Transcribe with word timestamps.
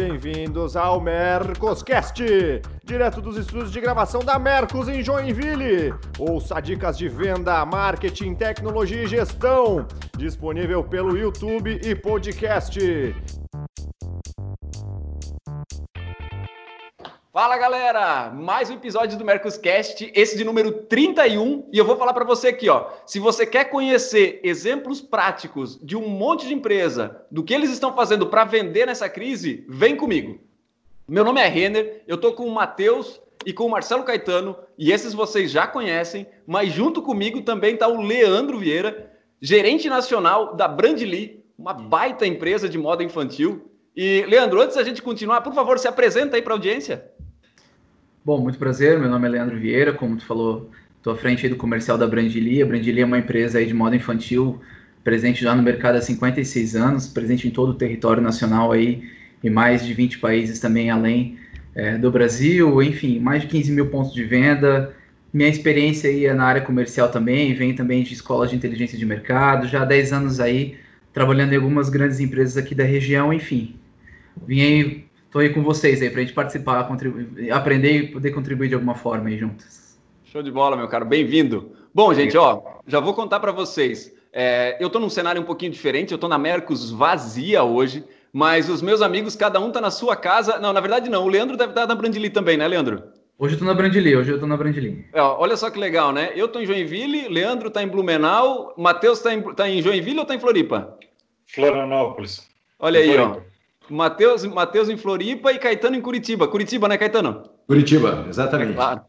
Bem-vindos 0.00 0.76
ao 0.76 0.98
Mercoscast, 0.98 2.24
direto 2.82 3.20
dos 3.20 3.36
estúdios 3.36 3.70
de 3.70 3.82
gravação 3.82 4.24
da 4.24 4.38
Mercos 4.38 4.88
em 4.88 5.02
Joinville. 5.02 5.92
Ouça 6.18 6.58
dicas 6.58 6.96
de 6.96 7.06
venda, 7.06 7.62
marketing, 7.66 8.34
tecnologia 8.34 9.02
e 9.02 9.06
gestão, 9.06 9.86
disponível 10.16 10.82
pelo 10.82 11.18
YouTube 11.18 11.78
e 11.84 11.94
podcast. 11.94 12.80
Fala 17.40 17.56
galera, 17.56 18.30
mais 18.30 18.68
um 18.68 18.74
episódio 18.74 19.16
do 19.16 19.24
Mercoscast, 19.24 20.12
esse 20.14 20.36
de 20.36 20.44
número 20.44 20.72
31, 20.72 21.70
e 21.72 21.78
eu 21.78 21.86
vou 21.86 21.96
falar 21.96 22.12
para 22.12 22.22
você 22.22 22.48
aqui, 22.48 22.68
ó. 22.68 22.88
Se 23.06 23.18
você 23.18 23.46
quer 23.46 23.70
conhecer 23.70 24.40
exemplos 24.44 25.00
práticos 25.00 25.80
de 25.82 25.96
um 25.96 26.06
monte 26.06 26.46
de 26.46 26.52
empresa, 26.52 27.24
do 27.30 27.42
que 27.42 27.54
eles 27.54 27.70
estão 27.70 27.96
fazendo 27.96 28.26
para 28.26 28.44
vender 28.44 28.86
nessa 28.86 29.08
crise, 29.08 29.64
vem 29.66 29.96
comigo. 29.96 30.38
Meu 31.08 31.24
nome 31.24 31.40
é 31.40 31.48
Renner, 31.48 32.02
eu 32.06 32.18
tô 32.18 32.34
com 32.34 32.44
o 32.44 32.54
Matheus 32.54 33.18
e 33.46 33.54
com 33.54 33.64
o 33.64 33.70
Marcelo 33.70 34.04
Caetano, 34.04 34.54
e 34.76 34.92
esses 34.92 35.14
vocês 35.14 35.50
já 35.50 35.66
conhecem, 35.66 36.26
mas 36.46 36.70
junto 36.70 37.00
comigo 37.00 37.40
também 37.40 37.74
tá 37.74 37.88
o 37.88 38.02
Leandro 38.02 38.58
Vieira, 38.58 39.14
gerente 39.40 39.88
nacional 39.88 40.54
da 40.54 40.68
Brandly, 40.68 41.42
uma 41.58 41.72
baita 41.72 42.26
empresa 42.26 42.68
de 42.68 42.76
moda 42.76 43.02
infantil. 43.02 43.66
E 43.96 44.26
Leandro, 44.28 44.60
antes 44.60 44.76
da 44.76 44.84
gente 44.84 45.00
continuar, 45.00 45.40
por 45.40 45.54
favor, 45.54 45.78
se 45.78 45.88
apresenta 45.88 46.36
aí 46.36 46.42
para 46.42 46.52
a 46.52 46.56
audiência. 46.56 47.10
Bom, 48.22 48.38
muito 48.38 48.58
prazer, 48.58 48.98
meu 48.98 49.08
nome 49.08 49.26
é 49.26 49.30
Leandro 49.30 49.58
Vieira, 49.58 49.94
como 49.94 50.14
tu 50.14 50.26
falou, 50.26 50.70
estou 50.98 51.14
à 51.14 51.16
frente 51.16 51.48
do 51.48 51.56
comercial 51.56 51.96
da 51.96 52.06
Brandili. 52.06 52.62
A 52.62 52.66
Brandili 52.66 53.00
é 53.00 53.04
uma 53.06 53.18
empresa 53.18 53.64
de 53.64 53.72
moda 53.72 53.96
infantil, 53.96 54.60
presente 55.02 55.42
já 55.42 55.54
no 55.54 55.62
mercado 55.62 55.96
há 55.96 56.02
56 56.02 56.76
anos, 56.76 57.06
presente 57.06 57.48
em 57.48 57.50
todo 57.50 57.70
o 57.70 57.74
território 57.74 58.22
nacional 58.22 58.72
aí, 58.72 59.10
e 59.42 59.48
mais 59.48 59.86
de 59.86 59.94
20 59.94 60.18
países 60.18 60.60
também 60.60 60.90
além 60.90 61.38
é, 61.74 61.96
do 61.96 62.10
Brasil, 62.10 62.82
enfim, 62.82 63.18
mais 63.18 63.40
de 63.40 63.48
15 63.48 63.72
mil 63.72 63.86
pontos 63.86 64.12
de 64.12 64.22
venda. 64.22 64.94
Minha 65.32 65.48
experiência 65.48 66.10
aí 66.10 66.26
é 66.26 66.34
na 66.34 66.44
área 66.44 66.60
comercial 66.60 67.10
também, 67.10 67.54
vem 67.54 67.74
também 67.74 68.02
de 68.02 68.12
escolas 68.12 68.50
de 68.50 68.56
inteligência 68.56 68.98
de 68.98 69.06
mercado, 69.06 69.66
já 69.66 69.80
há 69.80 69.84
10 69.86 70.12
anos 70.12 70.40
aí, 70.40 70.76
trabalhando 71.10 71.54
em 71.54 71.56
algumas 71.56 71.88
grandes 71.88 72.20
empresas 72.20 72.58
aqui 72.58 72.74
da 72.74 72.84
região, 72.84 73.32
enfim. 73.32 73.76
Vim 74.46 74.60
aí 74.60 75.09
Estou 75.30 75.42
aí 75.42 75.50
com 75.50 75.62
vocês 75.62 76.02
aí 76.02 76.10
para 76.10 76.18
a 76.18 76.24
gente 76.24 76.34
participar, 76.34 76.90
aprender 77.52 77.92
e 77.92 78.08
poder 78.08 78.32
contribuir 78.32 78.66
de 78.66 78.74
alguma 78.74 78.96
forma 78.96 79.28
aí 79.28 79.38
juntos. 79.38 79.96
Show 80.24 80.42
de 80.42 80.50
bola, 80.50 80.76
meu 80.76 80.88
caro. 80.88 81.04
Bem-vindo. 81.04 81.70
Bom, 81.94 82.12
gente, 82.12 82.36
ó, 82.36 82.60
já 82.84 82.98
vou 82.98 83.14
contar 83.14 83.38
para 83.38 83.52
vocês. 83.52 84.12
É, 84.32 84.76
eu 84.80 84.88
estou 84.88 85.00
num 85.00 85.08
cenário 85.08 85.40
um 85.40 85.44
pouquinho 85.44 85.70
diferente. 85.70 86.10
Eu 86.10 86.16
estou 86.16 86.28
na 86.28 86.36
Mercos 86.36 86.90
vazia 86.90 87.62
hoje, 87.62 88.04
mas 88.32 88.68
os 88.68 88.82
meus 88.82 89.00
amigos, 89.02 89.36
cada 89.36 89.60
um 89.60 89.68
está 89.68 89.80
na 89.80 89.92
sua 89.92 90.16
casa. 90.16 90.58
Não, 90.58 90.72
na 90.72 90.80
verdade 90.80 91.08
não. 91.08 91.24
O 91.24 91.28
Leandro 91.28 91.56
deve 91.56 91.70
estar 91.70 91.82
tá 91.82 91.86
na 91.86 91.94
Brandili 91.94 92.28
também, 92.28 92.56
né, 92.56 92.66
Leandro? 92.66 93.00
Hoje 93.38 93.54
eu 93.54 93.60
tô 93.60 93.64
na 93.64 93.74
Brandili, 93.74 94.16
hoje 94.16 94.32
eu 94.32 94.40
tô 94.40 94.48
na 94.48 94.56
Brandili. 94.56 95.06
É, 95.12 95.22
olha 95.22 95.56
só 95.56 95.70
que 95.70 95.78
legal, 95.78 96.10
né? 96.10 96.32
Eu 96.34 96.48
tô 96.48 96.58
em 96.58 96.66
Joinville, 96.66 97.28
Leandro 97.28 97.70
tá 97.70 97.84
em 97.84 97.88
Blumenau, 97.88 98.74
Matheus 98.76 99.20
tá 99.20 99.32
em, 99.32 99.40
tá 99.54 99.68
em 99.68 99.80
Joinville 99.80 100.18
ou 100.18 100.24
tá 100.24 100.34
em 100.34 100.40
Floripa? 100.40 100.98
Florianópolis. 101.46 102.48
Olha 102.80 102.98
aí, 102.98 103.14
Floripa. 103.14 103.44
ó. 103.46 103.49
Matheus, 103.90 104.44
Matheus 104.44 104.88
em 104.88 104.96
Floripa 104.96 105.52
e 105.52 105.58
Caetano 105.58 105.96
em 105.96 106.00
Curitiba. 106.00 106.46
Curitiba, 106.48 106.88
né, 106.88 106.96
Caetano? 106.96 107.42
Curitiba, 107.66 108.24
exatamente. 108.28 108.72
É 108.72 108.74
claro. 108.74 109.00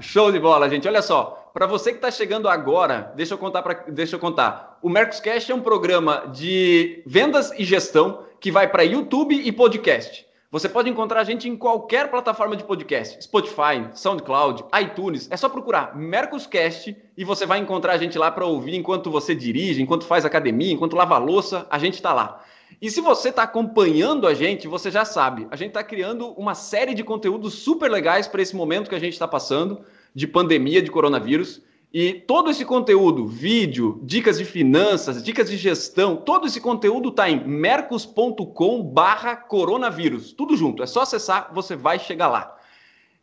Show 0.00 0.30
de 0.30 0.38
bola, 0.38 0.68
gente. 0.70 0.86
Olha 0.86 1.02
só, 1.02 1.50
para 1.52 1.66
você 1.66 1.90
que 1.90 1.98
está 1.98 2.10
chegando 2.10 2.48
agora, 2.48 3.12
deixa 3.16 3.34
eu 3.34 3.38
contar 3.38 3.62
para, 3.62 3.84
deixa 3.88 4.16
eu 4.16 4.20
contar. 4.20 4.78
O 4.80 4.88
Mercoscast 4.88 5.50
é 5.50 5.54
um 5.54 5.60
programa 5.60 6.24
de 6.32 7.02
vendas 7.04 7.52
e 7.58 7.64
gestão 7.64 8.22
que 8.38 8.50
vai 8.52 8.68
para 8.68 8.84
YouTube 8.84 9.34
e 9.34 9.50
podcast. 9.50 10.24
Você 10.50 10.66
pode 10.66 10.88
encontrar 10.88 11.20
a 11.20 11.24
gente 11.24 11.46
em 11.46 11.54
qualquer 11.54 12.10
plataforma 12.10 12.56
de 12.56 12.64
podcast, 12.64 13.22
Spotify, 13.22 13.86
SoundCloud, 13.92 14.64
iTunes. 14.80 15.28
É 15.30 15.36
só 15.36 15.46
procurar 15.46 15.94
Mercoscast 15.94 16.96
e 17.16 17.24
você 17.24 17.44
vai 17.44 17.58
encontrar 17.58 17.92
a 17.92 17.98
gente 17.98 18.16
lá 18.16 18.30
para 18.30 18.46
ouvir 18.46 18.74
enquanto 18.74 19.10
você 19.10 19.34
dirige, 19.34 19.82
enquanto 19.82 20.06
faz 20.06 20.24
academia, 20.24 20.72
enquanto 20.72 20.96
lava 20.96 21.18
louça, 21.18 21.66
a 21.68 21.78
gente 21.78 21.94
está 21.94 22.14
lá. 22.14 22.42
E 22.80 22.90
se 22.90 23.00
você 23.00 23.30
está 23.30 23.42
acompanhando 23.42 24.26
a 24.26 24.34
gente, 24.34 24.68
você 24.68 24.90
já 24.90 25.04
sabe, 25.04 25.46
a 25.50 25.56
gente 25.56 25.68
está 25.68 25.82
criando 25.82 26.28
uma 26.32 26.54
série 26.54 26.94
de 26.94 27.02
conteúdos 27.02 27.54
super 27.54 27.90
legais 27.90 28.28
para 28.28 28.42
esse 28.42 28.54
momento 28.54 28.88
que 28.88 28.94
a 28.94 29.00
gente 29.00 29.14
está 29.14 29.26
passando 29.26 29.80
de 30.14 30.26
pandemia 30.26 30.80
de 30.80 30.90
coronavírus. 30.90 31.62
E 31.92 32.12
todo 32.12 32.50
esse 32.50 32.66
conteúdo, 32.66 33.26
vídeo, 33.26 33.98
dicas 34.02 34.36
de 34.36 34.44
finanças, 34.44 35.22
dicas 35.22 35.48
de 35.48 35.56
gestão, 35.56 36.16
todo 36.16 36.46
esse 36.46 36.60
conteúdo 36.60 37.08
está 37.08 37.30
em 37.30 37.42
mercos.com 37.42 38.82
barra 38.82 39.34
coronavírus. 39.34 40.32
Tudo 40.32 40.54
junto, 40.54 40.82
é 40.82 40.86
só 40.86 41.00
acessar, 41.00 41.50
você 41.54 41.74
vai 41.74 41.98
chegar 41.98 42.28
lá. 42.28 42.58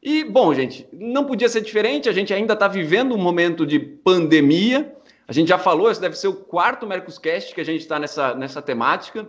E, 0.01 0.23
bom, 0.23 0.53
gente, 0.53 0.87
não 0.91 1.25
podia 1.25 1.49
ser 1.49 1.61
diferente, 1.61 2.09
a 2.09 2.11
gente 2.11 2.33
ainda 2.33 2.53
está 2.53 2.67
vivendo 2.67 3.15
um 3.15 3.17
momento 3.17 3.65
de 3.65 3.79
pandemia, 3.79 4.95
a 5.27 5.33
gente 5.33 5.47
já 5.47 5.57
falou, 5.57 5.89
esse 5.89 5.99
deve 5.99 6.17
ser 6.17 6.27
o 6.27 6.35
quarto 6.35 6.85
Mercoscast 6.85 7.53
que 7.53 7.61
a 7.61 7.65
gente 7.65 7.81
está 7.81 7.97
nessa, 7.97 8.35
nessa 8.35 8.61
temática. 8.61 9.27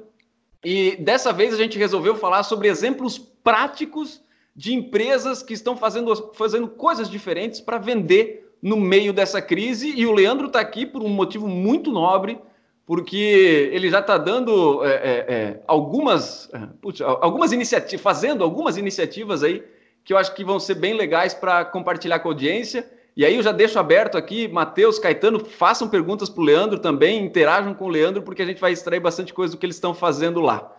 E 0.64 0.96
dessa 0.96 1.32
vez 1.32 1.54
a 1.54 1.56
gente 1.56 1.78
resolveu 1.78 2.16
falar 2.16 2.42
sobre 2.42 2.68
exemplos 2.68 3.18
práticos 3.18 4.20
de 4.54 4.74
empresas 4.74 5.42
que 5.42 5.54
estão 5.54 5.76
fazendo, 5.76 6.32
fazendo 6.34 6.68
coisas 6.68 7.08
diferentes 7.08 7.60
para 7.60 7.78
vender 7.78 8.54
no 8.60 8.76
meio 8.76 9.12
dessa 9.12 9.40
crise. 9.40 9.92
E 9.94 10.06
o 10.06 10.12
Leandro 10.12 10.48
está 10.48 10.60
aqui 10.60 10.84
por 10.84 11.02
um 11.02 11.08
motivo 11.08 11.46
muito 11.46 11.92
nobre, 11.92 12.38
porque 12.84 13.70
ele 13.72 13.90
já 13.90 14.00
está 14.00 14.18
dando 14.18 14.84
é, 14.84 14.90
é, 14.90 15.26
é, 15.28 15.62
algumas, 15.66 16.48
é, 16.52 16.58
putz, 16.80 17.00
algumas 17.00 17.52
iniciativas, 17.52 18.02
fazendo 18.02 18.42
algumas 18.42 18.76
iniciativas 18.76 19.42
aí 19.42 19.62
que 20.04 20.12
eu 20.12 20.18
acho 20.18 20.34
que 20.34 20.44
vão 20.44 20.60
ser 20.60 20.76
bem 20.76 20.94
legais 20.94 21.34
para 21.34 21.64
compartilhar 21.64 22.20
com 22.20 22.28
a 22.28 22.32
audiência. 22.32 22.88
E 23.16 23.24
aí 23.24 23.34
eu 23.34 23.42
já 23.42 23.50
deixo 23.50 23.78
aberto 23.78 24.18
aqui, 24.18 24.46
Matheus, 24.46 24.98
Caetano, 24.98 25.42
façam 25.42 25.88
perguntas 25.88 26.28
para 26.28 26.42
o 26.42 26.44
Leandro 26.44 26.78
também, 26.78 27.24
interajam 27.24 27.72
com 27.72 27.86
o 27.86 27.88
Leandro, 27.88 28.22
porque 28.22 28.42
a 28.42 28.44
gente 28.44 28.60
vai 28.60 28.72
extrair 28.72 29.00
bastante 29.00 29.32
coisa 29.32 29.54
do 29.54 29.58
que 29.58 29.64
eles 29.64 29.76
estão 29.76 29.94
fazendo 29.94 30.40
lá. 30.40 30.76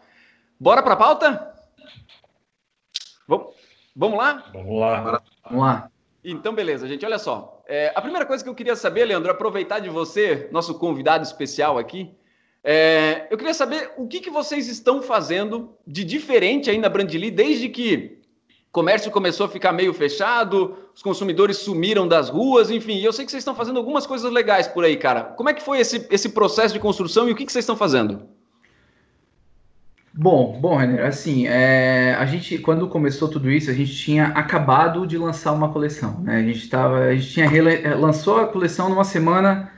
Bora 0.60 0.84
para 0.84 0.94
a 0.94 0.98
pauta? 0.98 1.54
Vamos, 3.28 3.48
vamos 3.96 4.20
lá? 4.20 4.44
Vamos 4.54 4.80
lá. 4.80 5.22
Vamos 5.46 5.66
lá. 5.66 5.92
Então, 6.24 6.54
beleza, 6.54 6.88
gente. 6.88 7.04
Olha 7.04 7.18
só. 7.18 7.64
É, 7.68 7.92
a 7.96 8.02
primeira 8.02 8.26
coisa 8.26 8.44
que 8.44 8.50
eu 8.50 8.56
queria 8.56 8.76
saber, 8.76 9.06
Leandro, 9.06 9.32
aproveitar 9.32 9.80
de 9.80 9.90
você, 9.90 10.48
nosso 10.52 10.78
convidado 10.78 11.24
especial 11.24 11.80
aqui, 11.80 12.16
é, 12.64 13.28
eu 13.32 13.38
queria 13.38 13.54
saber 13.54 13.94
o 13.98 14.08
que, 14.08 14.20
que 14.20 14.30
vocês 14.30 14.68
estão 14.68 15.02
fazendo 15.02 15.76
de 15.88 16.04
diferente 16.04 16.70
aí 16.70 16.78
na 16.78 16.90
Brandly 16.90 17.32
desde 17.32 17.68
que 17.70 18.17
comércio 18.78 19.10
começou 19.10 19.48
a 19.48 19.50
ficar 19.50 19.74
meio 19.74 19.92
fechado, 19.92 20.78
os 20.94 21.02
consumidores 21.02 21.58
sumiram 21.58 22.08
das 22.08 22.30
ruas, 22.30 22.70
enfim. 22.70 23.00
eu 23.00 23.12
sei 23.12 23.26
que 23.26 23.32
vocês 23.32 23.42
estão 23.42 23.56
fazendo 23.56 23.80
algumas 23.80 24.06
coisas 24.06 24.32
legais 24.32 24.68
por 24.68 24.86
aí, 24.86 24.96
cara. 24.96 25.24
Como 25.24 25.50
é 25.50 25.54
que 25.56 25.64
foi 25.64 25.80
esse, 25.80 26.06
esse 26.12 26.30
processo 26.30 26.76
de 26.76 26.80
construção 26.80 27.28
e 27.28 27.32
o 27.32 27.36
que, 27.36 27.44
que 27.44 27.52
vocês 27.52 27.64
estão 27.64 27.76
fazendo? 27.76 28.22
Bom, 30.14 30.60
bom, 30.62 30.76
Renner, 30.76 31.04
assim, 31.08 31.48
é, 31.48 32.14
a 32.20 32.26
gente, 32.28 32.60
quando 32.60 32.88
começou 32.88 33.28
tudo 33.28 33.50
isso, 33.50 33.72
a 33.72 33.74
gente 33.74 33.96
tinha 33.96 34.28
acabado 34.28 35.08
de 35.08 35.18
lançar 35.18 35.54
uma 35.54 35.70
coleção, 35.70 36.22
né? 36.22 36.38
A 36.38 36.44
gente 36.44 36.70
tava, 36.70 37.00
a 37.00 37.16
gente 37.16 37.32
tinha 37.32 37.48
é, 37.48 37.96
lançou 37.96 38.40
a 38.40 38.46
coleção 38.46 38.90
numa 38.90 39.04
semana, 39.04 39.72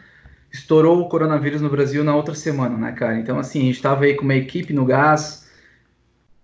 estourou 0.52 1.00
o 1.00 1.08
coronavírus 1.08 1.62
no 1.62 1.70
Brasil 1.70 2.04
na 2.04 2.14
outra 2.14 2.36
semana, 2.36 2.78
né, 2.78 2.92
cara? 2.92 3.18
Então, 3.18 3.40
assim, 3.40 3.62
a 3.62 3.64
gente 3.64 3.76
estava 3.76 4.04
aí 4.04 4.16
com 4.16 4.26
uma 4.26 4.36
equipe 4.36 4.74
no 4.74 4.84
gás, 4.84 5.49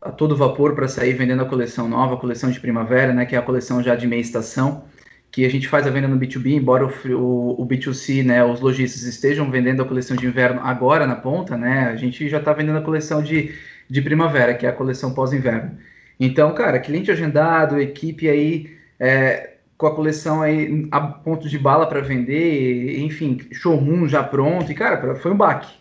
a 0.05 0.11
todo 0.11 0.37
vapor 0.37 0.75
para 0.75 0.87
sair 0.87 1.13
vendendo 1.13 1.41
a 1.41 1.45
coleção 1.45 1.89
nova, 1.89 2.13
a 2.13 2.17
coleção 2.17 2.51
de 2.51 2.59
primavera, 2.59 3.11
né, 3.11 3.25
que 3.25 3.35
é 3.35 3.39
a 3.39 3.41
coleção 3.41 3.81
já 3.81 3.95
de 3.95 4.05
meia 4.05 4.21
estação, 4.21 4.85
que 5.31 5.43
a 5.43 5.49
gente 5.49 5.67
faz 5.67 5.87
a 5.87 5.89
venda 5.89 6.07
no 6.07 6.17
B2B, 6.17 6.51
embora 6.51 6.85
o, 6.85 6.89
o, 7.17 7.63
o 7.63 7.67
B2C, 7.67 8.23
né, 8.23 8.45
os 8.45 8.61
lojistas 8.61 9.01
estejam 9.01 9.49
vendendo 9.49 9.81
a 9.81 9.85
coleção 9.85 10.15
de 10.15 10.27
inverno 10.27 10.61
agora 10.63 11.07
na 11.07 11.15
ponta, 11.15 11.57
né, 11.57 11.89
a 11.89 11.95
gente 11.95 12.29
já 12.29 12.37
está 12.37 12.53
vendendo 12.53 12.77
a 12.77 12.83
coleção 12.83 13.23
de, 13.23 13.55
de 13.89 14.01
primavera, 14.01 14.53
que 14.53 14.67
é 14.67 14.69
a 14.69 14.73
coleção 14.73 15.11
pós-inverno. 15.11 15.75
Então, 16.19 16.53
cara, 16.53 16.79
cliente 16.79 17.09
agendado, 17.11 17.81
equipe 17.81 18.29
aí 18.29 18.77
é, 18.99 19.55
com 19.75 19.87
a 19.87 19.95
coleção 19.95 20.43
aí 20.43 20.87
a 20.91 21.01
ponto 21.01 21.49
de 21.49 21.57
bala 21.57 21.87
para 21.87 21.99
vender, 21.99 22.99
enfim, 22.99 23.39
showroom 23.51 24.07
já 24.07 24.23
pronto, 24.23 24.71
e 24.71 24.75
cara, 24.75 25.15
foi 25.15 25.31
um 25.31 25.37
baque, 25.37 25.73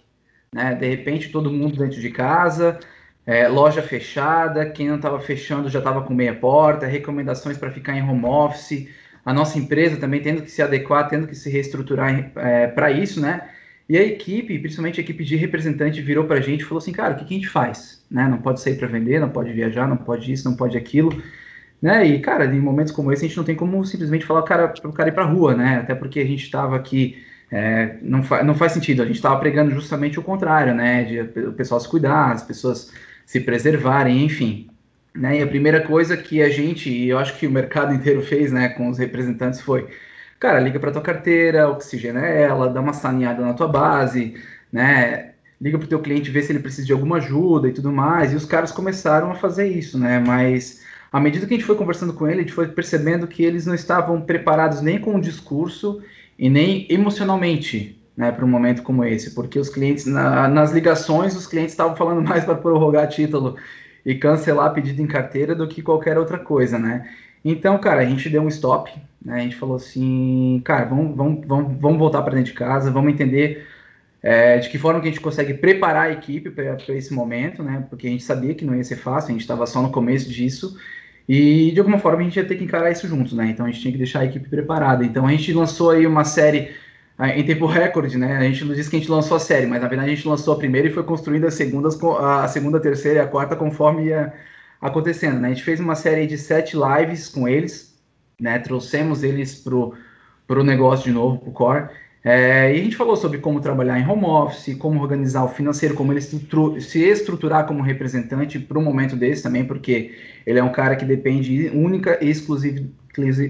né, 0.50 0.75
de 0.75 0.88
repente 0.88 1.29
todo 1.29 1.53
mundo 1.53 1.77
dentro 1.77 2.00
de 2.00 2.09
casa, 2.09 2.81
é, 3.26 3.49
loja 3.49 3.82
fechada, 3.82 4.67
quem 4.67 4.88
não 4.88 4.97
estava 4.97 5.19
fechando 5.21 5.69
já 5.69 5.79
estava 5.79 6.03
com 6.03 6.15
meia 6.15 6.35
porta, 6.35 6.87
recomendações 6.87 7.56
para 7.56 7.71
ficar 7.71 7.97
em 7.97 8.03
home 8.03 8.25
office, 8.25 8.88
a 9.25 9.32
nossa 9.32 9.59
empresa 9.59 9.97
também 9.97 10.21
tendo 10.21 10.43
que 10.43 10.50
se 10.50 10.61
adequar, 10.61 11.09
tendo 11.09 11.26
que 11.26 11.35
se 11.35 11.49
reestruturar 11.49 12.31
é, 12.37 12.67
para 12.67 12.91
isso, 12.91 13.21
né? 13.21 13.49
E 13.88 13.99
a 13.99 14.03
equipe, 14.03 14.59
principalmente 14.59 15.00
a 15.00 15.03
equipe 15.03 15.25
de 15.25 15.37
representante, 15.37 16.00
virou 16.00 16.25
para 16.25 16.38
a 16.38 16.41
gente 16.41 16.62
e 16.62 16.65
falou 16.65 16.79
assim, 16.79 16.93
cara, 16.93 17.15
o 17.15 17.17
que, 17.17 17.25
que 17.25 17.35
a 17.35 17.37
gente 17.37 17.49
faz? 17.49 18.03
Né? 18.11 18.26
Não 18.26 18.38
pode 18.38 18.61
sair 18.61 18.76
para 18.76 18.88
vender, 18.88 19.21
não 19.21 19.29
pode 19.29 19.53
viajar, 19.53 19.87
não 19.87 19.97
pode 19.97 20.32
isso, 20.32 20.49
não 20.49 20.56
pode 20.56 20.77
aquilo. 20.77 21.23
Né? 21.82 22.06
E, 22.06 22.19
cara, 22.20 22.47
em 22.47 22.61
momentos 22.61 22.93
como 22.94 23.12
esse, 23.12 23.27
a 23.27 23.29
gente 23.29 23.37
não 23.37 23.44
tem 23.44 23.55
como 23.55 23.85
simplesmente 23.85 24.25
falar 24.25 24.41
para 24.43 24.73
o 24.85 24.93
cara 24.93 25.11
ir 25.11 25.12
para 25.12 25.25
rua, 25.25 25.55
né? 25.55 25.81
Até 25.82 25.94
porque 25.94 26.20
a 26.20 26.25
gente 26.25 26.44
estava 26.44 26.77
aqui 26.77 27.23
é, 27.50 27.99
não, 28.03 28.23
fa 28.23 28.43
não 28.43 28.55
faz 28.55 28.73
sentido. 28.73 29.03
A 29.03 29.06
gente 29.06 29.17
estava 29.17 29.38
pregando 29.38 29.70
justamente 29.70 30.19
o 30.19 30.23
contrário, 30.23 30.75
né? 30.75 31.05
De 31.05 31.20
o 31.41 31.53
pessoal 31.53 31.79
se 31.79 31.88
cuidar, 31.88 32.32
as 32.32 32.43
pessoas 32.43 32.91
se 33.25 33.41
preservarem, 33.41 34.25
enfim. 34.25 34.69
Né? 35.15 35.38
E 35.38 35.43
a 35.43 35.47
primeira 35.47 35.81
coisa 35.81 36.17
que 36.17 36.43
a 36.43 36.49
gente, 36.49 36.91
e 36.91 37.09
eu 37.09 37.19
acho 37.19 37.38
que 37.38 37.47
o 37.47 37.50
mercado 37.50 37.93
inteiro 37.94 38.23
fez 38.23 38.53
né, 38.53 38.69
com 38.71 38.88
os 38.88 38.99
representantes 38.99 39.61
foi, 39.61 39.88
cara, 40.41 40.61
liga 40.61 40.79
para 40.81 40.93
tua 40.93 41.03
carteira, 41.03 41.69
oxigena 41.69 42.26
ela, 42.26 42.69
dá 42.69 42.81
uma 42.81 42.93
saneada 42.93 43.43
na 43.43 43.55
tua 43.55 43.69
base, 43.69 44.35
né? 44.73 45.32
Liga 45.61 45.79
para 45.79 45.87
o 45.87 45.88
teu 45.88 46.00
cliente 46.00 46.31
ver 46.31 46.43
se 46.43 46.53
ele 46.53 46.59
precisa 46.59 46.87
de 46.87 46.93
alguma 46.93 47.17
ajuda 47.17 47.69
e 47.69 47.73
tudo 47.73 47.93
mais. 47.93 48.32
E 48.32 48.37
os 48.37 48.44
caras 48.44 48.73
começaram 48.73 49.31
a 49.31 49.35
fazer 49.35 49.69
isso, 49.69 49.99
né? 49.99 50.19
Mas 50.19 50.82
à 51.12 51.20
medida 51.20 51.47
que 51.47 51.55
a 51.55 51.56
gente 51.56 51.67
foi 51.67 51.77
conversando 51.77 52.12
com 52.12 52.27
ele, 52.29 52.41
a 52.41 52.43
gente 52.43 52.53
foi 52.53 52.69
percebendo 52.69 53.27
que 53.27 53.44
eles 53.44 53.65
não 53.65 53.75
estavam 53.75 54.20
preparados 54.20 54.82
nem 54.82 54.99
com 54.99 55.15
o 55.15 55.20
discurso 55.20 56.03
e 56.37 56.50
nem 56.50 56.87
emocionalmente 56.91 58.04
né, 58.16 58.31
para 58.31 58.44
um 58.44 58.49
momento 58.49 58.82
como 58.82 59.05
esse, 59.05 59.34
porque 59.34 59.58
os 59.58 59.69
clientes, 59.69 60.06
na, 60.06 60.49
nas 60.49 60.72
ligações, 60.72 61.37
os 61.37 61.46
clientes 61.46 61.72
estavam 61.72 61.96
falando 61.96 62.22
mais 62.26 62.44
para 62.44 62.55
prorrogar 62.55 63.08
título 63.08 63.56
e 64.05 64.14
cancelar 64.14 64.72
pedido 64.72 65.02
em 65.02 65.06
carteira 65.06 65.55
do 65.55 65.66
que 65.66 65.82
qualquer 65.82 66.19
outra 66.19 66.38
coisa, 66.38 66.78
né? 66.78 67.08
Então, 67.44 67.76
cara, 67.78 68.00
a 68.00 68.05
gente 68.05 68.31
deu 68.31 68.43
um 68.43 68.49
stop, 68.49 68.90
né? 69.22 69.37
A 69.37 69.40
gente 69.40 69.56
falou 69.56 69.76
assim, 69.76 70.62
cara, 70.64 70.84
vamos, 70.87 71.16
vamos, 71.16 71.46
vamos, 71.46 71.81
vamos 71.81 71.99
voltar 71.99 72.22
para 72.22 72.34
dentro 72.34 72.52
de 72.52 72.58
casa, 72.58 72.90
vamos 72.90 73.12
entender 73.12 73.66
é, 74.22 74.58
de 74.58 74.70
que 74.70 74.78
forma 74.78 75.00
que 75.00 75.08
a 75.08 75.10
gente 75.10 75.20
consegue 75.20 75.52
preparar 75.52 76.06
a 76.06 76.12
equipe 76.12 76.50
para 76.50 76.94
esse 76.94 77.12
momento, 77.12 77.62
né? 77.62 77.84
Porque 77.90 78.06
a 78.06 78.10
gente 78.10 78.25
sabia 78.25 78.55
que 78.55 78.64
não 78.64 78.75
ia 78.75 78.82
ser 78.82 78.96
fácil, 78.96 79.28
a 79.28 79.32
gente 79.32 79.43
estava 79.43 79.67
só 79.67 79.82
no 79.82 79.90
começo 79.90 80.31
disso. 80.31 80.78
E 81.28 81.70
de 81.72 81.78
alguma 81.78 81.99
forma 81.99 82.20
a 82.20 82.22
gente 82.25 82.37
ia 82.37 82.44
ter 82.44 82.56
que 82.56 82.64
encarar 82.64 82.90
isso 82.90 83.06
juntos, 83.06 83.34
né? 83.34 83.49
Então 83.49 83.67
a 83.67 83.70
gente 83.70 83.82
tinha 83.82 83.93
que 83.93 83.99
deixar 83.99 84.20
a 84.20 84.25
equipe 84.25 84.49
preparada. 84.49 85.05
Então 85.05 85.26
a 85.26 85.31
gente 85.31 85.52
lançou 85.52 85.90
aí 85.90 86.06
uma 86.06 86.25
série 86.25 86.70
em 87.19 87.44
tempo 87.44 87.66
recorde, 87.66 88.19
né? 88.19 88.37
A 88.37 88.43
gente 88.43 88.64
não 88.64 88.75
disse 88.75 88.90
que 88.90 88.96
a 88.96 88.99
gente 88.99 89.11
lançou 89.11 89.37
a 89.37 89.40
série, 89.40 89.66
mas 89.66 89.81
na 89.81 89.88
verdade 89.88 90.11
a 90.11 90.14
gente 90.14 90.26
lançou 90.26 90.55
a 90.55 90.58
primeira 90.58 90.88
e 90.88 90.93
foi 90.93 91.05
construindo 91.05 91.46
as 91.46 91.55
segundas, 91.55 91.99
a 92.02 92.49
segunda, 92.49 92.78
a 92.78 92.81
terceira 92.81 93.20
e 93.20 93.22
a 93.22 93.26
quarta 93.26 93.55
conforme 93.55 94.06
ia 94.06 94.32
acontecendo, 94.81 95.38
né? 95.40 95.49
A 95.49 95.50
gente 95.52 95.62
fez 95.62 95.78
uma 95.78 95.94
série 95.94 96.26
de 96.26 96.37
sete 96.37 96.76
lives 96.76 97.28
com 97.28 97.46
eles, 97.46 97.96
né? 98.40 98.58
Trouxemos 98.58 99.22
eles 99.22 99.55
pro, 99.55 99.94
pro 100.46 100.64
negócio 100.64 101.05
de 101.05 101.12
novo, 101.12 101.38
pro 101.38 101.52
core. 101.52 101.88
É, 102.25 102.75
e 102.75 102.81
a 102.81 102.82
gente 102.82 102.96
falou 102.96 103.17
sobre 103.17 103.38
como 103.38 103.60
trabalhar 103.60 104.00
em 104.00 104.08
home 104.08 104.25
office, 104.25 104.75
como 104.76 105.00
organizar 105.00 105.44
o 105.44 105.49
financeiro, 105.49 105.94
como 105.94 106.12
ele 106.12 106.22
se 106.22 107.05
estruturar 107.05 107.67
como 107.67 107.82
representante 107.82 108.58
para 108.58 108.78
um 108.78 108.82
momento 108.82 109.14
desse 109.14 109.43
também, 109.43 109.64
porque 109.64 110.17
ele 110.46 110.58
é 110.58 110.64
um 110.64 110.72
cara 110.72 110.96
que 110.96 111.05
depende 111.05 111.70
única 111.75 112.19
e 112.25 112.31
exclusiv, 112.31 112.90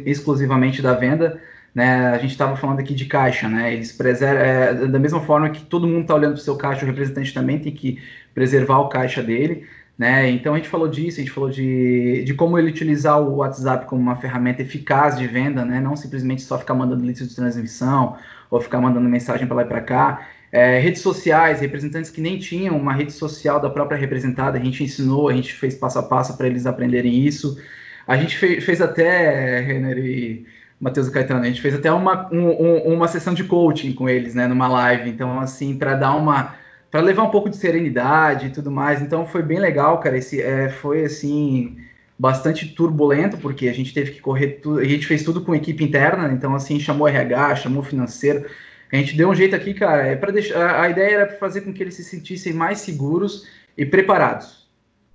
exclusivamente 0.04 0.82
da 0.82 0.92
venda 0.92 1.40
né, 1.74 2.08
a 2.08 2.18
gente 2.18 2.30
estava 2.30 2.56
falando 2.56 2.78
aqui 2.78 2.94
de 2.94 3.06
caixa, 3.06 3.48
né? 3.48 3.74
Eles 3.74 3.90
preservam, 3.90 4.42
é, 4.42 4.74
da 4.86 4.98
mesma 4.98 5.20
forma 5.20 5.50
que 5.50 5.64
todo 5.64 5.88
mundo 5.88 6.02
está 6.02 6.14
olhando 6.14 6.34
para 6.34 6.40
o 6.40 6.44
seu 6.44 6.56
caixa, 6.56 6.84
o 6.84 6.86
representante 6.86 7.34
também 7.34 7.58
tem 7.58 7.72
que 7.74 8.00
preservar 8.32 8.78
o 8.78 8.88
caixa 8.88 9.22
dele, 9.22 9.66
né? 9.98 10.30
Então 10.30 10.54
a 10.54 10.56
gente 10.56 10.68
falou 10.68 10.86
disso, 10.88 11.18
a 11.18 11.24
gente 11.24 11.32
falou 11.32 11.50
de, 11.50 12.22
de 12.24 12.32
como 12.34 12.56
ele 12.58 12.68
utilizar 12.70 13.20
o 13.20 13.36
WhatsApp 13.36 13.86
como 13.86 14.00
uma 14.00 14.16
ferramenta 14.16 14.62
eficaz 14.62 15.18
de 15.18 15.26
venda, 15.26 15.64
né? 15.64 15.80
Não 15.80 15.96
simplesmente 15.96 16.42
só 16.42 16.58
ficar 16.58 16.74
mandando 16.74 17.04
listas 17.04 17.28
de 17.28 17.34
transmissão 17.34 18.16
ou 18.50 18.60
ficar 18.60 18.80
mandando 18.80 19.08
mensagem 19.08 19.46
para 19.46 19.56
lá 19.56 19.62
e 19.62 19.66
para 19.66 19.80
cá. 19.80 20.28
É, 20.52 20.78
redes 20.78 21.02
sociais, 21.02 21.60
representantes 21.60 22.10
que 22.10 22.20
nem 22.20 22.38
tinham 22.38 22.76
uma 22.76 22.92
rede 22.92 23.12
social 23.12 23.58
da 23.60 23.68
própria 23.68 23.98
representada, 23.98 24.56
a 24.56 24.62
gente 24.62 24.84
ensinou, 24.84 25.28
a 25.28 25.34
gente 25.34 25.52
fez 25.52 25.74
passo 25.74 25.98
a 25.98 26.02
passo 26.04 26.36
para 26.36 26.46
eles 26.46 26.66
aprenderem 26.66 27.26
isso. 27.26 27.60
A 28.06 28.16
gente 28.16 28.36
fez, 28.38 28.62
fez 28.64 28.80
até, 28.80 29.60
Renner 29.60 29.98
e 29.98 30.46
Matheus 30.80 31.08
Caetano. 31.08 31.42
A 31.42 31.46
gente 31.46 31.60
fez 31.60 31.74
até 31.74 31.92
uma, 31.92 32.28
um, 32.32 32.94
uma 32.94 33.08
sessão 33.08 33.34
de 33.34 33.44
coaching 33.44 33.92
com 33.92 34.08
eles, 34.08 34.34
né, 34.34 34.46
numa 34.46 34.68
live. 34.68 35.10
Então, 35.10 35.40
assim, 35.40 35.76
para 35.76 35.94
dar 35.94 36.14
uma. 36.14 36.54
para 36.90 37.00
levar 37.00 37.22
um 37.22 37.30
pouco 37.30 37.48
de 37.48 37.56
serenidade 37.56 38.46
e 38.46 38.50
tudo 38.50 38.70
mais. 38.70 39.00
Então, 39.00 39.26
foi 39.26 39.42
bem 39.42 39.58
legal, 39.58 39.98
cara. 40.00 40.18
Esse, 40.18 40.40
é, 40.42 40.68
foi, 40.68 41.04
assim, 41.04 41.78
bastante 42.18 42.68
turbulento, 42.74 43.36
porque 43.38 43.68
a 43.68 43.74
gente 43.74 43.94
teve 43.94 44.12
que 44.12 44.20
correr 44.20 44.60
tudo. 44.62 44.80
A 44.80 44.84
gente 44.84 45.06
fez 45.06 45.22
tudo 45.22 45.40
com 45.40 45.54
equipe 45.54 45.84
interna. 45.84 46.32
Então, 46.32 46.54
assim, 46.54 46.78
chamou 46.80 47.08
RH, 47.08 47.56
chamou 47.56 47.82
financeiro. 47.82 48.46
A 48.92 48.96
gente 48.96 49.16
deu 49.16 49.28
um 49.30 49.34
jeito 49.34 49.56
aqui, 49.56 49.74
cara. 49.74 50.06
É 50.06 50.16
para 50.16 50.32
deixar. 50.32 50.80
A 50.80 50.88
ideia 50.88 51.14
era 51.14 51.32
fazer 51.38 51.62
com 51.62 51.72
que 51.72 51.82
eles 51.82 51.94
se 51.94 52.04
sentissem 52.04 52.52
mais 52.52 52.78
seguros 52.78 53.46
e 53.76 53.84
preparados 53.84 54.68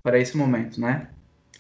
para 0.04 0.20
esse 0.20 0.36
momento, 0.36 0.82
né? 0.82 1.08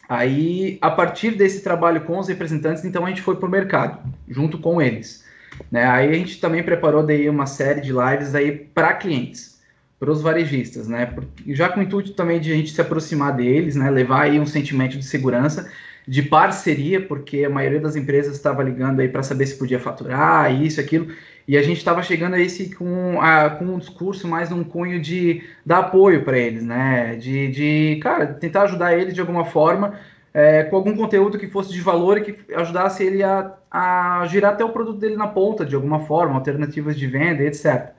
Aí, 0.09 0.79
a 0.81 0.89
partir 0.89 1.35
desse 1.35 1.61
trabalho 1.61 2.01
com 2.01 2.17
os 2.17 2.27
representantes, 2.27 2.83
então 2.83 3.05
a 3.05 3.09
gente 3.09 3.21
foi 3.21 3.35
para 3.35 3.47
o 3.47 3.51
mercado, 3.51 3.99
junto 4.27 4.57
com 4.57 4.81
eles. 4.81 5.23
Né? 5.71 5.85
Aí 5.85 6.09
a 6.09 6.13
gente 6.13 6.41
também 6.41 6.63
preparou 6.63 7.05
daí 7.05 7.29
uma 7.29 7.45
série 7.45 7.79
de 7.79 7.91
lives 7.91 8.33
aí 8.33 8.51
para 8.51 8.93
clientes, 8.93 9.61
para 9.99 10.09
os 10.09 10.21
varejistas, 10.21 10.87
né? 10.87 11.13
Já 11.49 11.69
com 11.69 11.79
o 11.79 11.83
intuito 11.83 12.13
também 12.13 12.39
de 12.39 12.51
a 12.51 12.55
gente 12.55 12.71
se 12.71 12.81
aproximar 12.81 13.35
deles, 13.35 13.75
né? 13.75 13.89
Levar 13.91 14.23
aí 14.23 14.39
um 14.39 14.45
sentimento 14.45 14.97
de 14.97 15.05
segurança, 15.05 15.69
de 16.07 16.23
parceria, 16.23 17.01
porque 17.01 17.43
a 17.43 17.49
maioria 17.49 17.79
das 17.79 17.95
empresas 17.95 18.35
estava 18.35 18.63
ligando 18.63 19.01
aí 19.01 19.09
para 19.09 19.21
saber 19.21 19.45
se 19.45 19.57
podia 19.57 19.79
faturar, 19.79 20.51
isso, 20.59 20.79
aquilo. 20.81 21.09
E 21.49 21.57
a 21.57 21.63
gente 21.63 21.77
estava 21.77 22.03
chegando 22.03 22.35
a 22.35 22.39
esse 22.39 22.75
com, 22.75 23.19
a, 23.19 23.49
com 23.49 23.65
um 23.65 23.79
discurso 23.79 24.27
mais 24.27 24.51
um 24.51 24.63
cunho 24.63 25.01
de 25.01 25.41
dar 25.65 25.79
apoio 25.79 26.23
para 26.23 26.37
eles, 26.37 26.63
né? 26.63 27.15
De, 27.15 27.47
de, 27.47 27.99
cara, 28.03 28.27
tentar 28.27 28.65
ajudar 28.65 28.95
eles 28.95 29.15
de 29.15 29.19
alguma 29.19 29.43
forma, 29.43 29.99
é, 30.31 30.61
com 30.65 30.75
algum 30.75 30.95
conteúdo 30.95 31.39
que 31.39 31.47
fosse 31.47 31.71
de 31.73 31.81
valor 31.81 32.19
e 32.19 32.21
que 32.21 32.53
ajudasse 32.53 33.03
ele 33.03 33.23
a, 33.23 33.51
a 33.71 34.27
girar 34.27 34.53
até 34.53 34.63
o 34.63 34.69
produto 34.69 34.99
dele 34.99 35.15
na 35.15 35.25
ponta, 35.27 35.65
de 35.65 35.73
alguma 35.73 36.01
forma, 36.01 36.35
alternativas 36.35 36.95
de 36.95 37.07
venda, 37.07 37.41
etc. 37.41 37.93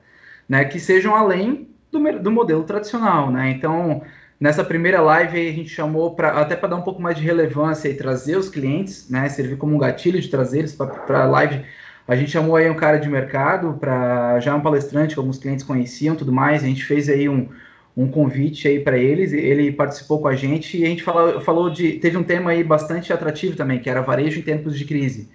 Né? 0.47 0.63
Que 0.63 0.79
sejam 0.79 1.13
além 1.13 1.67
do, 1.91 1.99
do 2.19 2.31
modelo 2.31 2.63
tradicional, 2.63 3.29
né? 3.29 3.49
Então, 3.49 4.01
nessa 4.39 4.63
primeira 4.63 5.01
live 5.01 5.49
a 5.49 5.51
gente 5.51 5.67
chamou 5.67 6.15
pra, 6.15 6.39
até 6.39 6.55
para 6.55 6.69
dar 6.69 6.77
um 6.77 6.83
pouco 6.83 7.01
mais 7.01 7.17
de 7.17 7.23
relevância 7.25 7.89
e 7.89 7.95
trazer 7.95 8.37
os 8.37 8.47
clientes, 8.47 9.09
né? 9.09 9.27
Servir 9.27 9.57
como 9.57 9.75
um 9.75 9.77
gatilho 9.77 10.21
de 10.21 10.29
trazer 10.29 10.59
eles 10.59 10.73
para 10.73 11.23
a 11.23 11.25
live 11.25 11.65
a 12.07 12.15
gente 12.15 12.31
chamou 12.31 12.55
aí 12.55 12.69
um 12.69 12.75
cara 12.75 12.97
de 12.97 13.07
mercado 13.07 13.73
para 13.79 14.39
já 14.39 14.55
um 14.55 14.61
palestrante 14.61 15.13
que 15.13 15.19
alguns 15.19 15.37
clientes 15.37 15.63
conheciam, 15.63 16.15
tudo 16.15 16.31
mais. 16.31 16.63
A 16.63 16.67
gente 16.67 16.83
fez 16.83 17.07
aí 17.07 17.29
um, 17.29 17.47
um 17.95 18.07
convite 18.07 18.67
aí 18.67 18.79
para 18.79 18.97
eles. 18.97 19.33
Ele 19.33 19.71
participou 19.71 20.21
com 20.21 20.27
a 20.27 20.35
gente 20.35 20.77
e 20.77 20.83
a 20.83 20.87
gente 20.87 21.03
falou, 21.03 21.41
falou 21.41 21.69
de 21.69 21.93
teve 21.93 22.17
um 22.17 22.23
tema 22.23 22.51
aí 22.51 22.63
bastante 22.63 23.13
atrativo 23.13 23.55
também, 23.55 23.79
que 23.79 23.89
era 23.89 24.01
varejo 24.01 24.39
em 24.39 24.43
tempos 24.43 24.77
de 24.77 24.85
crise. 24.85 25.29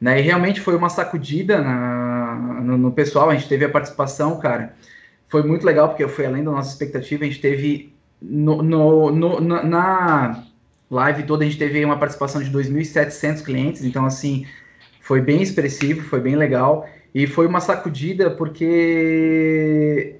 Né? 0.00 0.20
E 0.20 0.22
realmente 0.22 0.60
foi 0.60 0.76
uma 0.76 0.88
sacudida 0.88 1.60
na, 1.60 2.60
no, 2.62 2.78
no 2.78 2.92
pessoal. 2.92 3.30
A 3.30 3.34
gente 3.34 3.48
teve 3.48 3.64
a 3.64 3.70
participação, 3.70 4.38
cara. 4.38 4.74
Foi 5.28 5.42
muito 5.42 5.66
legal 5.66 5.88
porque 5.88 6.06
foi 6.06 6.26
além 6.26 6.44
da 6.44 6.50
nossa 6.50 6.70
expectativa. 6.70 7.24
A 7.24 7.26
gente 7.26 7.40
teve 7.40 7.92
no, 8.20 8.62
no, 8.62 9.10
no 9.10 9.40
na 9.40 10.44
live 10.90 11.24
toda 11.24 11.44
a 11.44 11.46
gente 11.46 11.58
teve 11.58 11.84
uma 11.84 11.98
participação 11.98 12.42
de 12.42 12.50
2.700 12.50 13.42
clientes. 13.42 13.84
Então 13.84 14.04
assim 14.04 14.46
foi 15.04 15.20
bem 15.20 15.42
expressivo, 15.42 16.00
foi 16.02 16.18
bem 16.18 16.34
legal 16.34 16.88
e 17.14 17.26
foi 17.26 17.46
uma 17.46 17.60
sacudida 17.60 18.30
porque 18.30 20.16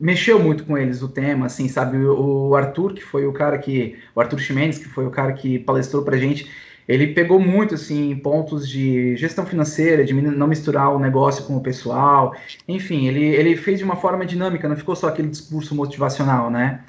mexeu 0.00 0.38
muito 0.38 0.64
com 0.64 0.78
eles 0.78 1.02
o 1.02 1.08
tema, 1.08 1.46
assim, 1.46 1.68
sabe? 1.68 1.98
O, 1.98 2.54
Arthur, 2.54 2.94
que 2.94 3.02
foi 3.02 3.26
o 3.26 3.32
cara 3.32 3.58
que. 3.58 3.98
O 4.14 4.20
Arthur 4.20 4.38
Ximenes, 4.38 4.78
que 4.78 4.88
foi 4.88 5.04
o 5.04 5.10
cara 5.10 5.32
que 5.32 5.58
palestrou 5.58 6.04
pra 6.04 6.16
gente, 6.16 6.48
ele 6.86 7.08
pegou 7.08 7.40
muito, 7.40 7.74
assim, 7.74 8.14
pontos 8.16 8.68
de 8.68 9.16
gestão 9.16 9.44
financeira, 9.44 10.04
de 10.04 10.14
não 10.14 10.46
misturar 10.46 10.94
o 10.94 11.00
negócio 11.00 11.44
com 11.44 11.56
o 11.56 11.60
pessoal. 11.60 12.32
Enfim, 12.68 13.08
ele, 13.08 13.24
ele 13.24 13.56
fez 13.56 13.78
de 13.78 13.84
uma 13.84 13.96
forma 13.96 14.24
dinâmica, 14.24 14.68
não 14.68 14.76
ficou 14.76 14.94
só 14.94 15.08
aquele 15.08 15.28
discurso 15.28 15.74
motivacional, 15.74 16.48
né? 16.48 16.80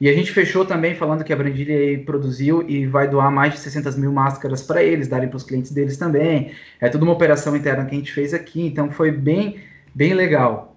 E 0.00 0.08
a 0.08 0.12
gente 0.12 0.32
fechou 0.32 0.64
também 0.64 0.94
falando 0.94 1.22
que 1.22 1.32
a 1.32 1.36
Brandilha 1.36 2.02
produziu 2.04 2.68
e 2.68 2.86
vai 2.86 3.08
doar 3.08 3.30
mais 3.30 3.54
de 3.54 3.60
600 3.60 3.96
mil 3.96 4.12
máscaras 4.12 4.62
para 4.62 4.82
eles, 4.82 5.08
darem 5.08 5.28
para 5.28 5.36
os 5.36 5.44
clientes 5.44 5.70
deles 5.70 5.96
também. 5.96 6.52
É 6.80 6.88
tudo 6.88 7.04
uma 7.04 7.12
operação 7.12 7.56
interna 7.56 7.84
que 7.84 7.94
a 7.94 7.98
gente 7.98 8.12
fez 8.12 8.34
aqui, 8.34 8.66
então 8.66 8.90
foi 8.90 9.10
bem, 9.12 9.60
bem 9.94 10.12
legal. 10.12 10.76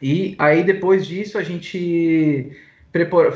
E 0.00 0.36
aí 0.38 0.62
depois 0.62 1.06
disso 1.06 1.38
a 1.38 1.42
gente 1.42 2.52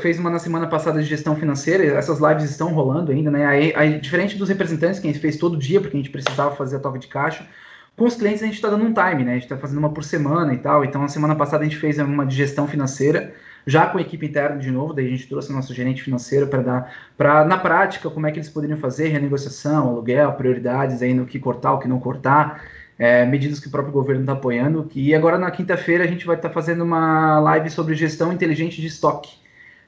fez 0.01 0.19
uma 0.19 0.29
na 0.29 0.39
semana 0.39 0.67
passada 0.67 1.01
de 1.01 1.07
gestão 1.07 1.35
financeira, 1.35 1.83
essas 1.83 2.19
lives 2.19 2.49
estão 2.49 2.73
rolando 2.73 3.11
ainda, 3.11 3.31
né? 3.31 3.45
Aí, 3.45 3.73
aí, 3.75 3.99
diferente 3.99 4.37
dos 4.37 4.49
representantes 4.49 4.99
que 4.99 5.07
a 5.07 5.11
gente 5.11 5.21
fez 5.21 5.37
todo 5.37 5.57
dia, 5.57 5.79
porque 5.79 5.95
a 5.95 5.99
gente 5.99 6.09
precisava 6.09 6.55
fazer 6.55 6.77
a 6.77 6.79
toca 6.79 6.99
de 6.99 7.07
caixa, 7.07 7.47
com 7.95 8.05
os 8.05 8.15
clientes 8.15 8.41
a 8.41 8.45
gente 8.45 8.55
está 8.55 8.69
dando 8.69 8.85
um 8.85 8.93
time, 8.93 9.23
né? 9.23 9.31
A 9.31 9.33
gente 9.35 9.43
está 9.43 9.57
fazendo 9.57 9.77
uma 9.77 9.93
por 9.93 10.03
semana 10.03 10.53
e 10.53 10.57
tal. 10.57 10.83
Então, 10.83 11.01
na 11.01 11.07
semana 11.07 11.35
passada 11.35 11.63
a 11.63 11.67
gente 11.67 11.77
fez 11.77 11.99
uma 11.99 12.25
de 12.25 12.35
gestão 12.35 12.67
financeira 12.67 13.33
já 13.65 13.87
com 13.87 13.97
a 13.97 14.01
equipe 14.01 14.25
interna 14.25 14.57
de 14.57 14.69
novo, 14.69 14.93
daí 14.93 15.07
a 15.07 15.09
gente 15.09 15.27
trouxe 15.27 15.51
o 15.51 15.55
nosso 15.55 15.73
gerente 15.73 16.03
financeiro 16.03 16.47
para 16.47 16.61
dar, 16.61 16.93
para 17.17 17.45
na 17.45 17.57
prática, 17.57 18.09
como 18.09 18.27
é 18.27 18.31
que 18.31 18.37
eles 18.37 18.49
poderiam 18.49 18.77
fazer 18.77 19.07
renegociação, 19.07 19.89
aluguel, 19.89 20.33
prioridades 20.33 21.01
aí 21.01 21.13
no 21.13 21.25
que 21.25 21.39
cortar, 21.39 21.73
o 21.73 21.79
que 21.79 21.87
não 21.87 21.99
cortar, 21.99 22.63
é, 22.97 23.25
medidas 23.25 23.59
que 23.59 23.67
o 23.67 23.71
próprio 23.71 23.93
governo 23.93 24.21
está 24.21 24.33
apoiando. 24.33 24.89
E 24.93 25.15
agora 25.15 25.37
na 25.37 25.49
quinta-feira 25.51 26.03
a 26.03 26.07
gente 26.07 26.25
vai 26.25 26.35
estar 26.35 26.49
tá 26.49 26.53
fazendo 26.53 26.83
uma 26.83 27.39
live 27.39 27.69
sobre 27.69 27.95
gestão 27.95 28.33
inteligente 28.33 28.81
de 28.81 28.87
estoque. 28.87 29.41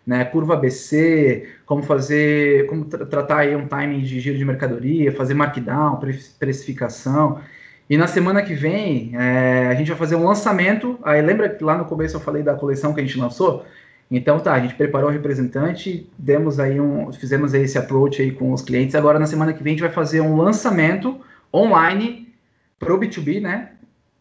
Né, 0.05 0.23
curva 0.23 0.53
ABC, 0.53 1.49
como 1.65 1.81
fazer, 1.81 2.67
como 2.67 2.85
tra 2.85 3.07
tratar 3.07 3.37
aí 3.37 3.55
um 3.55 3.67
timing 3.67 4.01
de 4.01 4.19
giro 4.19 4.37
de 4.37 4.45
mercadoria, 4.45 5.11
fazer 5.11 5.33
markdown, 5.33 5.99
precificação. 6.37 7.41
E 7.89 7.97
na 7.97 8.07
semana 8.07 8.41
que 8.41 8.53
vem, 8.53 9.11
é, 9.15 9.67
a 9.67 9.75
gente 9.75 9.89
vai 9.89 9.97
fazer 9.97 10.15
um 10.15 10.25
lançamento. 10.25 10.97
Aí 11.03 11.21
lembra 11.21 11.49
que 11.49 11.63
lá 11.63 11.77
no 11.77 11.85
começo 11.85 12.15
eu 12.15 12.19
falei 12.19 12.41
da 12.41 12.55
coleção 12.55 12.93
que 12.93 12.99
a 12.99 13.03
gente 13.03 13.17
lançou? 13.19 13.65
Então 14.09 14.39
tá, 14.39 14.53
a 14.53 14.59
gente 14.59 14.75
preparou 14.75 15.09
o 15.09 15.13
representante, 15.13 16.09
demos 16.17 16.59
aí 16.59 16.79
um, 16.79 17.11
fizemos 17.11 17.53
aí 17.53 17.63
esse 17.63 17.77
approach 17.77 18.21
aí 18.21 18.31
com 18.31 18.53
os 18.53 18.61
clientes. 18.61 18.95
Agora 18.95 19.17
na 19.19 19.25
semana 19.25 19.53
que 19.53 19.63
vem 19.63 19.71
a 19.71 19.75
gente 19.75 19.85
vai 19.85 19.91
fazer 19.91 20.21
um 20.21 20.35
lançamento 20.37 21.19
online 21.53 22.33
para 22.79 22.93
o 22.93 22.99
B2B, 22.99 23.41
né? 23.41 23.71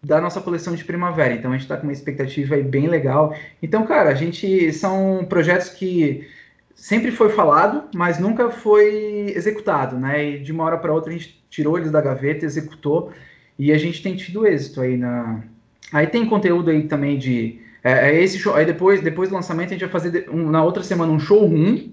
Da 0.03 0.21
nossa 0.21 0.41
coleção 0.41 0.75
de 0.75 0.85
primavera. 0.85 1.35
Então 1.35 1.51
a 1.51 1.55
gente 1.55 1.63
está 1.63 1.77
com 1.77 1.85
uma 1.85 1.93
expectativa 1.93 2.55
aí 2.55 2.63
bem 2.63 2.87
legal. 2.87 3.35
Então, 3.63 3.87
cara, 3.87 4.11
a 4.11 4.15
gente 4.15 4.73
são 4.73 5.25
projetos 5.29 5.71
que 5.71 6.29
sempre 6.75 7.11
foi 7.11 7.31
falado, 7.31 7.85
mas 7.95 8.19
nunca 8.19 8.51
foi 8.51 9.33
executado, 9.35 9.99
né? 9.99 10.25
E 10.25 10.39
de 10.39 10.53
uma 10.53 10.65
hora 10.65 10.79
para 10.79 10.93
outra 10.93 11.11
a 11.11 11.17
gente 11.17 11.43
tirou 11.49 11.79
eles 11.79 11.91
da 11.91 12.01
gaveta, 12.01 12.45
executou 12.45 13.13
e 13.59 13.73
a 13.73 13.79
gente 13.79 14.03
tem 14.03 14.17
tido 14.17 14.47
êxito 14.47 14.81
aí 14.81 14.97
na. 14.97 15.43
Aí 15.93 16.07
tem 16.07 16.27
conteúdo 16.27 16.71
aí 16.71 16.85
também 16.85 17.19
de 17.19 17.61
é, 17.83 18.11
é, 18.11 18.23
esse 18.23 18.39
show. 18.39 18.55
Aí 18.55 18.65
depois, 18.65 19.03
depois 19.03 19.29
do 19.29 19.35
lançamento 19.35 19.69
a 19.69 19.73
gente 19.73 19.83
vai 19.83 19.91
fazer 19.91 20.29
um, 20.31 20.51
na 20.51 20.65
outra 20.65 20.83
semana 20.83 21.13
um 21.13 21.21
showroom, 21.21 21.91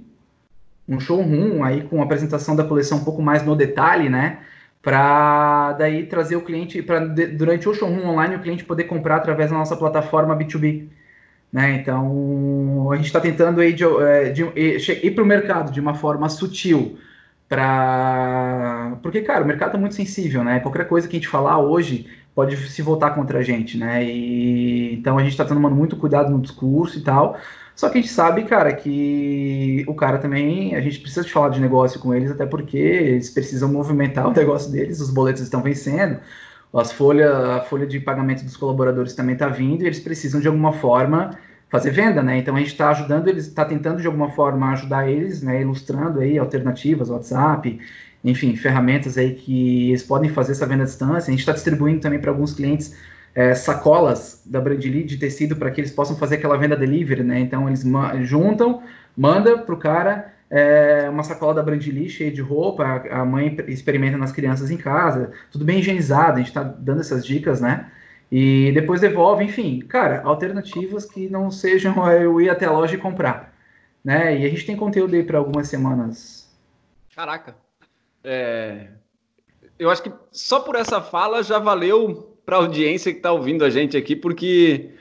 um 0.87 0.99
showroom 0.99 1.63
aí 1.63 1.81
com 1.83 2.01
apresentação 2.01 2.55
da 2.55 2.63
coleção 2.63 2.99
um 2.99 3.03
pouco 3.03 3.21
mais 3.21 3.43
no 3.43 3.55
detalhe, 3.55 4.09
né? 4.09 4.39
Para 4.81 5.73
daí 5.73 6.07
trazer 6.07 6.35
o 6.35 6.41
cliente 6.41 6.81
para 6.81 6.99
durante 6.99 7.69
o 7.69 7.73
showroom 7.73 8.07
online 8.09 8.35
o 8.35 8.41
cliente 8.41 8.63
poder 8.65 8.85
comprar 8.85 9.17
através 9.17 9.51
da 9.51 9.57
nossa 9.57 9.75
plataforma 9.75 10.35
B2B. 10.35 10.87
Né? 11.51 11.75
Então, 11.75 12.89
a 12.91 12.95
gente 12.95 13.07
está 13.07 13.19
tentando 13.19 13.61
ir, 13.61 13.73
de, 13.73 13.83
é, 13.83 14.29
de, 14.29 14.43
ir, 14.55 15.05
ir 15.05 15.11
para 15.11 15.23
o 15.23 15.27
mercado 15.27 15.71
de 15.71 15.81
uma 15.81 15.93
forma 15.93 16.29
sutil, 16.29 16.97
para 17.51 18.97
porque, 19.03 19.21
cara, 19.21 19.43
o 19.43 19.47
mercado 19.47 19.69
está 19.69 19.77
muito 19.77 19.93
sensível, 19.93 20.41
né? 20.41 20.61
Qualquer 20.61 20.87
coisa 20.87 21.05
que 21.05 21.17
a 21.17 21.19
gente 21.19 21.27
falar 21.27 21.59
hoje 21.59 22.07
pode 22.33 22.55
se 22.55 22.81
voltar 22.81 23.11
contra 23.11 23.39
a 23.39 23.43
gente, 23.43 23.77
né? 23.77 24.05
E, 24.05 24.93
então, 24.93 25.17
a 25.17 25.21
gente 25.21 25.33
está 25.33 25.43
tomando 25.43 25.75
muito 25.75 25.97
cuidado 25.97 26.31
no 26.31 26.39
discurso 26.39 26.97
e 26.97 27.01
tal, 27.03 27.37
só 27.75 27.89
que 27.89 27.97
a 27.97 28.01
gente 28.01 28.13
sabe, 28.13 28.45
cara, 28.45 28.73
que 28.73 29.83
o 29.85 29.93
cara 29.93 30.17
também, 30.17 30.75
a 30.75 30.81
gente 30.81 30.99
precisa 30.99 31.25
de 31.25 31.31
falar 31.31 31.49
de 31.49 31.59
negócio 31.59 31.99
com 31.99 32.13
eles, 32.13 32.31
até 32.31 32.45
porque 32.45 32.77
eles 32.77 33.29
precisam 33.29 33.69
movimentar 33.69 34.27
o 34.29 34.31
negócio 34.31 34.71
deles, 34.71 35.01
os 35.01 35.11
boletos 35.11 35.41
estão 35.41 35.61
vencendo, 35.61 36.21
as 36.73 36.93
folha, 36.93 37.57
a 37.57 37.61
folha 37.63 37.85
de 37.85 37.99
pagamento 37.99 38.45
dos 38.45 38.55
colaboradores 38.55 39.13
também 39.13 39.33
está 39.33 39.49
vindo 39.49 39.83
e 39.83 39.87
eles 39.87 39.99
precisam 39.99 40.39
de 40.39 40.47
alguma 40.47 40.71
forma 40.71 41.31
fazer 41.71 41.91
venda, 41.91 42.21
né? 42.21 42.37
Então 42.37 42.55
a 42.55 42.59
gente 42.59 42.73
está 42.73 42.89
ajudando 42.89 43.29
eles, 43.29 43.47
está 43.47 43.63
tentando 43.63 44.01
de 44.01 44.05
alguma 44.05 44.29
forma 44.31 44.71
ajudar 44.73 45.09
eles, 45.09 45.41
né? 45.41 45.61
Ilustrando 45.61 46.19
aí 46.19 46.37
alternativas, 46.37 47.09
WhatsApp, 47.09 47.79
enfim, 48.23 48.55
ferramentas 48.57 49.17
aí 49.17 49.33
que 49.33 49.89
eles 49.89 50.03
podem 50.03 50.29
fazer 50.29 50.51
essa 50.51 50.65
venda 50.65 50.83
à 50.83 50.85
distância. 50.85 51.29
A 51.29 51.31
gente 51.31 51.39
está 51.39 51.53
distribuindo 51.53 52.01
também 52.01 52.19
para 52.19 52.29
alguns 52.29 52.53
clientes 52.53 52.93
é, 53.33 53.55
sacolas 53.55 54.43
da 54.45 54.59
Brandly 54.59 55.03
de 55.05 55.17
tecido 55.17 55.55
para 55.55 55.71
que 55.71 55.79
eles 55.79 55.91
possam 55.91 56.17
fazer 56.17 56.35
aquela 56.35 56.57
venda 56.57 56.75
delivery, 56.75 57.23
né? 57.23 57.39
Então 57.39 57.67
eles 57.67 57.85
juntam, 58.27 58.83
manda 59.15 59.57
para 59.57 59.73
o 59.73 59.77
cara 59.77 60.33
é, 60.49 61.07
uma 61.09 61.23
sacola 61.23 61.53
da 61.53 61.63
Brandly 61.63 62.09
cheia 62.09 62.29
de 62.29 62.41
roupa, 62.41 62.83
a 63.09 63.23
mãe 63.23 63.55
experimenta 63.69 64.17
nas 64.17 64.33
crianças 64.33 64.69
em 64.69 64.77
casa, 64.77 65.31
tudo 65.49 65.63
bem 65.63 65.79
higienizado, 65.79 66.33
a 66.33 66.37
gente 66.39 66.49
está 66.49 66.61
dando 66.63 66.99
essas 66.99 67.25
dicas, 67.25 67.61
né? 67.61 67.89
E 68.31 68.71
depois 68.71 69.01
devolve, 69.01 69.43
enfim, 69.43 69.79
cara, 69.79 70.21
alternativas 70.23 71.05
que 71.05 71.27
não 71.29 71.51
sejam 71.51 72.07
eu 72.09 72.39
ir 72.39 72.49
até 72.49 72.65
a 72.65 72.71
loja 72.71 72.95
e 72.95 72.99
comprar, 72.99 73.53
né? 74.03 74.39
E 74.39 74.45
a 74.45 74.49
gente 74.49 74.65
tem 74.65 74.75
conteúdo 74.75 75.15
aí 75.15 75.23
para 75.23 75.37
algumas 75.37 75.67
semanas. 75.67 76.49
Caraca, 77.13 77.55
é... 78.23 78.87
eu 79.77 79.89
acho 79.89 80.03
que 80.03 80.13
só 80.31 80.61
por 80.61 80.75
essa 80.75 81.01
fala 81.01 81.43
já 81.43 81.59
valeu 81.59 82.37
para 82.45 82.55
a 82.55 82.59
audiência 82.59 83.11
que 83.11 83.19
está 83.19 83.31
ouvindo 83.31 83.65
a 83.65 83.69
gente 83.69 83.97
aqui, 83.97 84.15
porque 84.15 84.91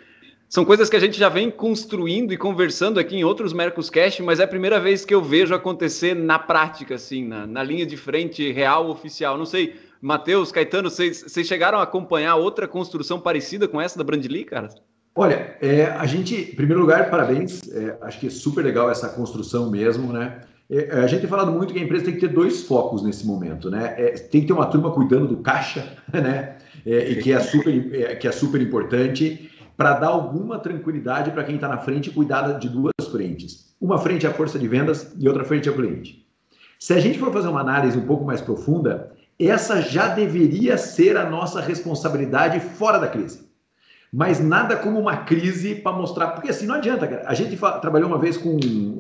são 0.49 0.65
coisas 0.65 0.91
que 0.91 0.97
a 0.97 1.01
gente 1.01 1.17
já 1.17 1.29
vem 1.29 1.49
construindo 1.49 2.33
e 2.33 2.37
conversando 2.37 2.99
aqui 2.99 3.17
em 3.17 3.23
outros 3.23 3.53
Mercoscast, 3.53 4.21
mas 4.25 4.41
é 4.41 4.43
a 4.43 4.49
primeira 4.49 4.81
vez 4.81 5.05
que 5.05 5.15
eu 5.15 5.23
vejo 5.23 5.55
acontecer 5.55 6.13
na 6.17 6.41
prática, 6.41 6.97
assim, 6.97 7.25
na, 7.25 7.47
na 7.47 7.63
linha 7.63 7.87
de 7.87 7.97
frente 7.97 8.51
real, 8.51 8.91
oficial. 8.91 9.39
Não 9.39 9.47
sei, 9.47 9.77
Matheus, 10.00 10.50
Caetano, 10.50 10.88
vocês, 10.88 11.26
chegaram 11.45 11.78
a 11.78 11.83
acompanhar 11.83 12.37
outra 12.37 12.66
construção 12.66 13.21
parecida 13.21 13.69
com 13.69 13.80
essa 13.80 13.99
da 13.99 14.04
Brandly, 14.04 14.45
cara? 14.45 14.69
Olha, 15.14 15.57
é, 15.61 15.87
a 15.87 16.07
gente, 16.07 16.35
em 16.35 16.54
primeiro 16.54 16.80
lugar, 16.80 17.11
parabéns. 17.11 17.61
É, 17.73 17.99
acho 18.02 18.21
que 18.21 18.26
é 18.28 18.30
super 18.30 18.64
legal 18.64 18.90
essa 18.90 19.09
construção 19.09 19.71
mesmo, 19.71 20.12
né? 20.12 20.40
É, 20.71 21.00
a 21.00 21.07
gente 21.07 21.21
tem 21.21 21.28
falado 21.28 21.50
muito 21.50 21.75
que 21.75 21.80
a 21.80 21.83
empresa 21.83 22.04
tem 22.04 22.14
que 22.14 22.21
ter 22.21 22.28
dois 22.28 22.62
focos 22.62 23.02
nesse 23.02 23.26
momento, 23.26 23.69
né? 23.71 23.95
É, 23.99 24.11
tem 24.12 24.40
que 24.42 24.47
ter 24.47 24.52
uma 24.52 24.66
turma 24.66 24.92
cuidando 24.92 25.26
do 25.26 25.38
caixa, 25.38 25.97
né? 26.14 26.57
É, 26.87 27.11
e 27.11 27.23
que 27.23 27.33
é 27.33 27.40
super, 27.40 27.95
é, 27.95 28.14
que 28.14 28.26
é 28.26 28.33
super 28.33 28.61
importante 28.61 29.50
para 29.76 29.95
dar 29.95 30.09
alguma 30.09 30.59
tranquilidade 30.59 31.30
para 31.33 31.42
quem 31.42 31.57
está 31.57 31.66
na 31.66 31.78
frente 31.78 32.09
e 32.09 32.12
cuidar 32.12 32.52
de 32.52 32.69
duas 32.69 32.92
frentes. 33.11 33.75
Uma 33.80 33.99
frente 33.99 34.26
é 34.26 34.28
a 34.28 34.33
força 34.33 34.59
de 34.59 34.69
vendas 34.69 35.14
e 35.19 35.26
outra 35.26 35.45
frente 35.45 35.69
é 35.69 35.73
o 35.73 35.75
cliente. 35.75 36.26
Se 36.78 36.95
a 36.95 37.00
gente 37.00 37.19
for 37.19 37.33
fazer 37.33 37.49
uma 37.49 37.61
análise 37.61 37.99
um 37.99 38.07
pouco 38.07 38.25
mais 38.25 38.40
profunda, 38.40 39.12
essa 39.49 39.81
já 39.81 40.09
deveria 40.09 40.77
ser 40.77 41.17
a 41.17 41.29
nossa 41.29 41.61
responsabilidade 41.61 42.61
fora 42.61 42.99
da 42.99 43.09
crise. 43.09 43.49
Mas 44.13 44.41
nada 44.41 44.77
como 44.77 44.99
uma 44.99 45.19
crise 45.19 45.77
para 45.77 45.97
mostrar, 45.97 46.29
porque 46.29 46.51
assim 46.51 46.67
não 46.67 46.75
adianta, 46.75 47.07
cara. 47.07 47.23
A 47.27 47.35
gente 47.35 47.57
trabalhou 47.81 48.09
uma 48.09 48.19
vez 48.19 48.37
com, 48.37 48.57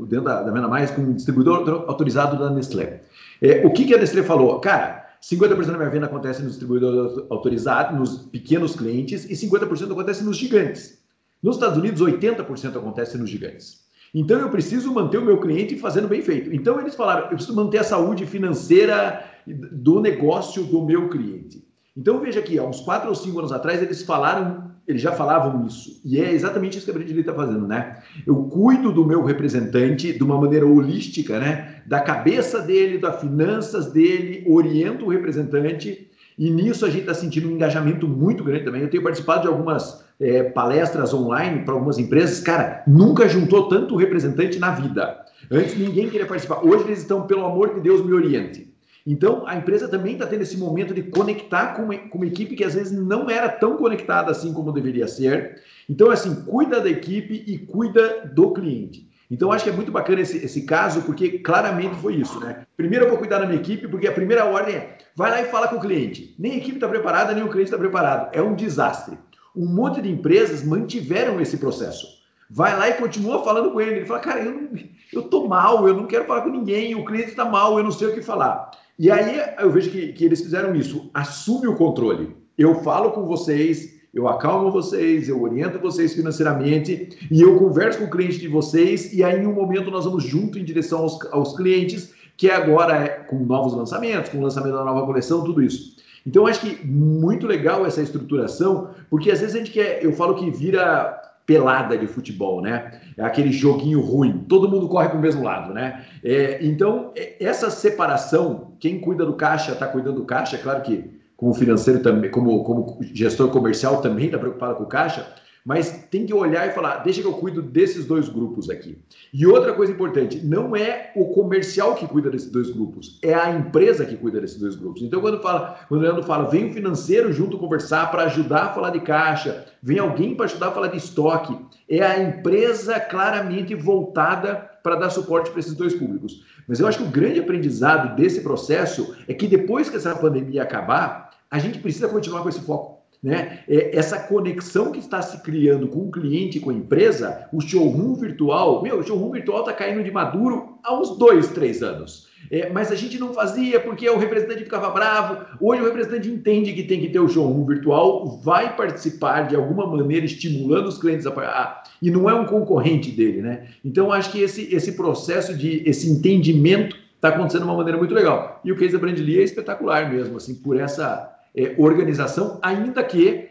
dentro 0.06 0.24
da, 0.24 0.42
da 0.42 0.52
Venda 0.52 0.68
Mais, 0.68 0.90
com 0.90 1.02
um 1.02 1.14
distribuidor 1.14 1.84
autorizado 1.88 2.38
da 2.38 2.48
Nestlé. 2.48 3.02
É, 3.42 3.66
o 3.66 3.72
que, 3.72 3.84
que 3.84 3.94
a 3.94 3.98
Nestlé 3.98 4.22
falou? 4.22 4.60
Cara, 4.60 5.10
50% 5.20 5.66
da 5.66 5.76
minha 5.76 5.90
venda 5.90 6.06
acontece 6.06 6.42
nos 6.42 6.52
distribuidores 6.52 7.24
autorizados, 7.28 7.98
nos 7.98 8.18
pequenos 8.26 8.76
clientes, 8.76 9.24
e 9.28 9.34
50% 9.34 9.90
acontece 9.90 10.22
nos 10.22 10.36
gigantes. 10.36 11.00
Nos 11.42 11.56
Estados 11.56 11.76
Unidos, 11.76 12.00
80% 12.00 12.76
acontece 12.76 13.18
nos 13.18 13.28
gigantes. 13.28 13.80
Então, 14.14 14.38
eu 14.38 14.48
preciso 14.48 14.92
manter 14.92 15.18
o 15.18 15.24
meu 15.24 15.38
cliente 15.38 15.78
fazendo 15.78 16.08
bem 16.08 16.22
feito. 16.22 16.54
Então, 16.54 16.80
eles 16.80 16.94
falaram: 16.94 17.22
eu 17.24 17.36
preciso 17.36 17.54
manter 17.54 17.78
a 17.78 17.84
saúde 17.84 18.26
financeira 18.26 19.24
do 19.46 20.00
negócio 20.00 20.64
do 20.64 20.84
meu 20.84 21.08
cliente. 21.08 21.64
Então, 21.96 22.20
veja 22.20 22.40
aqui, 22.40 22.58
há 22.58 22.64
uns 22.64 22.80
quatro 22.80 23.08
ou 23.08 23.14
cinco 23.14 23.40
anos 23.40 23.52
atrás, 23.52 23.82
eles 23.82 24.02
falaram, 24.02 24.70
eles 24.86 25.02
já 25.02 25.12
falavam 25.12 25.66
isso. 25.66 26.00
E 26.04 26.20
é 26.20 26.32
exatamente 26.32 26.78
isso 26.78 26.84
que 26.84 26.90
a 26.90 26.94
Brandly 26.94 27.20
está 27.20 27.34
fazendo, 27.34 27.66
né? 27.66 27.98
Eu 28.26 28.36
cuido 28.44 28.92
do 28.92 29.04
meu 29.04 29.24
representante 29.24 30.12
de 30.12 30.22
uma 30.22 30.40
maneira 30.40 30.66
holística, 30.66 31.38
né? 31.38 31.82
Da 31.86 32.00
cabeça 32.00 32.60
dele, 32.60 32.98
das 32.98 33.20
finanças 33.20 33.92
dele, 33.92 34.44
oriento 34.48 35.04
o 35.04 35.08
representante. 35.08 36.08
E 36.38 36.48
nisso 36.48 36.86
a 36.86 36.88
gente 36.88 37.02
está 37.02 37.14
sentindo 37.14 37.48
um 37.48 37.52
engajamento 37.52 38.06
muito 38.08 38.44
grande 38.44 38.64
também. 38.64 38.82
Eu 38.82 38.90
tenho 38.90 39.02
participado 39.02 39.42
de 39.42 39.48
algumas 39.48 40.04
é, 40.20 40.44
palestras 40.44 41.12
online 41.12 41.64
para 41.64 41.74
algumas 41.74 41.98
empresas. 41.98 42.40
Cara, 42.40 42.82
nunca 42.86 43.28
juntou 43.28 43.68
tanto 43.68 43.96
representante 43.96 44.58
na 44.58 44.70
vida. 44.70 45.18
Antes 45.50 45.76
ninguém 45.76 46.08
queria 46.08 46.26
participar. 46.26 46.64
Hoje 46.64 46.84
eles 46.84 47.00
estão, 47.00 47.26
pelo 47.26 47.44
amor 47.44 47.74
de 47.74 47.80
Deus, 47.80 48.04
me 48.04 48.12
oriente. 48.12 48.69
Então, 49.06 49.44
a 49.46 49.56
empresa 49.56 49.88
também 49.88 50.14
está 50.14 50.26
tendo 50.26 50.42
esse 50.42 50.56
momento 50.56 50.92
de 50.92 51.02
conectar 51.02 51.74
com 51.74 51.82
uma, 51.82 51.96
com 51.96 52.18
uma, 52.18 52.26
equipe 52.26 52.54
que 52.54 52.64
às 52.64 52.74
vezes 52.74 52.92
não 52.92 53.30
era 53.30 53.48
tão 53.48 53.76
conectada 53.76 54.30
assim 54.30 54.52
como 54.52 54.72
deveria 54.72 55.08
ser. 55.08 55.62
Então, 55.88 56.10
assim, 56.10 56.44
cuida 56.44 56.80
da 56.80 56.90
equipe 56.90 57.44
e 57.46 57.58
cuida 57.58 58.30
do 58.34 58.52
cliente. 58.52 59.08
Então, 59.30 59.52
acho 59.52 59.64
que 59.64 59.70
é 59.70 59.72
muito 59.72 59.92
bacana 59.92 60.20
esse, 60.20 60.44
esse 60.44 60.62
caso, 60.62 61.02
porque 61.02 61.38
claramente 61.38 61.94
foi 61.96 62.16
isso, 62.16 62.40
né? 62.40 62.66
Primeiro, 62.76 63.04
eu 63.04 63.08
vou 63.10 63.18
cuidar 63.18 63.38
da 63.38 63.46
minha 63.46 63.60
equipe, 63.60 63.86
porque 63.86 64.08
a 64.08 64.12
primeira 64.12 64.44
ordem 64.44 64.74
é 64.74 64.98
vai 65.14 65.30
lá 65.30 65.40
e 65.40 65.46
fala 65.46 65.68
com 65.68 65.76
o 65.76 65.80
cliente. 65.80 66.34
Nem 66.38 66.52
a 66.52 66.56
equipe 66.56 66.76
está 66.76 66.88
preparada, 66.88 67.32
nem 67.32 67.44
o 67.44 67.48
cliente 67.48 67.68
está 67.68 67.78
preparado. 67.78 68.30
É 68.32 68.42
um 68.42 68.54
desastre. 68.54 69.16
Um 69.54 69.66
monte 69.66 70.02
de 70.02 70.10
empresas 70.10 70.64
mantiveram 70.64 71.40
esse 71.40 71.58
processo. 71.58 72.06
Vai 72.48 72.76
lá 72.76 72.88
e 72.88 72.94
continua 72.94 73.44
falando 73.44 73.70
com 73.70 73.80
ele. 73.80 73.98
Ele 73.98 74.06
fala, 74.06 74.20
cara, 74.20 74.40
eu, 74.40 74.52
não, 74.52 74.68
eu 75.12 75.22
tô 75.22 75.46
mal, 75.46 75.86
eu 75.86 75.94
não 75.94 76.06
quero 76.06 76.24
falar 76.24 76.42
com 76.42 76.50
ninguém, 76.50 76.96
o 76.96 77.04
cliente 77.04 77.30
está 77.30 77.44
mal, 77.44 77.78
eu 77.78 77.84
não 77.84 77.92
sei 77.92 78.08
o 78.08 78.14
que 78.14 78.22
falar. 78.22 78.70
E 79.00 79.10
aí 79.10 79.40
eu 79.58 79.70
vejo 79.70 79.90
que, 79.90 80.12
que 80.12 80.26
eles 80.26 80.42
fizeram 80.42 80.76
isso. 80.76 81.08
Assume 81.14 81.66
o 81.66 81.74
controle. 81.74 82.36
Eu 82.58 82.82
falo 82.82 83.12
com 83.12 83.24
vocês, 83.24 83.98
eu 84.12 84.28
acalmo 84.28 84.70
vocês, 84.70 85.26
eu 85.26 85.40
oriento 85.40 85.78
vocês 85.78 86.12
financeiramente 86.12 87.16
e 87.30 87.40
eu 87.40 87.58
converso 87.58 88.00
com 88.00 88.04
o 88.04 88.10
cliente 88.10 88.38
de 88.38 88.46
vocês 88.46 89.14
e 89.14 89.24
aí 89.24 89.40
em 89.40 89.46
um 89.46 89.54
momento 89.54 89.90
nós 89.90 90.04
vamos 90.04 90.22
junto 90.22 90.58
em 90.58 90.64
direção 90.64 90.98
aos, 90.98 91.18
aos 91.32 91.56
clientes, 91.56 92.12
que 92.36 92.50
agora 92.50 92.94
é 92.94 93.08
com 93.08 93.38
novos 93.38 93.72
lançamentos, 93.72 94.32
com 94.32 94.36
o 94.36 94.42
lançamento 94.42 94.74
da 94.74 94.84
nova 94.84 95.06
coleção, 95.06 95.44
tudo 95.44 95.62
isso. 95.62 95.96
Então, 96.26 96.46
acho 96.46 96.60
que 96.60 96.86
muito 96.86 97.46
legal 97.46 97.86
essa 97.86 98.02
estruturação, 98.02 98.90
porque 99.08 99.30
às 99.30 99.40
vezes 99.40 99.56
a 99.56 99.58
gente 99.60 99.70
quer, 99.70 100.04
eu 100.04 100.12
falo 100.12 100.34
que 100.34 100.50
vira 100.50 101.18
pelada 101.50 101.98
de 101.98 102.06
futebol, 102.06 102.62
né? 102.62 102.92
É 103.16 103.24
aquele 103.24 103.50
joguinho 103.50 104.00
ruim, 104.00 104.44
todo 104.48 104.68
mundo 104.68 104.86
corre 104.86 105.08
para 105.08 105.18
o 105.18 105.20
mesmo 105.20 105.42
lado, 105.42 105.74
né? 105.74 106.04
É, 106.22 106.64
então, 106.64 107.10
é, 107.16 107.44
essa 107.44 107.68
separação, 107.70 108.76
quem 108.78 109.00
cuida 109.00 109.26
do 109.26 109.32
caixa 109.32 109.72
está 109.72 109.88
cuidando 109.88 110.20
do 110.20 110.24
caixa, 110.24 110.54
é 110.54 110.60
claro 110.60 110.80
que 110.82 111.10
como 111.36 111.52
financeiro 111.52 112.00
também, 112.04 112.30
como, 112.30 112.62
como 112.62 113.00
gestor 113.02 113.48
comercial 113.48 114.00
também 114.00 114.26
está 114.26 114.38
preocupado 114.38 114.76
com 114.76 114.84
o 114.84 114.86
caixa, 114.86 115.26
Mas 115.64 116.06
tem 116.10 116.24
que 116.24 116.32
olhar 116.32 116.66
e 116.66 116.72
falar, 116.72 116.98
deixa 116.98 117.20
que 117.20 117.26
eu 117.26 117.34
cuido 117.34 117.60
desses 117.60 118.06
dois 118.06 118.28
grupos 118.28 118.70
aqui. 118.70 118.98
E 119.32 119.46
outra 119.46 119.72
coisa 119.74 119.92
importante, 119.92 120.44
não 120.44 120.74
é 120.74 121.12
o 121.14 121.26
comercial 121.26 121.94
que 121.94 122.06
cuida 122.06 122.30
desses 122.30 122.50
dois 122.50 122.70
grupos, 122.70 123.18
é 123.22 123.34
a 123.34 123.50
empresa 123.50 124.06
que 124.06 124.16
cuida 124.16 124.40
desses 124.40 124.58
dois 124.58 124.74
grupos. 124.74 125.02
Então, 125.02 125.20
quando, 125.20 125.40
fala, 125.40 125.80
quando 125.88 126.00
o 126.00 126.04
Leandro 126.04 126.22
fala, 126.22 126.48
vem 126.48 126.70
o 126.70 126.72
financeiro 126.72 127.32
junto 127.32 127.58
conversar 127.58 128.10
para 128.10 128.24
ajudar 128.24 128.64
a 128.64 128.72
falar 128.72 128.90
de 128.90 129.00
caixa, 129.00 129.66
vem 129.82 129.98
alguém 129.98 130.34
para 130.34 130.46
ajudar 130.46 130.68
a 130.68 130.72
falar 130.72 130.88
de 130.88 130.96
estoque, 130.96 131.56
é 131.88 132.02
a 132.02 132.22
empresa 132.22 132.98
claramente 132.98 133.74
voltada 133.74 134.70
para 134.82 134.96
dar 134.96 135.10
suporte 135.10 135.50
para 135.50 135.60
esses 135.60 135.74
dois 135.74 135.94
públicos. 135.94 136.44
Mas 136.66 136.80
eu 136.80 136.86
acho 136.86 136.98
que 136.98 137.04
o 137.04 137.10
grande 137.10 137.40
aprendizado 137.40 138.14
desse 138.16 138.42
processo 138.42 139.14
é 139.28 139.34
que 139.34 139.46
depois 139.46 139.90
que 139.90 139.96
essa 139.96 140.14
pandemia 140.14 140.62
acabar, 140.62 141.30
a 141.50 141.58
gente 141.58 141.80
precisa 141.80 142.08
continuar 142.08 142.42
com 142.42 142.48
esse 142.48 142.60
foco. 142.60 142.99
Né? 143.22 143.64
É, 143.68 143.96
essa 143.96 144.18
conexão 144.18 144.90
que 144.90 144.98
está 144.98 145.20
se 145.20 145.42
criando 145.42 145.88
com 145.88 146.00
o 146.00 146.10
cliente 146.10 146.58
com 146.58 146.70
a 146.70 146.74
empresa, 146.74 147.46
o 147.52 147.60
showroom 147.60 148.14
virtual, 148.14 148.82
meu, 148.82 148.98
o 148.98 149.02
showroom 149.02 149.30
virtual 149.32 149.60
está 149.60 149.74
caindo 149.74 150.02
de 150.02 150.10
maduro 150.10 150.78
há 150.82 150.98
uns 150.98 151.18
dois, 151.18 151.48
três 151.48 151.82
anos. 151.82 152.30
É, 152.50 152.70
mas 152.70 152.90
a 152.90 152.94
gente 152.94 153.18
não 153.18 153.34
fazia 153.34 153.78
porque 153.78 154.08
o 154.08 154.16
representante 154.16 154.64
ficava 154.64 154.88
bravo. 154.90 155.44
Hoje 155.60 155.82
o 155.82 155.84
representante 155.84 156.30
entende 156.30 156.72
que 156.72 156.82
tem 156.82 157.00
que 157.00 157.10
ter 157.10 157.20
o 157.20 157.28
showroom 157.28 157.66
virtual, 157.66 158.40
vai 158.42 158.74
participar 158.74 159.42
de 159.42 159.54
alguma 159.54 159.86
maneira, 159.86 160.24
estimulando 160.24 160.86
os 160.86 160.98
clientes 160.98 161.26
a, 161.26 161.30
a 161.30 161.82
e 162.00 162.10
não 162.10 162.30
é 162.30 162.34
um 162.34 162.46
concorrente 162.46 163.10
dele, 163.10 163.42
né? 163.42 163.66
Então 163.84 164.10
acho 164.10 164.32
que 164.32 164.40
esse, 164.40 164.74
esse 164.74 164.92
processo 164.92 165.54
de 165.54 165.82
esse 165.84 166.10
entendimento 166.10 166.96
está 167.14 167.28
acontecendo 167.28 167.62
de 167.62 167.68
uma 167.68 167.76
maneira 167.76 167.98
muito 167.98 168.14
legal. 168.14 168.60
E 168.64 168.72
o 168.72 168.76
case 168.76 168.94
da 168.94 168.98
Brandly 168.98 169.38
é 169.38 169.42
espetacular 169.42 170.10
mesmo, 170.10 170.38
assim, 170.38 170.54
por 170.54 170.80
essa 170.80 171.30
é, 171.56 171.74
organização, 171.78 172.58
ainda 172.62 173.02
que 173.02 173.48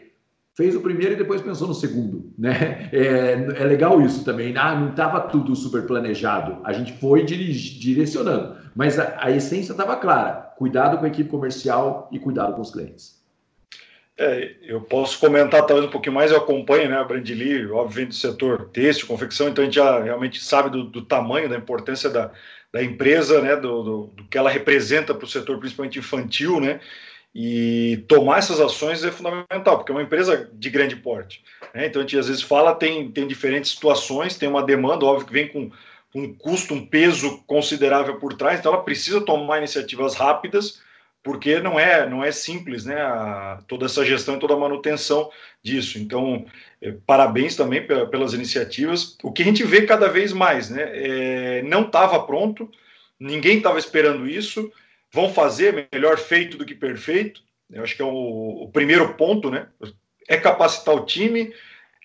fez 0.56 0.74
o 0.74 0.80
primeiro 0.80 1.14
e 1.14 1.16
depois 1.16 1.40
pensou 1.40 1.68
no 1.68 1.74
segundo, 1.74 2.32
né? 2.38 2.90
É, 2.92 3.62
é 3.62 3.64
legal 3.64 4.00
isso 4.02 4.24
também. 4.24 4.54
Ah, 4.56 4.74
não 4.74 4.90
estava 4.90 5.20
tudo 5.20 5.54
super 5.56 5.86
planejado. 5.86 6.58
A 6.64 6.72
gente 6.72 6.92
foi 6.94 7.24
direcionando, 7.24 8.56
mas 8.74 8.98
a, 8.98 9.16
a 9.18 9.30
essência 9.30 9.72
estava 9.72 9.96
clara: 9.96 10.52
cuidado 10.58 10.98
com 10.98 11.04
a 11.04 11.08
equipe 11.08 11.30
comercial 11.30 12.08
e 12.12 12.18
cuidado 12.18 12.54
com 12.54 12.60
os 12.60 12.70
clientes. 12.70 13.20
É, 14.18 14.54
eu 14.64 14.82
posso 14.82 15.18
comentar 15.18 15.64
talvez 15.64 15.88
um 15.88 15.90
pouquinho 15.90 16.14
mais, 16.14 16.30
eu 16.30 16.36
acompanho 16.36 16.90
né, 16.90 16.96
a 16.98 17.04
Brandly, 17.04 17.64
obviamente 17.70 18.10
do 18.10 18.14
setor 18.16 18.68
têxtil, 18.70 19.06
confecção, 19.06 19.48
então 19.48 19.62
a 19.62 19.64
gente 19.64 19.76
já 19.76 19.98
realmente 19.98 20.44
sabe 20.44 20.68
do, 20.68 20.84
do 20.84 21.00
tamanho, 21.00 21.48
da 21.48 21.56
importância 21.56 22.10
da, 22.10 22.30
da 22.70 22.84
empresa, 22.84 23.40
né, 23.40 23.56
do, 23.56 23.82
do, 23.82 24.06
do 24.08 24.24
que 24.24 24.36
ela 24.36 24.50
representa 24.50 25.14
para 25.14 25.24
o 25.24 25.28
setor, 25.28 25.58
principalmente 25.58 25.98
infantil, 25.98 26.60
né, 26.60 26.80
e 27.34 28.04
tomar 28.08 28.38
essas 28.38 28.60
ações 28.60 29.04
é 29.04 29.10
fundamental, 29.10 29.78
porque 29.78 29.92
é 29.92 29.94
uma 29.94 30.02
empresa 30.02 30.50
de 30.52 30.68
grande 30.68 30.96
porte. 30.96 31.44
Né? 31.74 31.86
Então 31.86 32.00
a 32.00 32.04
gente 32.04 32.18
às 32.18 32.28
vezes 32.28 32.42
fala, 32.42 32.74
tem, 32.74 33.10
tem 33.10 33.26
diferentes 33.26 33.70
situações, 33.70 34.36
tem 34.36 34.48
uma 34.48 34.62
demanda, 34.62 35.04
óbvio 35.04 35.26
que 35.26 35.32
vem 35.32 35.48
com 35.48 35.70
um 36.14 36.34
custo, 36.34 36.74
um 36.74 36.84
peso 36.84 37.42
considerável 37.46 38.16
por 38.18 38.34
trás, 38.34 38.58
então 38.58 38.72
ela 38.72 38.82
precisa 38.82 39.20
tomar 39.20 39.58
iniciativas 39.58 40.16
rápidas, 40.16 40.80
porque 41.22 41.60
não 41.60 41.78
é 41.78 42.08
não 42.08 42.24
é 42.24 42.32
simples, 42.32 42.84
né? 42.84 43.00
A, 43.00 43.62
toda 43.68 43.86
essa 43.86 44.04
gestão 44.04 44.36
e 44.36 44.40
toda 44.40 44.54
a 44.54 44.58
manutenção 44.58 45.30
disso. 45.62 45.98
Então, 45.98 46.46
é, 46.80 46.92
parabéns 47.06 47.54
também 47.54 47.86
pelas 47.86 48.32
iniciativas. 48.32 49.18
O 49.22 49.30
que 49.30 49.42
a 49.42 49.44
gente 49.44 49.62
vê 49.62 49.82
cada 49.82 50.08
vez 50.08 50.32
mais, 50.32 50.70
né? 50.70 50.90
É, 50.94 51.62
não 51.62 51.82
estava 51.82 52.18
pronto, 52.24 52.68
ninguém 53.20 53.58
estava 53.58 53.78
esperando 53.78 54.26
isso 54.26 54.72
vão 55.12 55.32
fazer 55.32 55.88
melhor 55.92 56.18
feito 56.18 56.56
do 56.56 56.64
que 56.64 56.74
perfeito. 56.74 57.42
Eu 57.70 57.82
acho 57.82 57.94
que 57.94 58.02
é 58.02 58.04
o, 58.04 58.62
o 58.64 58.70
primeiro 58.72 59.14
ponto, 59.14 59.50
né? 59.50 59.68
É 60.28 60.36
capacitar 60.36 60.94
o 60.94 61.04
time, 61.04 61.52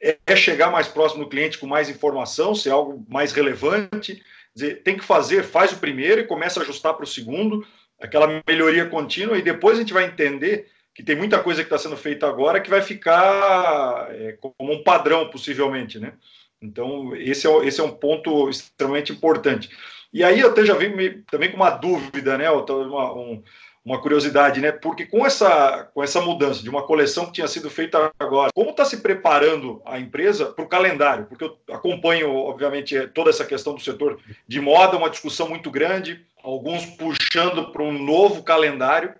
é, 0.02 0.18
é, 0.26 0.36
chegar 0.36 0.72
mais 0.72 0.88
próximo 0.88 1.24
do 1.24 1.30
cliente 1.30 1.58
com 1.58 1.68
mais 1.68 1.90
informação, 1.90 2.56
ser 2.56 2.72
algo 2.72 3.06
mais 3.10 3.32
relevante. 3.32 4.24
Dizer, 4.54 4.84
tem 4.84 4.98
que 4.98 5.04
fazer, 5.04 5.44
faz 5.44 5.72
o 5.72 5.80
primeiro 5.80 6.22
e 6.22 6.28
começa 6.28 6.60
a 6.60 6.64
ajustar 6.64 6.94
para 6.94 7.04
o 7.04 7.08
segundo, 7.08 7.66
aquela 8.00 8.42
melhoria 8.48 8.86
contínua, 8.86 9.38
e 9.38 9.42
depois 9.42 9.78
a 9.78 9.82
gente 9.82 9.94
vai 9.94 10.06
entender 10.06 10.70
que 10.94 11.04
tem 11.04 11.16
muita 11.16 11.44
coisa 11.44 11.62
que 11.62 11.66
está 11.66 11.78
sendo 11.78 11.98
feita 11.98 12.26
agora 12.26 12.62
que 12.62 12.70
vai 12.70 12.82
ficar 12.82 14.08
é, 14.12 14.38
como 14.40 14.72
um 14.72 14.82
padrão, 14.82 15.30
possivelmente, 15.30 16.00
né? 16.00 16.14
Então, 16.62 17.14
esse 17.16 17.46
é, 17.46 17.66
esse 17.66 17.82
é 17.82 17.84
um 17.84 17.92
ponto 17.92 18.50
extremamente 18.50 19.12
importante. 19.12 19.70
E 20.16 20.24
aí 20.24 20.40
eu 20.40 20.50
até 20.50 20.64
já 20.64 20.74
vim 20.76 20.94
também 21.30 21.52
com 21.52 21.58
uma 21.58 21.72
dúvida, 21.72 22.38
né? 22.38 22.50
Uma, 22.50 23.14
um, 23.14 23.44
uma 23.84 24.00
curiosidade, 24.02 24.62
né? 24.62 24.72
Porque 24.72 25.06
com 25.06 25.26
essa, 25.26 25.90
com 25.94 26.02
essa 26.02 26.22
mudança 26.22 26.64
de 26.64 26.70
uma 26.70 26.84
coleção 26.84 27.26
que 27.26 27.34
tinha 27.34 27.50
sido 27.50 27.70
feita 27.70 28.14
agora, 28.18 28.50
como 28.56 28.70
está 28.70 28.86
se 28.86 29.02
preparando 29.02 29.82
a 29.86 30.00
empresa 30.00 30.46
para 30.46 30.64
o 30.64 30.70
calendário? 30.70 31.26
Porque 31.26 31.44
eu 31.44 31.58
acompanho, 31.70 32.34
obviamente, 32.34 32.96
toda 33.10 33.30
essa 33.30 33.44
questão 33.44 33.76
do 33.76 33.82
setor 33.82 34.18
de 34.48 34.62
moda, 34.62 34.96
uma 34.96 35.10
discussão 35.10 35.50
muito 35.50 35.70
grande, 35.70 36.26
alguns 36.42 36.86
puxando 36.86 37.74
para 37.74 37.84
um 37.84 37.92
novo 37.92 38.42
calendário, 38.42 39.14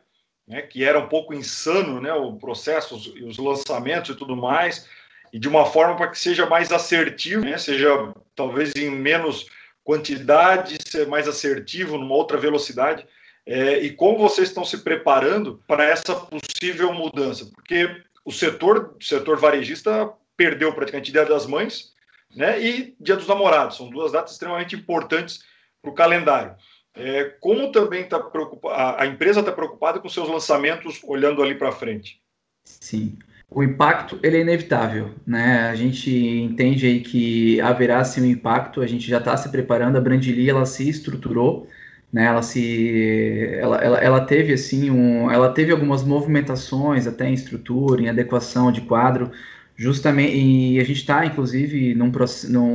né? 0.48 0.62
Que 0.62 0.86
era 0.86 0.98
um 0.98 1.10
pouco 1.10 1.34
insano, 1.34 2.00
né? 2.00 2.14
O 2.14 2.38
processo, 2.38 2.96
os, 2.96 3.08
os 3.08 3.38
lançamentos 3.38 4.12
e 4.12 4.18
tudo 4.18 4.34
mais, 4.34 4.88
e 5.34 5.40
de 5.40 5.50
uma 5.50 5.66
forma 5.66 5.98
para 5.98 6.08
que 6.08 6.18
seja 6.18 6.46
mais 6.46 6.72
assertivo, 6.72 7.44
né? 7.44 7.58
Seja 7.58 8.14
talvez 8.34 8.74
em 8.78 8.90
menos 8.90 9.46
quantidade, 9.86 10.80
ser 10.84 11.08
mais 11.08 11.28
assertivo, 11.28 11.98
numa 11.98 12.16
outra 12.16 12.38
velocidade. 12.38 13.06
É, 13.46 13.78
e 13.78 13.92
como 13.92 14.18
vocês 14.18 14.50
estão 14.50 14.66
se 14.66 14.80
preparando 14.80 15.64
para 15.68 15.86
essa 15.86 16.16
possível 16.16 16.92
mudança? 16.92 17.46
Porque 17.54 18.02
o 18.26 18.32
setor, 18.32 18.98
setor 19.00 19.38
varejista 19.38 20.12
perdeu 20.36 20.74
praticamente 20.74 21.12
Dia 21.12 21.24
das 21.24 21.46
Mães 21.46 21.94
né, 22.36 22.60
e 22.60 22.96
Dia 23.00 23.16
dos 23.16 23.28
Namorados. 23.28 23.78
São 23.78 23.88
duas 23.88 24.12
datas 24.12 24.32
extremamente 24.32 24.76
importantes 24.76 25.44
para 25.80 25.92
o 25.92 25.96
calendário. 25.96 26.56
É, 26.96 27.26
como 27.40 27.72
também 27.72 28.04
está 28.04 28.20
preocupada, 28.20 29.02
a 29.02 29.06
empresa 29.06 29.42
está 29.42 29.52
preocupada 29.52 30.00
com 30.00 30.10
seus 30.10 30.28
lançamentos 30.28 31.00
olhando 31.04 31.44
ali 31.44 31.54
para 31.54 31.72
frente? 31.72 32.20
Sim 32.64 33.20
o 33.50 33.64
impacto 33.64 34.20
ele 34.24 34.38
é 34.38 34.42
inevitável, 34.42 35.12
né? 35.26 35.70
A 35.70 35.76
gente 35.76 36.10
entende 36.12 36.86
aí 36.86 37.00
que 37.02 37.62
haverá 37.62 38.04
sim 38.04 38.22
um 38.22 38.26
impacto, 38.26 38.82
a 38.82 38.88
gente 38.88 39.08
já 39.08 39.20
está 39.20 39.38
se 39.38 39.50
preparando, 39.50 39.98
a 39.98 40.02
Brandili 40.02 40.50
ela 40.50 40.66
se 40.66 40.90
estruturou, 40.90 41.68
né? 42.12 42.26
Ela 42.26 42.42
se, 42.42 43.50
ela, 43.60 43.78
ela, 43.78 43.98
ela, 44.00 44.22
teve 44.26 44.54
assim 44.54 44.90
um, 44.92 45.32
ela 45.32 45.52
teve 45.52 45.72
algumas 45.72 46.04
movimentações 46.04 47.08
até 47.08 47.30
em 47.30 47.34
estrutura, 47.34 48.02
em 48.02 48.10
adequação 48.10 48.72
de 48.72 48.82
quadro, 48.82 49.32
justamente 49.76 50.36
e 50.38 50.80
a 50.80 50.84
gente 50.84 50.98
está 50.98 51.26
inclusive 51.26 51.96
num, 51.96 52.12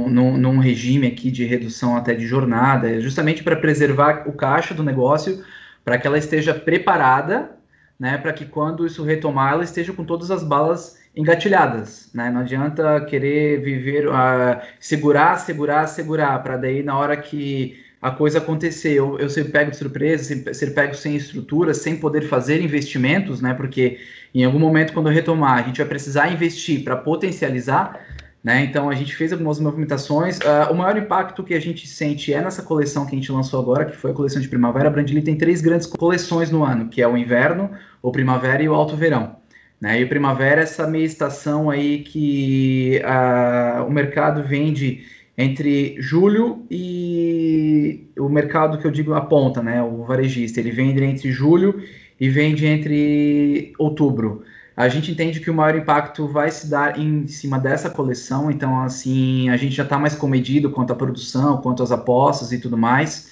num, 0.09 0.37
num 0.39 0.59
regime 0.59 1.07
aqui 1.07 1.31
de 1.31 1.45
redução 1.45 1.97
até 1.97 2.15
de 2.15 2.27
jornada, 2.27 3.01
justamente 3.01 3.43
para 3.43 3.57
preservar 3.57 4.29
o 4.29 4.33
caixa 4.33 4.75
do 4.75 4.83
negócio, 4.83 5.45
para 5.85 5.99
que 5.99 6.07
ela 6.07 6.19
esteja 6.19 6.55
preparada 6.55 7.60
né, 8.01 8.17
para 8.17 8.33
que 8.33 8.47
quando 8.47 8.87
isso 8.87 9.05
retomar, 9.05 9.53
ela 9.53 9.63
esteja 9.63 9.93
com 9.93 10.03
todas 10.03 10.31
as 10.31 10.43
balas 10.43 10.99
engatilhadas, 11.15 12.09
né? 12.15 12.31
Não 12.31 12.41
adianta 12.41 13.01
querer 13.03 13.61
viver, 13.61 14.09
uh, 14.09 14.59
segurar, 14.79 15.37
segurar, 15.39 15.87
segurar, 15.87 16.43
para 16.43 16.57
daí 16.57 16.83
na 16.83 16.97
hora 16.97 17.17
que 17.17 17.79
a 18.01 18.11
coisa 18.11 18.39
acontecer, 18.39 18.95
eu, 18.95 19.19
eu 19.19 19.29
ser 19.29 19.51
pego 19.51 19.71
de 19.71 19.77
surpresa, 19.77 20.25
ser, 20.25 20.55
ser 20.55 20.71
pego 20.73 20.95
sem 20.95 21.15
estrutura, 21.15 21.75
sem 21.75 21.97
poder 21.97 22.23
fazer 22.23 22.63
investimentos, 22.63 23.43
né? 23.43 23.53
Porque 23.53 23.99
em 24.35 24.45
algum 24.45 24.59
momento, 24.59 24.95
quando 24.95 25.11
retomar, 25.11 25.59
a 25.59 25.63
gente 25.63 25.79
vai 25.79 25.87
precisar 25.87 26.33
investir 26.33 26.83
para 26.83 26.97
potencializar, 26.97 28.01
né? 28.43 28.65
Então 28.65 28.89
a 28.89 28.95
gente 28.95 29.15
fez 29.15 29.33
algumas 29.33 29.61
movimentações. 29.61 30.39
Uh, 30.39 30.73
o 30.73 30.75
maior 30.75 30.97
impacto 30.97 31.45
que 31.45 31.55
a 31.55 31.61
gente 31.61 31.87
sente 31.87 32.33
é 32.33 32.41
nessa 32.41 32.63
coleção 32.63 33.05
que 33.05 33.13
a 33.15 33.19
gente 33.19 33.31
lançou 33.31 33.61
agora, 33.61 33.85
que 33.85 33.97
foi 33.97 34.11
a 34.11 34.15
coleção 34.15 34.41
de 34.41 34.49
primavera. 34.49 34.89
A 34.89 34.91
Brandly 34.91 35.23
tem 35.23 35.37
três 35.37 35.61
grandes 35.61 35.87
coleções 35.87 36.51
no 36.51 36.65
ano, 36.65 36.89
que 36.89 37.03
é 37.03 37.09
o 37.09 37.17
inverno, 37.17 37.71
o 38.03 38.11
primavera 38.11 38.63
e 38.63 38.69
o 38.69 38.75
alto 38.75 38.97
verão. 38.97 39.37
Né? 39.81 40.01
E 40.01 40.05
o 40.05 40.09
primavera 40.09 40.61
é 40.61 40.65
essa 40.65 40.87
meia 40.87 41.05
estação 41.05 41.71
aí 41.71 42.01
que 42.01 43.01
uh, 43.05 43.85
o 43.85 43.91
mercado 43.91 44.43
vende 44.43 45.05
entre 45.37 45.97
julho 46.01 46.67
e 46.71 48.09
o 48.19 48.29
mercado 48.29 48.79
que 48.79 48.87
eu 48.87 48.91
digo 48.91 49.15
a 49.15 49.23
ponta, 49.23 49.63
né? 49.63 49.83
O 49.83 50.05
varejista, 50.05 50.61
ele 50.61 50.71
vende 50.71 51.03
entre 51.03 51.33
julho 51.33 51.83
e 52.21 52.29
vende 52.29 52.67
entre 52.67 53.73
outubro 53.79 54.43
a 54.81 54.89
gente 54.89 55.11
entende 55.11 55.41
que 55.41 55.51
o 55.51 55.55
maior 55.55 55.77
impacto 55.77 56.27
vai 56.27 56.51
se 56.51 56.71
dar 56.71 56.99
em 56.99 57.27
cima 57.27 57.59
dessa 57.59 57.91
coleção, 57.91 58.51
então 58.51 58.81
assim 58.81 59.51
a 59.51 59.57
gente 59.59 59.75
já 59.75 59.83
está 59.83 59.99
mais 59.99 60.15
comedido 60.15 60.71
quanto 60.71 60.91
à 60.91 60.97
produção, 60.97 61.59
quanto 61.59 61.83
às 61.83 61.93
apostas 61.93 62.51
e 62.51 62.59
tudo 62.59 62.79
mais. 62.79 63.31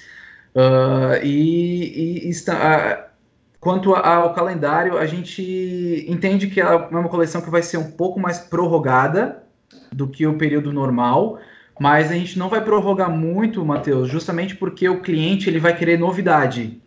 Uh, 0.54 1.24
e, 1.24 2.26
e 2.26 2.28
está, 2.28 2.54
uh, 2.54 3.10
quanto 3.58 3.94
ao 3.94 4.34
calendário, 4.34 4.98
a 4.98 5.06
gente 5.06 6.04
entende 6.06 6.48
que 6.48 6.60
é 6.60 6.66
uma 6.68 7.08
coleção 7.08 7.40
que 7.40 7.48
vai 7.48 7.62
ser 7.62 7.78
um 7.78 7.92
pouco 7.92 8.20
mais 8.20 8.38
prorrogada 8.38 9.42
do 9.90 10.06
que 10.06 10.26
o 10.26 10.36
período 10.36 10.70
normal, 10.70 11.38
mas 11.80 12.10
a 12.10 12.14
gente 12.14 12.38
não 12.38 12.50
vai 12.50 12.62
prorrogar 12.62 13.10
muito, 13.10 13.64
Matheus, 13.64 14.06
justamente 14.10 14.54
porque 14.54 14.86
o 14.86 15.00
cliente 15.00 15.48
ele 15.48 15.60
vai 15.60 15.74
querer 15.74 15.98
novidade. 15.98 16.78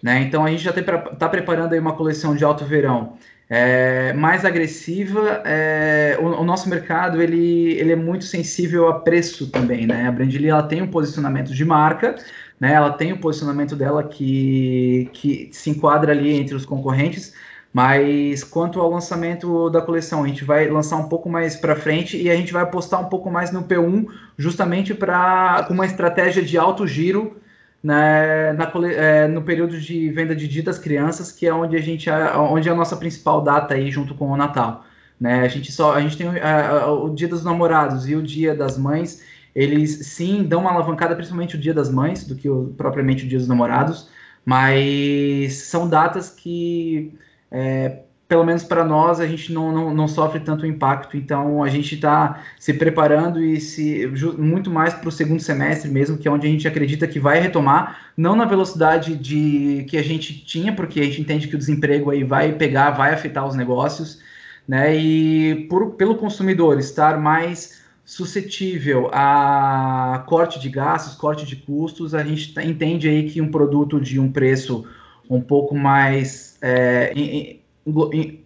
Né? 0.00 0.20
Então 0.20 0.44
a 0.44 0.50
gente 0.50 0.62
já 0.62 0.70
está 0.70 1.28
preparando 1.28 1.72
aí 1.72 1.80
uma 1.80 1.94
coleção 1.96 2.36
de 2.36 2.44
alto 2.44 2.64
verão 2.64 3.16
é, 3.48 4.12
mais 4.12 4.44
agressiva. 4.44 5.42
É, 5.44 6.16
o, 6.20 6.24
o, 6.24 6.44
nosso 6.44 6.68
mercado 6.68 7.22
ele, 7.22 7.72
ele 7.72 7.92
é 7.92 7.96
muito 7.96 8.24
sensível 8.24 8.88
a 8.88 9.00
preço 9.00 9.50
também. 9.50 9.86
Né? 9.86 10.06
A 10.06 10.12
Brandly 10.12 10.48
ela 10.48 10.62
tem 10.62 10.82
um 10.82 10.90
posicionamento 10.90 11.54
de 11.54 11.64
marca, 11.64 12.16
né? 12.58 12.72
ela 12.72 12.92
tem 12.92 13.12
o 13.12 13.16
um 13.16 13.18
posicionamento 13.18 13.76
dela 13.76 14.02
que, 14.04 15.08
que 15.12 15.50
se 15.52 15.70
enquadra 15.70 16.12
ali 16.12 16.32
entre 16.32 16.54
os 16.54 16.64
concorrentes. 16.64 17.34
Mas 17.72 18.44
quanto 18.44 18.80
ao 18.80 18.88
lançamento 18.88 19.68
da 19.68 19.82
coleção, 19.82 20.22
a 20.22 20.28
gente 20.28 20.44
vai 20.44 20.68
lançar 20.68 20.96
um 20.96 21.08
pouco 21.08 21.28
mais 21.28 21.56
para 21.56 21.74
frente 21.74 22.16
e 22.16 22.30
a 22.30 22.36
gente 22.36 22.52
vai 22.52 22.62
apostar 22.62 23.00
um 23.00 23.08
pouco 23.08 23.28
mais 23.28 23.50
no 23.50 23.64
P1, 23.64 24.06
justamente 24.38 24.94
para 24.94 25.64
com 25.66 25.74
uma 25.74 25.84
estratégia 25.84 26.40
de 26.40 26.56
alto 26.56 26.86
giro 26.86 27.36
na, 27.84 28.56
é, 28.96 29.28
no 29.28 29.42
período 29.42 29.78
de 29.78 30.08
venda 30.10 30.34
de 30.34 30.48
dia 30.48 30.62
das 30.62 30.78
crianças, 30.78 31.30
que 31.30 31.46
é 31.46 31.52
onde 31.52 31.76
a 31.76 31.80
gente 31.80 32.08
onde 32.50 32.66
é 32.66 32.72
a 32.72 32.74
nossa 32.74 32.96
principal 32.96 33.42
data 33.42 33.74
aí 33.74 33.90
junto 33.90 34.14
com 34.14 34.30
o 34.30 34.36
Natal. 34.38 34.86
Né? 35.20 35.42
A 35.42 35.48
gente 35.48 35.70
só 35.70 35.92
a 35.92 36.00
gente 36.00 36.16
tem 36.16 36.26
o 36.26 37.10
Dia 37.10 37.28
dos 37.28 37.44
Namorados 37.44 38.08
e 38.08 38.16
o 38.16 38.22
Dia 38.22 38.54
das 38.54 38.78
Mães, 38.78 39.22
eles 39.54 40.06
sim 40.06 40.44
dão 40.44 40.62
uma 40.62 40.70
alavancada, 40.70 41.14
principalmente 41.14 41.56
o 41.56 41.60
Dia 41.60 41.74
das 41.74 41.90
Mães, 41.90 42.26
do 42.26 42.34
que 42.34 42.48
o, 42.48 42.72
propriamente 42.74 43.26
o 43.26 43.28
Dia 43.28 43.38
dos 43.38 43.48
Namorados, 43.48 44.08
mas 44.46 45.54
são 45.54 45.86
datas 45.86 46.30
que 46.30 47.14
é, 47.50 48.03
pelo 48.26 48.44
menos 48.44 48.64
para 48.64 48.84
nós, 48.84 49.20
a 49.20 49.26
gente 49.26 49.52
não, 49.52 49.70
não, 49.70 49.94
não, 49.94 50.08
sofre 50.08 50.40
tanto 50.40 50.66
impacto. 50.66 51.16
Então, 51.16 51.62
a 51.62 51.68
gente 51.68 51.94
está 51.94 52.42
se 52.58 52.72
preparando 52.72 53.42
e 53.42 53.60
se 53.60 54.06
muito 54.38 54.70
mais 54.70 54.94
para 54.94 55.08
o 55.08 55.12
segundo 55.12 55.40
semestre 55.40 55.90
mesmo, 55.90 56.16
que 56.16 56.26
é 56.26 56.30
onde 56.30 56.46
a 56.46 56.50
gente 56.50 56.66
acredita 56.66 57.06
que 57.06 57.20
vai 57.20 57.38
retomar, 57.38 58.12
não 58.16 58.34
na 58.34 58.44
velocidade 58.46 59.14
de 59.16 59.84
que 59.88 59.98
a 59.98 60.02
gente 60.02 60.44
tinha, 60.44 60.72
porque 60.74 61.00
a 61.00 61.04
gente 61.04 61.20
entende 61.20 61.48
que 61.48 61.54
o 61.54 61.58
desemprego 61.58 62.10
aí 62.10 62.24
vai 62.24 62.52
pegar, 62.52 62.92
vai 62.92 63.12
afetar 63.12 63.46
os 63.46 63.54
negócios, 63.54 64.20
né? 64.66 64.96
E 64.96 65.66
por, 65.68 65.92
pelo 65.92 66.14
consumidor 66.16 66.78
estar 66.78 67.20
mais 67.20 67.84
suscetível 68.06 69.10
a 69.12 70.24
corte 70.26 70.58
de 70.60 70.68
gastos, 70.68 71.14
corte 71.14 71.46
de 71.46 71.56
custos, 71.56 72.14
a 72.14 72.22
gente 72.22 72.54
entende 72.60 73.08
aí 73.08 73.30
que 73.30 73.40
um 73.40 73.50
produto 73.50 74.00
de 74.00 74.18
um 74.18 74.30
preço 74.30 74.86
um 75.28 75.40
pouco 75.40 75.74
mais 75.74 76.58
é, 76.60 77.12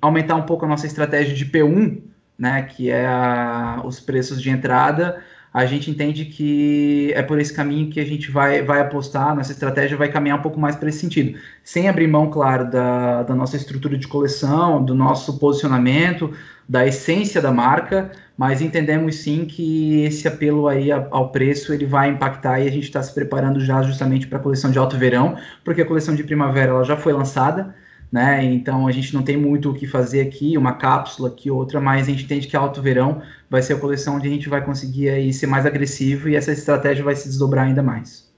aumentar 0.00 0.34
um 0.34 0.42
pouco 0.42 0.64
a 0.64 0.68
nossa 0.68 0.86
estratégia 0.86 1.34
de 1.34 1.46
P1, 1.46 2.00
né, 2.38 2.62
que 2.62 2.90
é 2.90 3.06
a, 3.06 3.82
os 3.84 4.00
preços 4.00 4.40
de 4.40 4.50
entrada, 4.50 5.22
a 5.52 5.64
gente 5.64 5.90
entende 5.90 6.26
que 6.26 7.12
é 7.14 7.22
por 7.22 7.40
esse 7.40 7.52
caminho 7.52 7.90
que 7.90 7.98
a 7.98 8.04
gente 8.04 8.30
vai, 8.30 8.62
vai 8.62 8.80
apostar, 8.80 9.34
nossa 9.34 9.50
estratégia 9.50 9.96
vai 9.96 10.08
caminhar 10.10 10.38
um 10.38 10.42
pouco 10.42 10.60
mais 10.60 10.76
para 10.76 10.88
esse 10.88 10.98
sentido, 10.98 11.38
sem 11.64 11.88
abrir 11.88 12.06
mão, 12.06 12.30
claro, 12.30 12.70
da, 12.70 13.22
da 13.22 13.34
nossa 13.34 13.56
estrutura 13.56 13.96
de 13.96 14.06
coleção, 14.06 14.84
do 14.84 14.94
nosso 14.94 15.38
posicionamento, 15.38 16.32
da 16.68 16.86
essência 16.86 17.40
da 17.40 17.50
marca, 17.50 18.12
mas 18.36 18.60
entendemos 18.60 19.16
sim 19.16 19.46
que 19.46 20.04
esse 20.04 20.28
apelo 20.28 20.68
aí 20.68 20.92
ao 20.92 21.30
preço 21.30 21.72
ele 21.72 21.86
vai 21.86 22.10
impactar 22.10 22.60
e 22.60 22.68
a 22.68 22.70
gente 22.70 22.84
está 22.84 23.02
se 23.02 23.12
preparando 23.12 23.58
já 23.58 23.82
justamente 23.82 24.28
para 24.28 24.38
a 24.38 24.42
coleção 24.42 24.70
de 24.70 24.78
alto 24.78 24.96
verão, 24.96 25.36
porque 25.64 25.80
a 25.82 25.86
coleção 25.86 26.14
de 26.14 26.22
primavera 26.22 26.70
ela 26.72 26.84
já 26.84 26.96
foi 26.96 27.12
lançada, 27.12 27.74
né? 28.10 28.44
Então 28.44 28.86
a 28.86 28.92
gente 28.92 29.14
não 29.14 29.22
tem 29.22 29.36
muito 29.36 29.70
o 29.70 29.74
que 29.74 29.86
fazer 29.86 30.20
aqui, 30.20 30.56
uma 30.56 30.72
cápsula 30.72 31.28
aqui, 31.28 31.50
outra, 31.50 31.80
mas 31.80 32.06
a 32.06 32.10
gente 32.10 32.24
entende 32.24 32.46
que 32.46 32.56
alto 32.56 32.80
verão 32.80 33.22
vai 33.50 33.62
ser 33.62 33.74
a 33.74 33.78
coleção 33.78 34.16
onde 34.16 34.28
a 34.28 34.30
gente 34.30 34.48
vai 34.48 34.64
conseguir 34.64 35.10
aí 35.10 35.32
ser 35.32 35.46
mais 35.46 35.66
agressivo 35.66 36.28
e 36.28 36.36
essa 36.36 36.52
estratégia 36.52 37.04
vai 37.04 37.14
se 37.14 37.28
desdobrar 37.28 37.66
ainda 37.66 37.82
mais. 37.82 38.28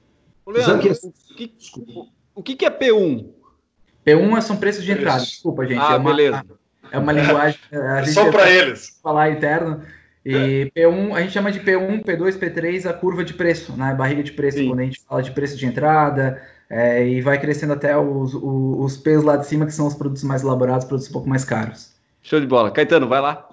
Leandro, 0.46 0.90
o, 0.90 1.12
que, 1.36 1.54
o 2.34 2.42
que 2.42 2.64
é 2.64 2.70
P1? 2.70 3.26
P1 4.04 4.40
são 4.40 4.56
preços 4.56 4.84
de 4.84 4.92
entrada, 4.92 5.22
desculpa, 5.22 5.66
gente. 5.66 5.80
Ah, 5.80 5.94
é 5.94 5.96
uma, 5.96 6.10
beleza. 6.10 6.44
É 6.90 6.98
uma 6.98 7.12
linguagem. 7.12 7.60
É 7.70 8.04
só 8.06 8.30
para 8.30 8.50
eles. 8.50 8.98
Falar 9.02 9.30
interno. 9.30 9.82
E 10.24 10.70
P1, 10.76 11.14
a 11.14 11.20
gente 11.20 11.32
chama 11.32 11.50
de 11.50 11.60
P1, 11.60 12.04
P2, 12.04 12.38
P3 12.38 12.88
a 12.88 12.92
curva 12.92 13.24
de 13.24 13.32
preço, 13.32 13.76
né? 13.76 13.94
Barriga 13.94 14.22
de 14.22 14.32
preço, 14.32 14.58
Sim. 14.58 14.68
quando 14.68 14.80
a 14.80 14.84
gente 14.84 15.00
fala 15.08 15.22
de 15.22 15.30
preço 15.30 15.56
de 15.56 15.66
entrada, 15.66 16.42
é, 16.70 17.06
e 17.06 17.20
vai 17.20 17.38
crescendo 17.40 17.72
até 17.72 17.98
os, 17.98 18.32
os, 18.32 18.42
os 18.42 18.96
P's 18.96 19.24
lá 19.24 19.36
de 19.36 19.46
cima, 19.46 19.66
que 19.66 19.74
são 19.74 19.88
os 19.88 19.94
produtos 19.94 20.22
mais 20.22 20.42
elaborados, 20.42 20.84
produtos 20.84 21.10
um 21.10 21.12
pouco 21.12 21.28
mais 21.28 21.44
caros. 21.44 21.92
Show 22.22 22.40
de 22.40 22.46
bola. 22.46 22.70
Caetano, 22.70 23.08
vai 23.08 23.20
lá. 23.20 23.48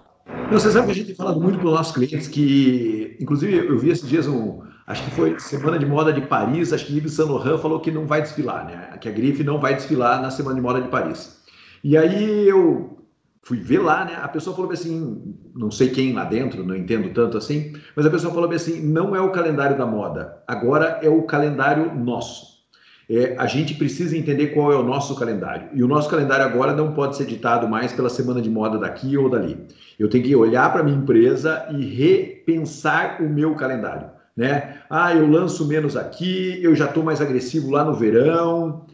Não, 0.51 0.59
você 0.59 0.71
sabe 0.71 0.85
que 0.85 0.91
a 0.91 0.95
gente 0.95 1.07
tem 1.07 1.15
falado 1.15 1.41
muito 1.41 1.57
para 1.57 1.67
os 1.67 1.73
nossos 1.73 1.93
clientes 1.93 2.27
que, 2.27 3.17
inclusive, 3.19 3.67
eu 3.67 3.79
vi 3.79 3.89
esses 3.89 4.07
dias 4.07 4.27
um, 4.27 4.61
acho 4.85 5.03
que 5.03 5.11
foi 5.11 5.39
Semana 5.39 5.79
de 5.79 5.85
Moda 5.85 6.13
de 6.13 6.21
Paris, 6.21 6.71
acho 6.71 6.85
que 6.85 6.97
Yves 6.97 7.13
Saint 7.13 7.29
Laurent 7.29 7.59
falou 7.59 7.79
que 7.79 7.89
não 7.89 8.05
vai 8.05 8.21
desfilar, 8.21 8.65
né? 8.65 8.97
Que 8.99 9.09
a 9.09 9.11
grife 9.11 9.43
não 9.43 9.59
vai 9.59 9.73
desfilar 9.73 10.21
na 10.21 10.29
Semana 10.29 10.55
de 10.55 10.61
Moda 10.61 10.81
de 10.81 10.89
Paris. 10.89 11.41
E 11.83 11.97
aí 11.97 12.47
eu 12.47 12.97
fui 13.41 13.57
ver 13.57 13.79
lá, 13.79 14.03
né? 14.05 14.19
A 14.21 14.27
pessoa 14.27 14.55
falou 14.55 14.69
assim, 14.71 15.35
não 15.55 15.71
sei 15.71 15.89
quem 15.89 16.13
lá 16.13 16.25
dentro, 16.25 16.65
não 16.65 16.75
entendo 16.75 17.09
tanto 17.13 17.37
assim, 17.37 17.73
mas 17.95 18.05
a 18.05 18.09
pessoa 18.09 18.33
falou 18.33 18.51
assim, 18.51 18.81
não 18.81 19.15
é 19.15 19.21
o 19.21 19.31
calendário 19.31 19.77
da 19.77 19.85
moda, 19.85 20.43
agora 20.45 20.99
é 21.01 21.09
o 21.09 21.23
calendário 21.23 21.95
nosso. 21.95 22.56
É, 23.09 23.35
a 23.37 23.45
gente 23.45 23.73
precisa 23.75 24.17
entender 24.17 24.47
qual 24.47 24.71
é 24.71 24.75
o 24.75 24.83
nosso 24.83 25.15
calendário. 25.15 25.69
E 25.73 25.81
o 25.81 25.87
nosso 25.87 26.09
calendário 26.09 26.45
agora 26.45 26.73
não 26.73 26.93
pode 26.93 27.15
ser 27.15 27.25
ditado 27.25 27.67
mais 27.67 27.93
pela 27.93 28.09
semana 28.09 28.41
de 28.41 28.49
moda 28.49 28.77
daqui 28.77 29.17
ou 29.17 29.29
dali. 29.29 29.57
Eu 29.97 30.09
tenho 30.09 30.23
que 30.23 30.35
olhar 30.35 30.71
para 30.73 30.83
minha 30.83 30.97
empresa 30.97 31.67
e 31.71 31.85
repensar 31.85 33.21
o 33.21 33.29
meu 33.29 33.55
calendário. 33.55 34.09
Né? 34.35 34.77
Ah, 34.89 35.15
eu 35.15 35.25
lanço 35.27 35.67
menos 35.67 35.95
aqui, 35.95 36.59
eu 36.61 36.75
já 36.75 36.85
estou 36.85 37.03
mais 37.03 37.21
agressivo 37.21 37.71
lá 37.71 37.83
no 37.83 37.93
verão. 37.93 38.85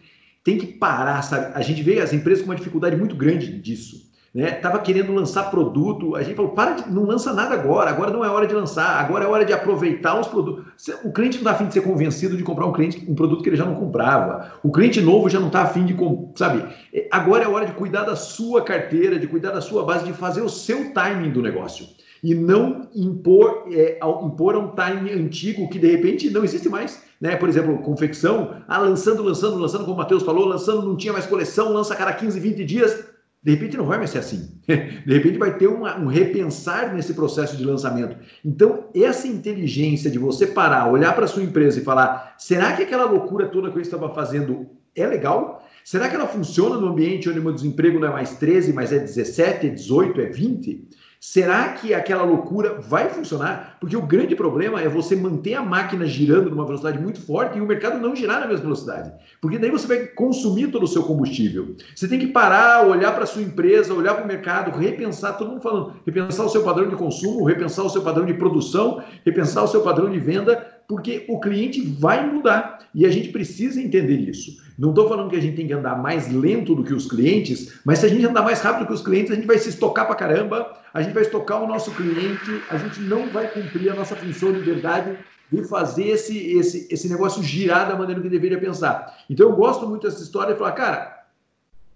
Tem 0.43 0.57
que 0.57 0.67
parar, 0.67 1.21
sabe? 1.23 1.51
A 1.55 1.61
gente 1.61 1.81
vê 1.81 1.99
as 1.99 2.13
empresas 2.13 2.43
com 2.43 2.51
uma 2.51 2.55
dificuldade 2.55 2.95
muito 2.95 3.15
grande 3.15 3.57
disso 3.59 4.12
né? 4.33 4.49
Tava 4.51 4.79
querendo 4.79 5.13
lançar 5.13 5.51
produto, 5.51 6.15
a 6.15 6.23
gente 6.23 6.35
falou, 6.35 6.53
para 6.53 6.71
de, 6.71 6.89
não 6.89 7.03
lança 7.03 7.31
nada 7.31 7.53
agora, 7.53 7.91
agora 7.91 8.09
não 8.09 8.25
é 8.25 8.29
hora 8.29 8.47
de 8.47 8.55
lançar, 8.55 8.99
agora 8.99 9.25
é 9.25 9.27
hora 9.27 9.45
de 9.45 9.53
aproveitar 9.53 10.19
os 10.19 10.27
produtos. 10.27 10.65
O 11.03 11.11
cliente 11.11 11.35
não 11.35 11.43
está 11.43 11.51
afim 11.51 11.67
de 11.67 11.73
ser 11.73 11.81
convencido 11.81 12.35
de 12.35 12.41
comprar 12.41 12.65
um 12.65 12.73
cliente, 12.73 13.05
um 13.07 13.13
produto 13.13 13.43
que 13.43 13.49
ele 13.49 13.55
já 13.55 13.65
não 13.65 13.75
comprava. 13.75 14.53
O 14.63 14.71
cliente 14.71 14.99
novo 15.01 15.29
já 15.29 15.39
não 15.39 15.47
está 15.47 15.61
afim 15.61 15.85
de, 15.85 15.95
sabe? 16.35 16.65
É, 16.91 17.07
agora 17.11 17.43
é 17.43 17.47
hora 17.47 17.67
de 17.67 17.73
cuidar 17.73 18.05
da 18.05 18.15
sua 18.15 18.63
carteira, 18.63 19.19
de 19.19 19.27
cuidar 19.27 19.51
da 19.51 19.61
sua 19.61 19.85
base, 19.85 20.03
de 20.03 20.13
fazer 20.13 20.41
o 20.41 20.49
seu 20.49 20.91
timing 20.93 21.29
do 21.29 21.41
negócio. 21.41 21.85
E 22.23 22.33
não 22.33 22.87
impor, 22.95 23.67
é, 23.71 23.99
impor 24.23 24.55
um 24.55 24.69
timing 24.69 25.11
antigo 25.11 25.69
que 25.69 25.77
de 25.77 25.91
repente 25.91 26.31
não 26.31 26.43
existe 26.43 26.69
mais. 26.69 27.03
Né? 27.21 27.35
Por 27.35 27.49
exemplo, 27.49 27.77
confecção, 27.79 28.55
ah, 28.67 28.79
lançando, 28.79 29.21
lançando, 29.21 29.57
lançando, 29.57 29.83
como 29.83 29.93
o 29.93 29.97
Matheus 29.97 30.23
falou, 30.23 30.45
lançando, 30.45 30.87
não 30.87 30.97
tinha 30.97 31.13
mais 31.13 31.27
coleção, 31.27 31.71
lança 31.71 31.93
a 31.93 31.97
cada 31.97 32.13
15, 32.13 32.39
20 32.39 32.65
dias 32.65 33.12
de 33.43 33.51
repente 33.51 33.75
não 33.75 33.85
vai 33.85 33.97
mais 33.97 34.09
ser 34.09 34.19
assim. 34.19 34.49
De 34.65 35.13
repente 35.13 35.37
vai 35.37 35.57
ter 35.57 35.67
uma, 35.67 35.99
um 35.99 36.07
repensar 36.07 36.93
nesse 36.93 37.13
processo 37.13 37.57
de 37.57 37.65
lançamento. 37.65 38.15
Então, 38.43 38.85
essa 38.95 39.27
inteligência 39.27 40.09
de 40.09 40.17
você 40.17 40.47
parar, 40.47 40.89
olhar 40.89 41.13
para 41.13 41.27
sua 41.27 41.43
empresa 41.43 41.79
e 41.79 41.83
falar: 41.83 42.35
será 42.37 42.71
que 42.71 42.83
aquela 42.83 43.03
loucura 43.03 43.47
toda 43.47 43.69
que 43.69 43.77
eu 43.77 43.81
estava 43.81 44.13
fazendo 44.13 44.67
é 44.95 45.05
legal? 45.05 45.61
Será 45.83 46.07
que 46.07 46.15
ela 46.15 46.27
funciona 46.27 46.77
no 46.77 46.87
ambiente 46.87 47.29
onde 47.29 47.39
o 47.39 47.43
meu 47.43 47.51
desemprego 47.51 47.99
não 47.99 48.07
é 48.07 48.11
mais 48.11 48.37
13, 48.37 48.71
mas 48.71 48.93
é 48.93 48.99
17, 48.99 49.67
é 49.67 49.69
18, 49.69 50.21
é 50.21 50.25
20? 50.27 50.87
Será 51.25 51.69
que 51.69 51.93
aquela 51.93 52.23
loucura 52.23 52.81
vai 52.81 53.07
funcionar? 53.07 53.77
Porque 53.79 53.95
o 53.95 54.01
grande 54.01 54.35
problema 54.35 54.81
é 54.81 54.89
você 54.89 55.15
manter 55.15 55.53
a 55.53 55.63
máquina 55.63 56.05
girando 56.05 56.49
numa 56.49 56.65
velocidade 56.65 56.99
muito 56.99 57.21
forte 57.21 57.57
e 57.57 57.61
o 57.61 57.65
mercado 57.65 57.97
não 57.97 58.13
girar 58.13 58.41
na 58.41 58.45
mesma 58.45 58.63
velocidade. 58.63 59.09
Porque 59.39 59.57
daí 59.57 59.71
você 59.71 59.87
vai 59.87 60.05
consumir 60.07 60.67
todo 60.67 60.83
o 60.83 60.87
seu 60.87 61.01
combustível. 61.03 61.77
Você 61.95 62.09
tem 62.09 62.19
que 62.19 62.27
parar, 62.27 62.85
olhar 62.85 63.13
para 63.13 63.23
a 63.23 63.25
sua 63.25 63.41
empresa, 63.41 63.93
olhar 63.93 64.15
para 64.15 64.25
o 64.25 64.27
mercado, 64.27 64.77
repensar, 64.77 65.37
todo 65.37 65.51
mundo 65.51 65.61
falando, 65.61 65.93
repensar 66.05 66.45
o 66.45 66.49
seu 66.49 66.61
padrão 66.61 66.89
de 66.89 66.97
consumo, 66.97 67.45
repensar 67.45 67.85
o 67.85 67.89
seu 67.89 68.01
padrão 68.01 68.25
de 68.25 68.33
produção, 68.33 69.01
repensar 69.25 69.63
o 69.63 69.67
seu 69.69 69.79
padrão 69.79 70.11
de 70.11 70.19
venda, 70.19 70.72
porque 70.93 71.25
o 71.27 71.39
cliente 71.39 71.81
vai 71.81 72.23
mudar 72.31 72.87
e 72.93 73.03
a 73.03 73.09
gente 73.09 73.29
precisa 73.29 73.81
entender 73.81 74.19
isso. 74.19 74.61
Não 74.77 74.89
estou 74.89 75.09
falando 75.09 75.31
que 75.31 75.35
a 75.35 75.41
gente 75.41 75.55
tem 75.55 75.65
que 75.65 75.73
andar 75.73 75.99
mais 75.99 76.31
lento 76.31 76.75
do 76.75 76.83
que 76.83 76.93
os 76.93 77.09
clientes, 77.09 77.79
mas 77.83 77.97
se 77.97 78.05
a 78.05 78.09
gente 78.09 78.23
andar 78.23 78.43
mais 78.43 78.61
rápido 78.61 78.85
que 78.85 78.93
os 78.93 79.01
clientes, 79.01 79.31
a 79.31 79.35
gente 79.35 79.47
vai 79.47 79.57
se 79.57 79.69
estocar 79.69 80.05
para 80.05 80.15
caramba, 80.15 80.71
a 80.93 81.01
gente 81.01 81.15
vai 81.15 81.23
estocar 81.23 81.63
o 81.63 81.67
nosso 81.67 81.89
cliente, 81.95 82.61
a 82.69 82.77
gente 82.77 82.99
não 82.99 83.27
vai 83.29 83.47
cumprir 83.47 83.89
a 83.89 83.95
nossa 83.95 84.15
função 84.15 84.53
de 84.53 84.59
verdade 84.59 85.17
de 85.51 85.63
fazer 85.63 86.09
esse, 86.09 86.37
esse, 86.59 86.87
esse 86.91 87.09
negócio 87.09 87.41
girar 87.41 87.87
da 87.87 87.95
maneira 87.95 88.21
que 88.21 88.29
deveria 88.29 88.59
pensar. 88.59 89.17
Então 89.27 89.49
eu 89.49 89.55
gosto 89.55 89.89
muito 89.89 90.03
dessa 90.03 90.21
história 90.21 90.53
e 90.53 90.55
falar, 90.55 90.73
cara, 90.73 91.25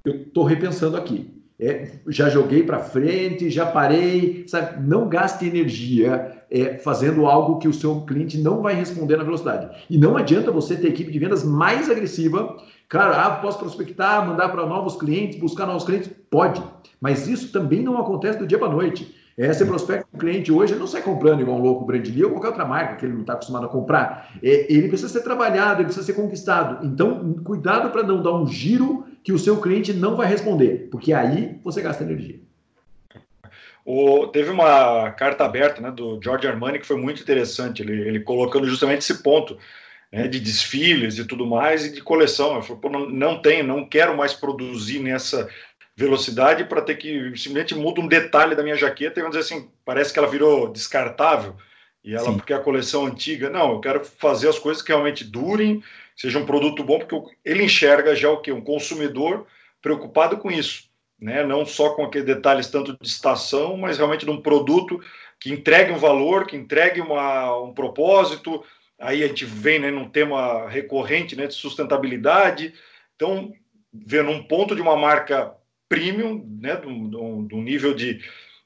eu 0.04 0.16
estou 0.24 0.44
repensando 0.44 0.98
aqui. 0.98 1.32
É, 1.60 1.92
já 2.08 2.30
joguei 2.30 2.64
para 2.64 2.80
frente, 2.80 3.52
já 3.52 3.68
parei, 3.68 4.44
sabe? 4.48 4.82
Não 4.88 5.08
gaste 5.08 5.46
energia 5.46 6.37
é, 6.50 6.78
fazendo 6.78 7.26
algo 7.26 7.60
que 7.60 7.68
o 7.68 7.74
seu 7.74 8.02
cliente 8.02 8.38
não 8.38 8.62
vai 8.62 8.74
responder 8.74 9.18
na 9.18 9.24
velocidade. 9.24 9.70
E 9.90 9.98
não 9.98 10.16
adianta 10.16 10.52
você 10.52 10.76
ter 10.76 10.88
equipe 10.88 11.12
de 11.12 11.20
vendas 11.20 11.44
mais 11.44 11.90
agressiva. 11.90 12.58
Claro, 12.90 13.14
ah, 13.16 13.32
posso 13.42 13.60
prospectar, 13.60 14.26
mandar 14.26 14.50
para 14.50 14.66
novos 14.66 14.96
clientes, 14.96 15.40
buscar 15.40 15.66
novos 15.66 15.84
clientes? 15.84 16.10
Pode. 16.30 16.62
Mas 17.02 17.28
isso 17.28 17.52
também 17.52 17.82
não 17.82 17.98
acontece 17.98 18.40
do 18.40 18.48
dia 18.48 18.58
para 18.58 18.70
noite. 18.70 19.16
É, 19.38 19.54
você 19.54 19.66
prospecta 19.66 20.08
um 20.12 20.18
cliente 20.18 20.52
hoje, 20.52 20.74
ele 20.74 20.80
não 20.80 20.88
sai 20.88 21.04
comprando 21.04 21.42
igual 21.42 21.60
um 21.60 21.62
louco 21.62 21.86
Brandly 21.86 22.24
ou 22.24 22.32
qualquer 22.32 22.48
outra 22.48 22.66
marca 22.66 22.96
que 22.96 23.06
ele 23.06 23.14
não 23.14 23.22
está 23.22 23.34
acostumado 23.34 23.68
a 23.68 23.70
comprar. 23.70 24.36
É, 24.42 24.66
ele 24.74 24.88
precisa 24.88 25.10
ser 25.10 25.22
trabalhado, 25.22 25.82
ele 25.82 25.86
precisa 25.86 26.06
ser 26.06 26.14
conquistado. 26.14 26.84
Então, 26.84 27.36
cuidado 27.44 27.92
para 27.92 28.02
não 28.02 28.24
dar 28.24 28.34
um 28.34 28.48
giro 28.48 29.06
que 29.24 29.32
o 29.32 29.38
seu 29.38 29.58
cliente 29.58 29.94
não 29.94 30.16
vai 30.16 30.28
responder, 30.28 30.88
porque 30.90 31.14
aí 31.14 31.60
você 31.64 31.82
gasta 31.82 32.04
energia. 32.04 32.47
O, 33.90 34.28
teve 34.28 34.50
uma 34.50 35.12
carta 35.12 35.46
aberta 35.46 35.80
né, 35.80 35.90
do 35.90 36.20
George 36.22 36.46
Armani 36.46 36.78
que 36.78 36.86
foi 36.86 36.98
muito 36.98 37.22
interessante, 37.22 37.82
ele, 37.82 37.94
ele 37.94 38.20
colocando 38.20 38.68
justamente 38.68 39.00
esse 39.00 39.24
ponto 39.24 39.58
né, 40.12 40.28
de 40.28 40.42
desfiles 40.42 41.18
e 41.18 41.24
tudo 41.24 41.48
mais, 41.48 41.86
e 41.86 41.94
de 41.94 42.02
coleção. 42.02 42.56
Eu 42.56 42.62
falei, 42.62 42.82
não, 42.92 43.10
não 43.10 43.42
tenho, 43.42 43.64
não 43.64 43.88
quero 43.88 44.18
mais 44.18 44.34
produzir 44.34 45.00
nessa 45.00 45.50
velocidade 45.96 46.66
para 46.66 46.82
ter 46.82 46.98
que 46.98 47.30
simplesmente 47.38 47.74
muda 47.76 48.02
um 48.02 48.10
detalhe 48.10 48.58
da 48.58 48.62
minha 48.62 48.76
jaqueta 48.76 49.22
e 49.22 49.24
vamos 49.24 49.38
dizer 49.38 49.56
assim, 49.56 49.70
parece 49.86 50.12
que 50.12 50.20
ela 50.20 50.28
virou 50.28 50.70
descartável 50.70 51.56
e 52.04 52.14
ela 52.14 52.26
Sim. 52.26 52.36
porque 52.36 52.52
é 52.52 52.58
a 52.58 52.62
coleção 52.62 53.06
antiga. 53.06 53.50
Não, 53.50 53.72
eu 53.72 53.80
quero 53.80 54.04
fazer 54.04 54.50
as 54.50 54.60
coisas 54.60 54.84
que 54.84 54.92
realmente 54.92 55.24
durem, 55.24 55.82
seja 56.14 56.38
um 56.38 56.46
produto 56.46 56.84
bom, 56.84 57.00
porque 57.00 57.34
ele 57.46 57.64
enxerga 57.64 58.14
já 58.14 58.30
o 58.30 58.42
que 58.42 58.52
um 58.52 58.60
consumidor 58.60 59.48
preocupado 59.82 60.36
com 60.36 60.52
isso, 60.52 60.87
né? 61.20 61.44
Não 61.44 61.66
só 61.66 61.92
com 61.92 62.04
aqueles 62.04 62.28
detalhes 62.28 62.68
tanto 62.68 62.98
de 63.00 63.08
estação, 63.08 63.78
mas 63.78 63.98
realmente 63.98 64.26
de 64.26 64.32
um 64.32 64.42
produto 64.42 65.00
que 65.40 65.52
entregue 65.52 65.92
um 65.92 65.98
valor, 65.98 66.46
que 66.46 66.56
entregue 66.56 67.02
uma, 67.02 67.60
um 67.62 67.74
propósito. 67.74 68.64
Aí 69.00 69.24
a 69.24 69.28
gente 69.28 69.46
vem 69.46 69.80
né, 69.80 69.92
num 69.92 70.10
tema 70.10 70.68
recorrente 70.68 71.36
né, 71.36 71.48
de 71.48 71.54
sustentabilidade. 71.54 72.74
Então, 73.16 73.54
vendo 73.94 74.30
um 74.30 74.44
ponto 74.44 74.76
de 74.76 74.82
uma 74.82 74.96
marca 74.96 75.54
premium, 75.90 76.46
né, 76.62 76.76
do, 76.76 77.44
do 77.44 77.58
nível 77.58 77.94
de, 77.94 78.20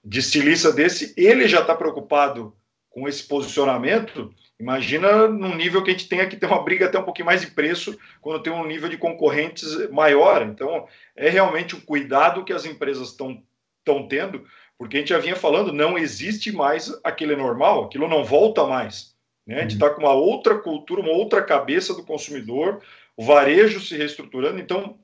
de 0.03 0.19
estilista 0.19 0.71
desse, 0.71 1.13
ele 1.17 1.47
já 1.47 1.61
está 1.61 1.75
preocupado 1.75 2.55
com 2.89 3.07
esse 3.07 3.27
posicionamento. 3.27 4.33
Imagina 4.61 5.27
num 5.27 5.55
nível 5.55 5.83
que 5.83 5.89
a 5.89 5.93
gente 5.93 6.07
tenha 6.07 6.27
que 6.27 6.37
ter 6.37 6.45
uma 6.45 6.61
briga 6.63 6.85
até 6.85 6.99
um 6.99 7.03
pouquinho 7.03 7.25
mais 7.25 7.41
de 7.41 7.47
preço 7.47 7.97
quando 8.21 8.43
tem 8.43 8.53
um 8.53 8.63
nível 8.63 8.87
de 8.87 8.97
concorrentes 8.97 9.89
maior. 9.89 10.43
Então, 10.43 10.87
é 11.15 11.29
realmente 11.29 11.75
um 11.75 11.81
cuidado 11.81 12.43
que 12.43 12.53
as 12.53 12.63
empresas 12.63 13.09
estão 13.09 13.41
estão 13.79 14.07
tendo, 14.07 14.45
porque 14.77 14.97
a 14.97 14.99
gente 14.99 15.09
já 15.09 15.17
vinha 15.17 15.35
falando, 15.35 15.73
não 15.73 15.97
existe 15.97 16.51
mais 16.51 16.95
aquele 17.03 17.35
normal, 17.35 17.85
aquilo 17.85 18.07
não 18.07 18.23
volta 18.23 18.63
mais. 18.67 19.15
Né? 19.47 19.55
A 19.55 19.61
gente 19.61 19.73
está 19.73 19.89
com 19.89 20.01
uma 20.01 20.13
outra 20.13 20.59
cultura, 20.59 21.01
uma 21.01 21.11
outra 21.11 21.41
cabeça 21.41 21.95
do 21.95 22.05
consumidor, 22.05 22.79
o 23.17 23.23
varejo 23.23 23.79
se 23.79 23.97
reestruturando, 23.97 24.59
então 24.59 24.99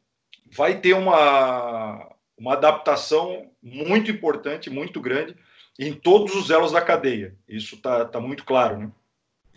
vai 0.51 0.79
ter 0.79 0.93
uma, 0.93 2.07
uma 2.37 2.53
adaptação 2.53 3.49
muito 3.63 4.11
importante, 4.11 4.69
muito 4.69 5.01
grande 5.01 5.35
em 5.79 5.91
todos 5.91 6.35
os 6.35 6.51
elos 6.51 6.71
da 6.71 6.81
cadeia. 6.81 7.35
Isso 7.49 7.73
está 7.73 8.05
tá 8.05 8.19
muito 8.19 8.45
claro, 8.45 8.77
né? 8.77 8.91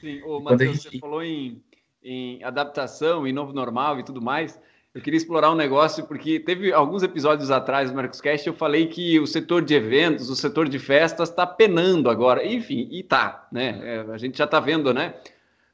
Sim, 0.01 0.23
o 0.23 0.41
Matheus, 0.41 0.83
gente... 0.83 0.93
você 0.93 0.99
falou 0.99 1.23
em, 1.23 1.63
em 2.03 2.43
adaptação, 2.43 3.27
em 3.27 3.33
novo 3.33 3.53
normal 3.53 3.99
e 3.99 4.03
tudo 4.03 4.21
mais. 4.21 4.59
Eu 4.93 5.01
queria 5.01 5.19
explorar 5.19 5.53
um 5.53 5.55
negócio, 5.55 6.05
porque 6.05 6.41
teve 6.41 6.73
alguns 6.73 7.05
episódios 7.05 7.51
atrás 7.51 7.91
do 7.91 7.97
Mercoscast, 7.97 8.47
eu 8.47 8.55
falei 8.55 8.87
que 8.89 9.21
o 9.21 9.27
setor 9.27 9.63
de 9.63 9.73
eventos, 9.73 10.29
o 10.29 10.35
setor 10.35 10.69
de 10.69 10.81
festas 10.81 11.29
está 11.29 11.47
penando 11.47 12.11
agora. 12.11 12.45
Enfim, 12.45 12.89
e 12.91 13.03
tá, 13.05 13.47
né? 13.53 13.79
É, 13.85 14.13
a 14.13 14.19
gente 14.19 14.37
já 14.37 14.47
está 14.47 14.59
vendo, 14.59 14.93
né? 14.93 15.15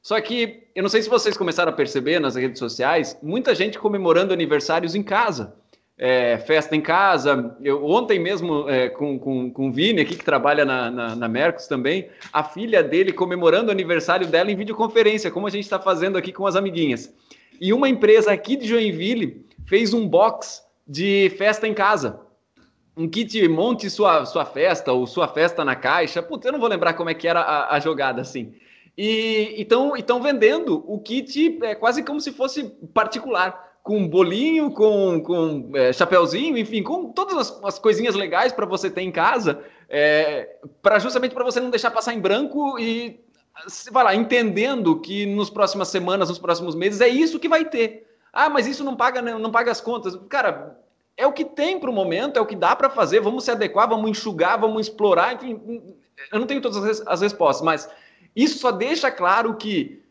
Só 0.03 0.21
que 0.21 0.69
eu 0.75 0.83
não 0.83 0.91
sei 0.91 1.01
se 1.01 1.09
vocês 1.09 1.37
começaram 1.37 1.73
a 1.73 1.75
perceber 1.75 2.21
nas 2.21 2.37
redes 2.37 2.59
sociais, 2.59 3.19
muita 3.23 3.55
gente 3.55 3.79
comemorando 3.79 4.35
aniversários 4.35 4.95
em 4.95 5.03
casa. 5.03 5.57
É, 5.99 6.37
festa 6.39 6.77
em 6.77 6.81
casa. 6.81 7.57
Eu, 7.63 7.85
ontem 7.87 8.19
mesmo, 8.19 8.69
é, 8.69 8.91
com, 8.91 9.19
com, 9.19 9.51
com 9.51 9.69
o 9.69 9.73
Vini 9.73 10.03
aqui, 10.03 10.15
que 10.15 10.25
trabalha 10.25 10.65
na, 10.65 10.91
na, 10.91 11.17
na 11.17 11.29
Mercos 11.29 11.67
também, 11.67 12.11
a 12.33 12.45
filha 12.45 12.83
dele 12.83 13.13
comemorando 13.13 13.69
o 13.69 13.73
aniversário 13.73 14.27
dela 14.27 14.51
em 14.51 14.57
videoconferência, 14.57 15.31
como 15.31 15.47
a 15.47 15.51
gente 15.51 15.65
está 15.65 15.79
fazendo 15.79 16.19
aqui 16.19 16.33
com 16.33 16.47
as 16.47 16.55
amiguinhas. 16.55 17.15
E 17.61 17.73
uma 17.73 17.89
empresa 17.89 18.31
aqui 18.31 18.57
de 18.57 18.69
Joinville 18.69 19.47
fez 19.67 19.95
um 19.95 20.07
box 20.07 20.63
de 20.87 21.33
festa 21.39 21.67
em 21.67 21.73
casa. 21.73 22.21
Um 22.97 23.09
kit 23.09 23.47
monte 23.49 23.91
sua, 23.91 24.25
sua 24.25 24.45
festa 24.45 24.93
ou 24.93 25.07
sua 25.07 25.29
festa 25.29 25.65
na 25.65 25.75
caixa. 25.77 26.23
Putz, 26.23 26.47
eu 26.47 26.53
não 26.53 26.61
vou 26.61 26.69
lembrar 26.69 26.95
como 26.95 27.11
é 27.11 27.15
que 27.15 27.29
era 27.29 27.41
a, 27.41 27.77
a 27.77 27.81
jogada 27.81 28.23
assim. 28.23 28.55
E 28.97 29.55
estão 29.59 30.23
vendendo 30.23 30.83
o 30.87 30.99
kit 30.99 31.59
é 31.63 31.75
quase 31.75 32.03
como 32.03 32.19
se 32.21 32.33
fosse 32.33 32.65
particular, 32.95 33.66
com 33.87 34.09
bolinho, 34.09 34.69
com, 34.73 35.21
com 35.21 35.71
é, 35.73 35.93
chapéuzinho, 35.93 36.59
enfim, 36.59 36.83
com 36.83 37.13
todas 37.13 37.37
as, 37.37 37.65
as 37.65 37.79
coisinhas 37.79 38.17
legais 38.17 38.53
para 38.53 38.67
você 38.67 38.91
ter 38.91 39.03
em 39.03 39.13
casa, 39.13 39.63
é, 39.89 40.57
para 40.83 40.99
justamente 40.99 41.33
para 41.33 41.45
você 41.45 41.61
não 41.61 41.71
deixar 41.71 41.93
passar 41.93 42.13
em 42.13 42.19
branco 42.19 42.77
e 42.81 43.21
vai 43.93 44.03
lá 44.03 44.13
entendendo 44.13 44.99
que 44.99 45.25
nos 45.25 45.49
próximas 45.49 45.87
semanas, 45.87 46.29
nos 46.29 46.39
próximos 46.41 46.75
meses 46.75 47.01
é 47.01 47.07
isso 47.07 47.39
que 47.39 47.49
vai 47.49 47.65
ter. 47.65 48.05
Ah, 48.33 48.51
mas 48.51 48.67
isso 48.67 48.83
não 48.83 48.97
paga 48.97 49.23
não 49.23 49.53
paga 49.53 49.71
as 49.71 49.81
contas, 49.81 50.19
cara. 50.29 50.81
É 51.17 51.25
o 51.25 51.33
que 51.33 51.45
tem 51.45 51.79
para 51.79 51.89
o 51.89 51.95
momento, 51.95 52.39
é 52.39 52.43
o 52.43 52.47
que 52.47 52.57
dá 52.57 52.75
para 52.75 52.91
fazer. 52.91 53.21
Vamos 53.21 53.45
se 53.45 53.53
adequar, 53.53 53.89
vamos 53.89 54.11
enxugar, 54.11 54.61
vamos 54.61 54.89
explorar. 54.89 55.35
Enfim, 55.37 55.95
eu 56.33 56.41
não 56.41 56.47
tenho 56.49 56.61
todas 56.61 57.07
as 57.07 57.21
respostas, 57.21 57.65
mas 57.65 57.89
isso 58.35 58.59
só 58.59 58.73
deixa 58.73 59.13
claro 59.13 59.55
que 59.55 60.03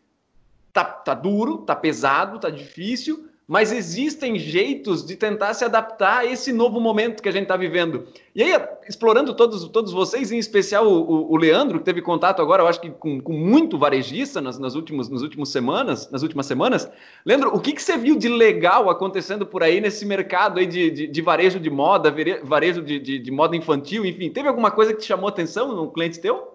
tá, 0.72 0.86
tá 0.86 1.14
duro, 1.14 1.58
tá 1.58 1.76
pesado, 1.76 2.40
tá 2.40 2.50
difícil, 2.50 3.30
mas 3.48 3.72
existem 3.72 4.40
jeitos 4.40 5.06
de 5.06 5.16
tentar 5.16 5.54
se 5.54 5.64
adaptar 5.64 6.20
a 6.20 6.26
esse 6.26 6.52
novo 6.52 6.80
momento 6.80 7.22
que 7.22 7.30
a 7.30 7.32
gente 7.32 7.44
está 7.44 7.56
vivendo. 7.56 8.08
E 8.34 8.42
aí, 8.42 8.60
explorando 8.88 9.36
todos, 9.36 9.68
todos 9.70 9.94
vocês, 9.94 10.32
em 10.32 10.38
especial 10.38 10.88
o, 10.88 11.32
o 11.32 11.38
Leandro, 11.38 11.78
que 11.78 11.86
teve 11.86 12.02
contato 12.02 12.42
agora, 12.42 12.64
eu 12.64 12.68
acho 12.68 12.82
que 12.82 12.90
com, 12.90 13.22
com 13.22 13.34
muito 13.34 13.78
varejista 13.78 14.42
nas, 14.42 14.58
nas, 14.58 14.74
últimas, 14.74 15.10
nas 15.10 15.22
últimas 15.22 15.50
semanas, 15.50 16.10
nas 16.10 16.24
últimas 16.24 16.48
semanas. 16.48 16.90
Leandro, 17.24 17.56
o 17.56 17.60
que, 17.60 17.74
que 17.74 17.82
você 17.82 17.98
viu 17.98 18.16
de 18.16 18.28
legal 18.28 18.90
acontecendo 18.90 19.46
por 19.46 19.62
aí 19.62 19.80
nesse 19.80 20.06
mercado 20.06 20.60
aí 20.60 20.66
de, 20.66 20.90
de, 20.90 21.08
de 21.08 21.22
varejo 21.22 21.60
de 21.60 21.70
moda, 21.70 22.14
varejo 22.44 22.82
de, 22.82 23.00
de, 23.00 23.20
de 23.20 23.32
moda 23.32 23.56
infantil, 23.56 24.06
enfim? 24.06 24.30
Teve 24.32 24.48
alguma 24.48 24.72
coisa 24.72 24.94
que 24.94 25.02
te 25.02 25.06
chamou 25.06 25.30
atenção 25.30 25.72
no 25.76 25.92
cliente 25.92 26.20
teu? 26.20 26.55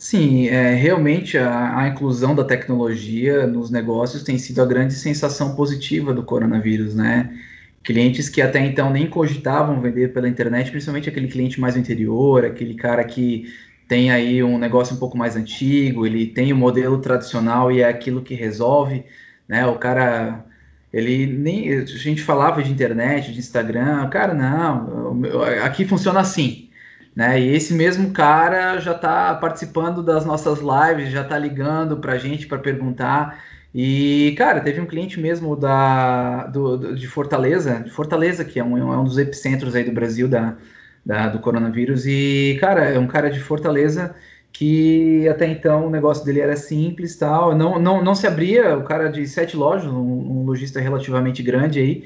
Sim, 0.00 0.48
é, 0.48 0.74
realmente 0.74 1.36
a, 1.36 1.78
a, 1.78 1.88
inclusão 1.88 2.34
da 2.34 2.42
tecnologia 2.42 3.46
nos 3.46 3.70
negócios 3.70 4.22
tem 4.22 4.38
sido 4.38 4.62
a 4.62 4.64
grande 4.66 4.94
sensação 4.94 5.54
positiva 5.54 6.14
do 6.14 6.22
coronavírus, 6.24 6.94
né? 6.94 7.38
Clientes 7.84 8.30
que 8.30 8.40
até 8.40 8.60
então 8.60 8.90
nem 8.90 9.06
cogitavam 9.10 9.78
vender 9.78 10.14
pela 10.14 10.26
internet, 10.26 10.70
principalmente 10.70 11.10
aquele 11.10 11.28
cliente 11.28 11.60
mais 11.60 11.76
interior, 11.76 12.46
aquele 12.46 12.74
cara 12.74 13.04
que 13.04 13.52
tem 13.86 14.10
aí 14.10 14.42
um 14.42 14.56
negócio 14.58 14.96
um 14.96 14.98
pouco 14.98 15.18
mais 15.18 15.36
antigo, 15.36 16.06
ele 16.06 16.26
tem 16.26 16.50
o 16.50 16.56
um 16.56 16.58
modelo 16.58 16.98
tradicional 16.98 17.70
e 17.70 17.82
é 17.82 17.88
aquilo 17.88 18.22
que 18.22 18.34
resolve, 18.34 19.04
né? 19.46 19.66
O 19.66 19.76
cara, 19.78 20.46
ele 20.90 21.26
nem 21.26 21.74
a 21.74 21.84
gente 21.84 22.22
falava 22.22 22.62
de 22.62 22.72
internet, 22.72 23.32
de 23.32 23.38
Instagram, 23.38 24.08
cara, 24.08 24.32
não, 24.32 25.20
aqui 25.62 25.84
funciona 25.84 26.20
assim 26.20 26.69
né? 27.20 27.38
E 27.38 27.54
esse 27.54 27.74
mesmo 27.74 28.12
cara 28.12 28.78
já 28.80 28.92
está 28.92 29.34
participando 29.34 30.02
das 30.02 30.24
nossas 30.24 30.60
lives, 30.60 31.10
já 31.10 31.20
está 31.20 31.36
ligando 31.36 31.98
para 31.98 32.14
a 32.14 32.18
gente 32.18 32.46
para 32.46 32.58
perguntar. 32.58 33.44
E, 33.74 34.34
cara, 34.38 34.58
teve 34.60 34.80
um 34.80 34.86
cliente 34.86 35.20
mesmo 35.20 35.54
da, 35.54 36.46
do, 36.46 36.94
de 36.94 37.06
Fortaleza, 37.06 37.82
de 37.84 37.90
Fortaleza, 37.90 38.42
que 38.42 38.58
é 38.58 38.64
um, 38.64 38.78
é 38.78 38.96
um 38.96 39.04
dos 39.04 39.18
epicentros 39.18 39.74
aí 39.74 39.84
do 39.84 39.92
Brasil 39.92 40.26
da, 40.28 40.56
da, 41.04 41.28
do 41.28 41.40
coronavírus. 41.40 42.06
E, 42.06 42.56
cara, 42.58 42.86
é 42.88 42.98
um 42.98 43.06
cara 43.06 43.30
de 43.30 43.38
Fortaleza 43.38 44.14
que 44.50 45.28
até 45.28 45.46
então 45.46 45.88
o 45.88 45.90
negócio 45.90 46.24
dele 46.24 46.40
era 46.40 46.56
simples 46.56 47.16
tal, 47.16 47.54
não, 47.54 47.78
não, 47.78 48.02
não 48.02 48.14
se 48.14 48.26
abria, 48.26 48.76
o 48.78 48.82
cara 48.82 49.08
de 49.08 49.26
sete 49.28 49.56
lojas, 49.56 49.92
um, 49.92 50.40
um 50.40 50.44
lojista 50.44 50.80
relativamente 50.80 51.42
grande 51.42 51.80
aí, 51.80 52.04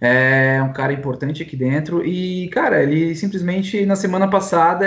é 0.00 0.62
um 0.62 0.72
cara 0.72 0.92
importante 0.92 1.42
aqui 1.42 1.56
dentro. 1.56 2.04
E, 2.04 2.48
cara, 2.48 2.82
ele 2.82 3.14
simplesmente 3.14 3.84
na 3.84 3.96
semana 3.96 4.28
passada 4.28 4.86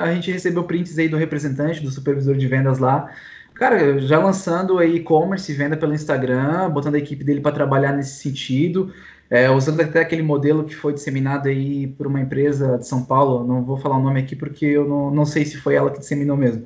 a 0.00 0.12
gente 0.14 0.30
recebeu 0.30 0.64
prints 0.64 0.98
aí 0.98 1.08
do 1.08 1.16
representante, 1.16 1.82
do 1.82 1.90
supervisor 1.90 2.36
de 2.36 2.46
vendas 2.48 2.78
lá. 2.78 3.10
Cara, 3.54 3.98
já 4.00 4.18
lançando 4.18 4.78
aí 4.78 4.96
e-commerce, 4.96 5.52
venda 5.52 5.76
pelo 5.76 5.94
Instagram, 5.94 6.70
botando 6.70 6.96
a 6.96 6.98
equipe 6.98 7.22
dele 7.22 7.40
para 7.40 7.52
trabalhar 7.54 7.92
nesse 7.92 8.20
sentido, 8.20 8.92
é, 9.30 9.50
usando 9.50 9.80
até 9.80 10.00
aquele 10.00 10.22
modelo 10.22 10.64
que 10.64 10.74
foi 10.74 10.92
disseminado 10.92 11.48
aí 11.48 11.86
por 11.86 12.06
uma 12.06 12.20
empresa 12.20 12.78
de 12.78 12.86
São 12.86 13.04
Paulo, 13.04 13.46
não 13.46 13.64
vou 13.64 13.76
falar 13.76 13.98
o 13.98 14.02
nome 14.02 14.20
aqui 14.20 14.34
porque 14.34 14.64
eu 14.66 14.88
não, 14.88 15.10
não 15.10 15.24
sei 15.24 15.44
se 15.44 15.58
foi 15.58 15.74
ela 15.74 15.90
que 15.90 16.00
disseminou 16.00 16.36
mesmo, 16.36 16.64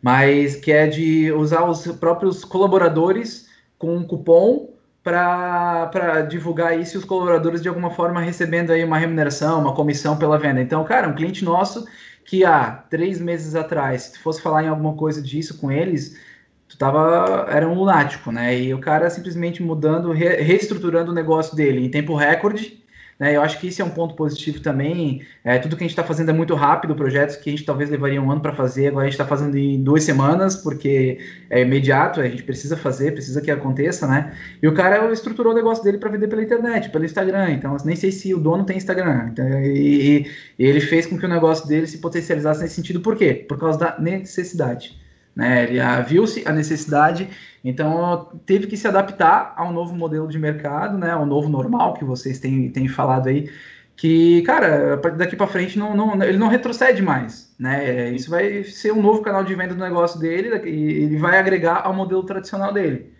mas 0.00 0.56
que 0.56 0.72
é 0.72 0.86
de 0.86 1.30
usar 1.32 1.64
os 1.64 1.86
próprios 1.88 2.44
colaboradores 2.44 3.48
com 3.78 3.96
um 3.96 4.04
cupom 4.04 4.77
para 5.08 6.22
divulgar 6.22 6.78
isso 6.78 6.96
e 6.96 6.98
os 6.98 7.04
colaboradores 7.04 7.62
de 7.62 7.68
alguma 7.68 7.90
forma 7.90 8.20
recebendo 8.20 8.70
aí 8.70 8.84
uma 8.84 8.98
remuneração, 8.98 9.60
uma 9.60 9.74
comissão 9.74 10.16
pela 10.18 10.38
venda. 10.38 10.60
Então, 10.60 10.84
cara, 10.84 11.08
um 11.08 11.14
cliente 11.14 11.44
nosso 11.44 11.86
que 12.24 12.44
há 12.44 12.70
três 12.70 13.20
meses 13.20 13.54
atrás, 13.54 14.02
se 14.02 14.12
tu 14.12 14.20
fosse 14.20 14.42
falar 14.42 14.64
em 14.64 14.68
alguma 14.68 14.94
coisa 14.94 15.22
disso 15.22 15.58
com 15.58 15.72
eles, 15.72 16.20
tu 16.68 16.76
tava, 16.76 17.46
era 17.50 17.66
um 17.66 17.74
lunático, 17.74 18.30
né? 18.30 18.58
E 18.58 18.74
o 18.74 18.80
cara 18.80 19.08
simplesmente 19.08 19.62
mudando, 19.62 20.12
re, 20.12 20.42
reestruturando 20.42 21.10
o 21.10 21.14
negócio 21.14 21.56
dele 21.56 21.84
em 21.84 21.90
tempo 21.90 22.14
recorde, 22.14 22.84
Né? 23.18 23.36
Eu 23.36 23.42
acho 23.42 23.58
que 23.58 23.66
isso 23.66 23.82
é 23.82 23.84
um 23.84 23.90
ponto 23.90 24.14
positivo 24.14 24.60
também. 24.60 25.22
É, 25.42 25.58
tudo 25.58 25.76
que 25.76 25.82
a 25.82 25.86
gente 25.86 25.92
está 25.92 26.04
fazendo 26.04 26.30
é 26.30 26.32
muito 26.32 26.54
rápido, 26.54 26.94
projetos 26.94 27.36
que 27.36 27.50
a 27.50 27.52
gente 27.52 27.64
talvez 27.64 27.90
levaria 27.90 28.22
um 28.22 28.30
ano 28.30 28.40
para 28.40 28.54
fazer, 28.54 28.88
agora 28.88 29.06
a 29.06 29.06
gente 29.06 29.14
está 29.14 29.26
fazendo 29.26 29.56
em 29.56 29.82
duas 29.82 30.04
semanas, 30.04 30.54
porque 30.54 31.18
é 31.50 31.62
imediato, 31.62 32.20
a 32.20 32.28
gente 32.28 32.44
precisa 32.44 32.76
fazer, 32.76 33.12
precisa 33.12 33.40
que 33.40 33.50
aconteça, 33.50 34.06
né? 34.06 34.32
E 34.62 34.68
o 34.68 34.74
cara 34.74 35.10
estruturou 35.12 35.52
o 35.52 35.56
negócio 35.56 35.82
dele 35.82 35.98
para 35.98 36.10
vender 36.10 36.28
pela 36.28 36.42
internet, 36.42 36.90
pelo 36.90 37.04
Instagram. 37.04 37.50
Então, 37.50 37.76
nem 37.84 37.96
sei 37.96 38.12
se 38.12 38.32
o 38.34 38.38
dono 38.38 38.64
tem 38.64 38.76
Instagram. 38.76 39.30
Então, 39.32 39.48
e, 39.62 40.26
e 40.58 40.64
ele 40.64 40.80
fez 40.80 41.06
com 41.06 41.18
que 41.18 41.26
o 41.26 41.28
negócio 41.28 41.66
dele 41.66 41.86
se 41.86 41.98
potencializasse 41.98 42.62
nesse 42.62 42.74
sentido. 42.74 43.00
Por 43.00 43.16
quê? 43.16 43.34
Por 43.48 43.58
causa 43.58 43.78
da 43.78 43.98
necessidade. 43.98 44.96
Né? 45.38 45.62
Ele 45.62 45.78
viu-se 46.04 46.42
a 46.48 46.52
necessidade, 46.52 47.28
então 47.64 48.28
teve 48.44 48.66
que 48.66 48.76
se 48.76 48.88
adaptar 48.88 49.54
ao 49.56 49.72
novo 49.72 49.94
modelo 49.94 50.26
de 50.26 50.36
mercado, 50.36 50.98
né? 50.98 51.12
ao 51.12 51.24
novo 51.24 51.48
normal 51.48 51.94
que 51.94 52.04
vocês 52.04 52.40
têm, 52.40 52.68
têm 52.70 52.88
falado 52.88 53.28
aí, 53.28 53.48
que, 53.94 54.42
cara, 54.42 54.96
daqui 54.96 55.36
para 55.36 55.46
frente 55.46 55.78
não, 55.78 55.94
não, 55.94 56.20
ele 56.24 56.38
não 56.38 56.48
retrocede 56.48 57.02
mais, 57.02 57.54
né? 57.58 58.10
Isso 58.10 58.30
vai 58.30 58.62
ser 58.62 58.92
um 58.92 59.02
novo 59.02 59.22
canal 59.22 59.42
de 59.42 59.54
venda 59.54 59.74
do 59.74 59.80
negócio 59.80 60.20
dele 60.20 60.68
e 60.68 61.04
ele 61.04 61.16
vai 61.16 61.38
agregar 61.38 61.82
ao 61.84 61.92
modelo 61.92 62.22
tradicional 62.22 62.72
dele. 62.72 63.12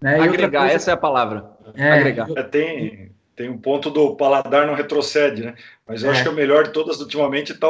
Né? 0.00 0.18
Agregar, 0.20 0.60
coisa... 0.60 0.74
essa 0.74 0.90
é 0.90 0.94
a 0.94 0.96
palavra. 0.96 1.50
É, 1.76 1.92
agregar. 1.92 2.28
É, 2.36 2.42
tem, 2.42 3.12
tem 3.36 3.48
um 3.48 3.58
ponto 3.58 3.90
do 3.90 4.16
paladar 4.16 4.66
não 4.66 4.74
retrocede, 4.74 5.44
né? 5.44 5.54
Mas 5.86 6.02
eu 6.02 6.10
é. 6.10 6.12
acho 6.12 6.24
que 6.24 6.28
o 6.28 6.34
melhor 6.34 6.64
de 6.64 6.72
todas 6.72 7.00
ultimamente 7.00 7.52
está 7.52 7.68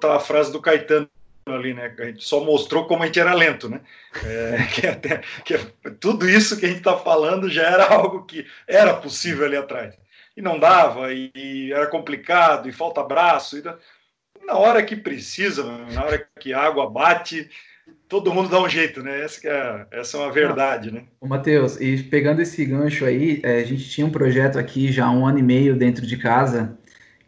tá 0.00 0.16
a 0.16 0.20
frase 0.20 0.52
do 0.52 0.60
Caetano 0.60 1.08
ali, 1.54 1.74
né? 1.74 1.94
A 1.98 2.04
gente 2.04 2.24
só 2.24 2.44
mostrou 2.44 2.86
como 2.86 3.02
a 3.02 3.06
gente 3.06 3.20
era 3.20 3.34
lento, 3.34 3.68
né? 3.68 3.80
É, 4.24 4.66
que 4.72 4.86
até, 4.86 5.20
que 5.44 5.58
tudo 6.00 6.28
isso 6.28 6.58
que 6.58 6.66
a 6.66 6.68
gente 6.68 6.78
está 6.78 6.96
falando 6.96 7.48
já 7.50 7.62
era 7.62 7.84
algo 7.92 8.24
que 8.24 8.46
era 8.66 8.94
possível 8.94 9.46
ali 9.46 9.56
atrás. 9.56 9.94
E 10.36 10.42
não 10.42 10.58
dava, 10.58 11.12
e, 11.12 11.30
e 11.34 11.72
era 11.72 11.86
complicado, 11.86 12.68
e 12.68 12.72
falta 12.72 13.02
braço. 13.02 13.58
E 13.58 13.62
na 14.46 14.56
hora 14.56 14.82
que 14.82 14.96
precisa, 14.96 15.64
na 15.92 16.04
hora 16.04 16.26
que 16.38 16.52
a 16.52 16.60
água 16.60 16.88
bate, 16.88 17.50
todo 18.08 18.32
mundo 18.32 18.48
dá 18.48 18.60
um 18.60 18.68
jeito, 18.68 19.02
né? 19.02 19.22
Essa, 19.22 19.46
é, 19.48 19.86
essa 20.00 20.16
é 20.16 20.20
uma 20.20 20.32
verdade, 20.32 20.90
né? 20.90 21.04
Ô, 21.20 21.26
Matheus, 21.26 21.78
e 21.80 22.02
pegando 22.04 22.40
esse 22.40 22.64
gancho 22.64 23.04
aí, 23.04 23.40
é, 23.42 23.60
a 23.60 23.64
gente 23.64 23.88
tinha 23.88 24.06
um 24.06 24.10
projeto 24.10 24.58
aqui 24.58 24.90
já 24.90 25.06
há 25.06 25.10
um 25.10 25.26
ano 25.26 25.38
e 25.38 25.42
meio 25.42 25.76
dentro 25.76 26.06
de 26.06 26.16
casa, 26.16 26.76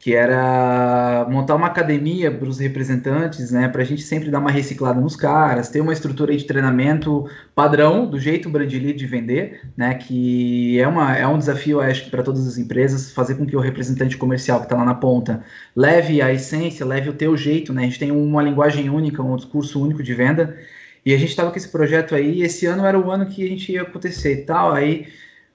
que 0.00 0.14
era 0.14 1.26
montar 1.30 1.54
uma 1.54 1.66
academia 1.66 2.30
para 2.30 2.48
os 2.48 2.58
representantes, 2.58 3.50
né, 3.50 3.68
para 3.68 3.82
a 3.82 3.84
gente 3.84 4.00
sempre 4.00 4.30
dar 4.30 4.38
uma 4.38 4.50
reciclada 4.50 4.98
nos 4.98 5.14
caras, 5.14 5.68
ter 5.68 5.82
uma 5.82 5.92
estrutura 5.92 6.34
de 6.34 6.42
treinamento 6.44 7.28
padrão, 7.54 8.08
do 8.08 8.18
jeito 8.18 8.48
Brandly 8.48 8.94
de 8.94 9.06
vender, 9.06 9.60
né, 9.76 9.94
que 9.94 10.80
é, 10.80 10.88
uma, 10.88 11.14
é 11.14 11.26
um 11.26 11.36
desafio, 11.36 11.80
acho 11.82 12.04
que 12.04 12.10
para 12.10 12.22
todas 12.22 12.48
as 12.48 12.56
empresas, 12.56 13.12
fazer 13.12 13.34
com 13.34 13.44
que 13.44 13.54
o 13.54 13.60
representante 13.60 14.16
comercial 14.16 14.60
que 14.60 14.64
está 14.64 14.74
lá 14.74 14.86
na 14.86 14.94
ponta 14.94 15.44
leve 15.76 16.22
a 16.22 16.32
essência, 16.32 16.86
leve 16.86 17.10
o 17.10 17.14
teu 17.14 17.36
jeito, 17.36 17.70
né, 17.74 17.82
a 17.82 17.84
gente 17.84 17.98
tem 17.98 18.10
uma 18.10 18.42
linguagem 18.42 18.88
única, 18.88 19.22
um 19.22 19.36
discurso 19.36 19.84
único 19.84 20.02
de 20.02 20.14
venda, 20.14 20.56
e 21.04 21.12
a 21.12 21.18
gente 21.18 21.28
estava 21.28 21.50
com 21.50 21.58
esse 21.58 21.68
projeto 21.68 22.14
aí, 22.14 22.40
esse 22.40 22.64
ano 22.64 22.86
era 22.86 22.98
o 22.98 23.10
ano 23.10 23.26
que 23.26 23.44
a 23.44 23.48
gente 23.48 23.70
ia 23.72 23.82
acontecer 23.82 24.32
e 24.32 24.44
tal, 24.46 24.72
aí 24.72 25.08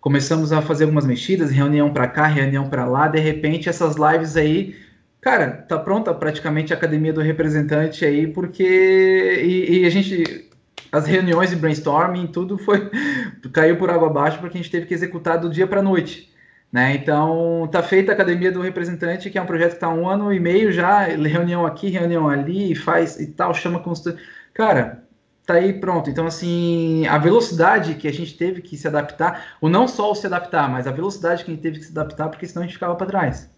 começamos 0.06 0.54
a 0.54 0.62
fazer 0.62 0.84
algumas 0.84 1.04
mexidas, 1.04 1.50
reunião 1.50 1.92
para 1.92 2.08
cá, 2.08 2.28
reunião 2.28 2.70
para 2.70 2.86
lá, 2.86 3.08
de 3.08 3.20
repente 3.20 3.68
essas 3.68 3.96
lives 3.96 4.38
aí, 4.38 4.76
cara, 5.20 5.50
tá 5.50 5.80
pronta 5.80 6.14
praticamente 6.14 6.72
a 6.72 6.78
academia 6.78 7.12
do 7.12 7.22
representante 7.22 8.06
aí, 8.06 8.28
porque 8.28 8.64
e, 8.64 9.80
e 9.80 9.86
a 9.86 9.90
gente 9.90 10.48
as 10.92 11.08
reuniões 11.08 11.50
de 11.50 11.56
brainstorming, 11.56 12.28
tudo 12.28 12.56
foi 12.56 12.92
caiu 13.52 13.78
por 13.78 13.90
água 13.90 14.08
abaixo 14.08 14.38
porque 14.38 14.60
a 14.60 14.62
gente 14.62 14.70
teve 14.70 14.86
que 14.86 14.94
executar 14.94 15.40
do 15.40 15.50
dia 15.50 15.66
para 15.66 15.82
noite. 15.82 16.32
Né? 16.72 16.94
Então, 16.94 17.68
tá 17.72 17.82
feita 17.82 18.12
a 18.12 18.16
Academia 18.16 18.52
do 18.52 18.62
Representante, 18.62 19.32
que 19.32 19.40
é 19.40 19.42
um 19.42 19.46
projeto 19.48 19.72
que 19.72 19.78
está 19.78 19.90
um 19.90 20.08
ano 20.08 20.32
e 20.32 20.40
meio 20.40 20.72
já, 20.72 21.06
reunião 21.06 21.66
aqui, 21.66 21.90
reunião 21.90 22.30
ali, 22.30 22.76
faz 22.76 23.20
e 23.20 23.28
tal, 23.28 23.56
chama 23.56 23.80
constante. 23.80 24.22
Cara, 24.54 25.05
tá 25.46 25.56
aí 25.56 25.74
pronto. 25.74 26.10
Então, 26.10 26.26
assim, 26.26 27.06
a 27.08 27.18
velocidade 27.18 27.96
que 27.96 28.08
a 28.08 28.14
gente 28.14 28.36
teve 28.36 28.62
que 28.62 28.76
se 28.76 28.88
adaptar, 28.88 29.58
ou 29.62 29.70
não 29.70 29.88
só 29.88 30.12
o 30.12 30.16
se 30.16 30.26
adaptar, 30.26 30.70
mas 30.70 30.88
a 30.88 30.92
velocidade 30.92 31.44
que 31.44 31.52
a 31.52 31.54
gente 31.54 31.64
teve 31.64 31.80
que 31.80 31.86
se 31.86 31.92
adaptar, 31.92 32.30
porque 32.30 32.48
senão 32.48 32.64
a 32.64 32.66
gente 32.66 32.74
ficava 32.74 32.96
para 32.96 33.08
trás. 33.08 33.50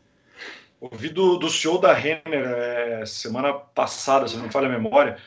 Ouvi 0.79 1.09
do, 1.09 1.37
do 1.37 1.49
CEO 1.49 1.79
da 1.79 1.93
Renner 1.93 2.21
é, 2.25 3.05
semana 3.05 3.53
passada, 3.53 4.27
se 4.27 4.35
não 4.35 4.43
me 4.43 4.51
falha 4.51 4.67
a 4.67 4.71
memória, 4.71 5.17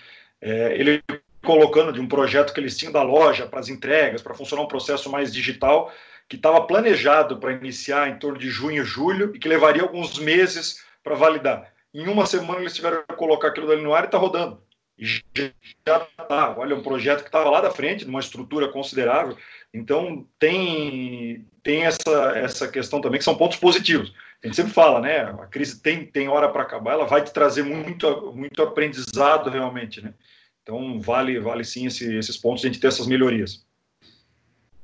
é, 0.40 0.74
ele 0.78 1.02
colocando 1.42 1.92
de 1.92 2.00
um 2.00 2.06
projeto 2.06 2.52
que 2.52 2.60
eles 2.60 2.76
tinham 2.76 2.92
da 2.92 3.02
loja 3.02 3.46
para 3.46 3.58
as 3.58 3.68
entregas, 3.68 4.22
para 4.22 4.34
funcionar 4.34 4.62
um 4.62 4.68
processo 4.68 5.10
mais 5.10 5.32
digital, 5.32 5.92
que 6.28 6.36
estava 6.36 6.60
planejado 6.64 7.38
para 7.38 7.52
iniciar 7.52 8.08
em 8.08 8.18
torno 8.18 8.38
de 8.38 8.48
junho 8.48 8.84
julho 8.84 9.34
e 9.34 9.38
que 9.38 9.48
levaria 9.48 9.82
alguns 9.82 10.18
meses 10.18 10.84
para 11.02 11.16
validar. 11.16 11.72
Em 11.92 12.06
uma 12.06 12.26
semana 12.26 12.60
eles 12.60 12.74
tiveram 12.74 13.02
que 13.08 13.16
colocar 13.16 13.48
aquilo 13.48 13.66
dali 13.66 13.82
no 13.82 13.92
ar 13.92 14.04
e 14.04 14.06
está 14.06 14.18
rodando 14.18 14.62
já 15.00 15.22
está. 15.62 16.54
Olha, 16.58 16.76
um 16.76 16.82
projeto 16.82 17.22
que 17.22 17.28
estava 17.28 17.50
lá 17.50 17.60
da 17.60 17.70
frente, 17.70 18.04
numa 18.04 18.20
estrutura 18.20 18.68
considerável. 18.68 19.36
Então, 19.72 20.26
tem, 20.38 21.46
tem 21.62 21.84
essa, 21.84 22.32
essa 22.36 22.68
questão 22.68 23.00
também, 23.00 23.18
que 23.18 23.24
são 23.24 23.36
pontos 23.36 23.58
positivos. 23.58 24.12
A 24.42 24.46
gente 24.46 24.56
sempre 24.56 24.72
fala, 24.72 25.00
né? 25.00 25.20
A 25.22 25.46
crise 25.46 25.80
tem, 25.80 26.06
tem 26.06 26.28
hora 26.28 26.48
para 26.48 26.62
acabar, 26.62 26.92
ela 26.92 27.06
vai 27.06 27.22
te 27.22 27.32
trazer 27.32 27.62
muito, 27.62 28.32
muito 28.34 28.62
aprendizado 28.62 29.50
realmente, 29.50 30.02
né? 30.02 30.14
Então, 30.62 31.00
vale, 31.00 31.38
vale 31.38 31.64
sim 31.64 31.86
esse, 31.86 32.16
esses 32.16 32.36
pontos, 32.36 32.64
a 32.64 32.66
gente 32.66 32.80
ter 32.80 32.88
essas 32.88 33.06
melhorias. 33.06 33.64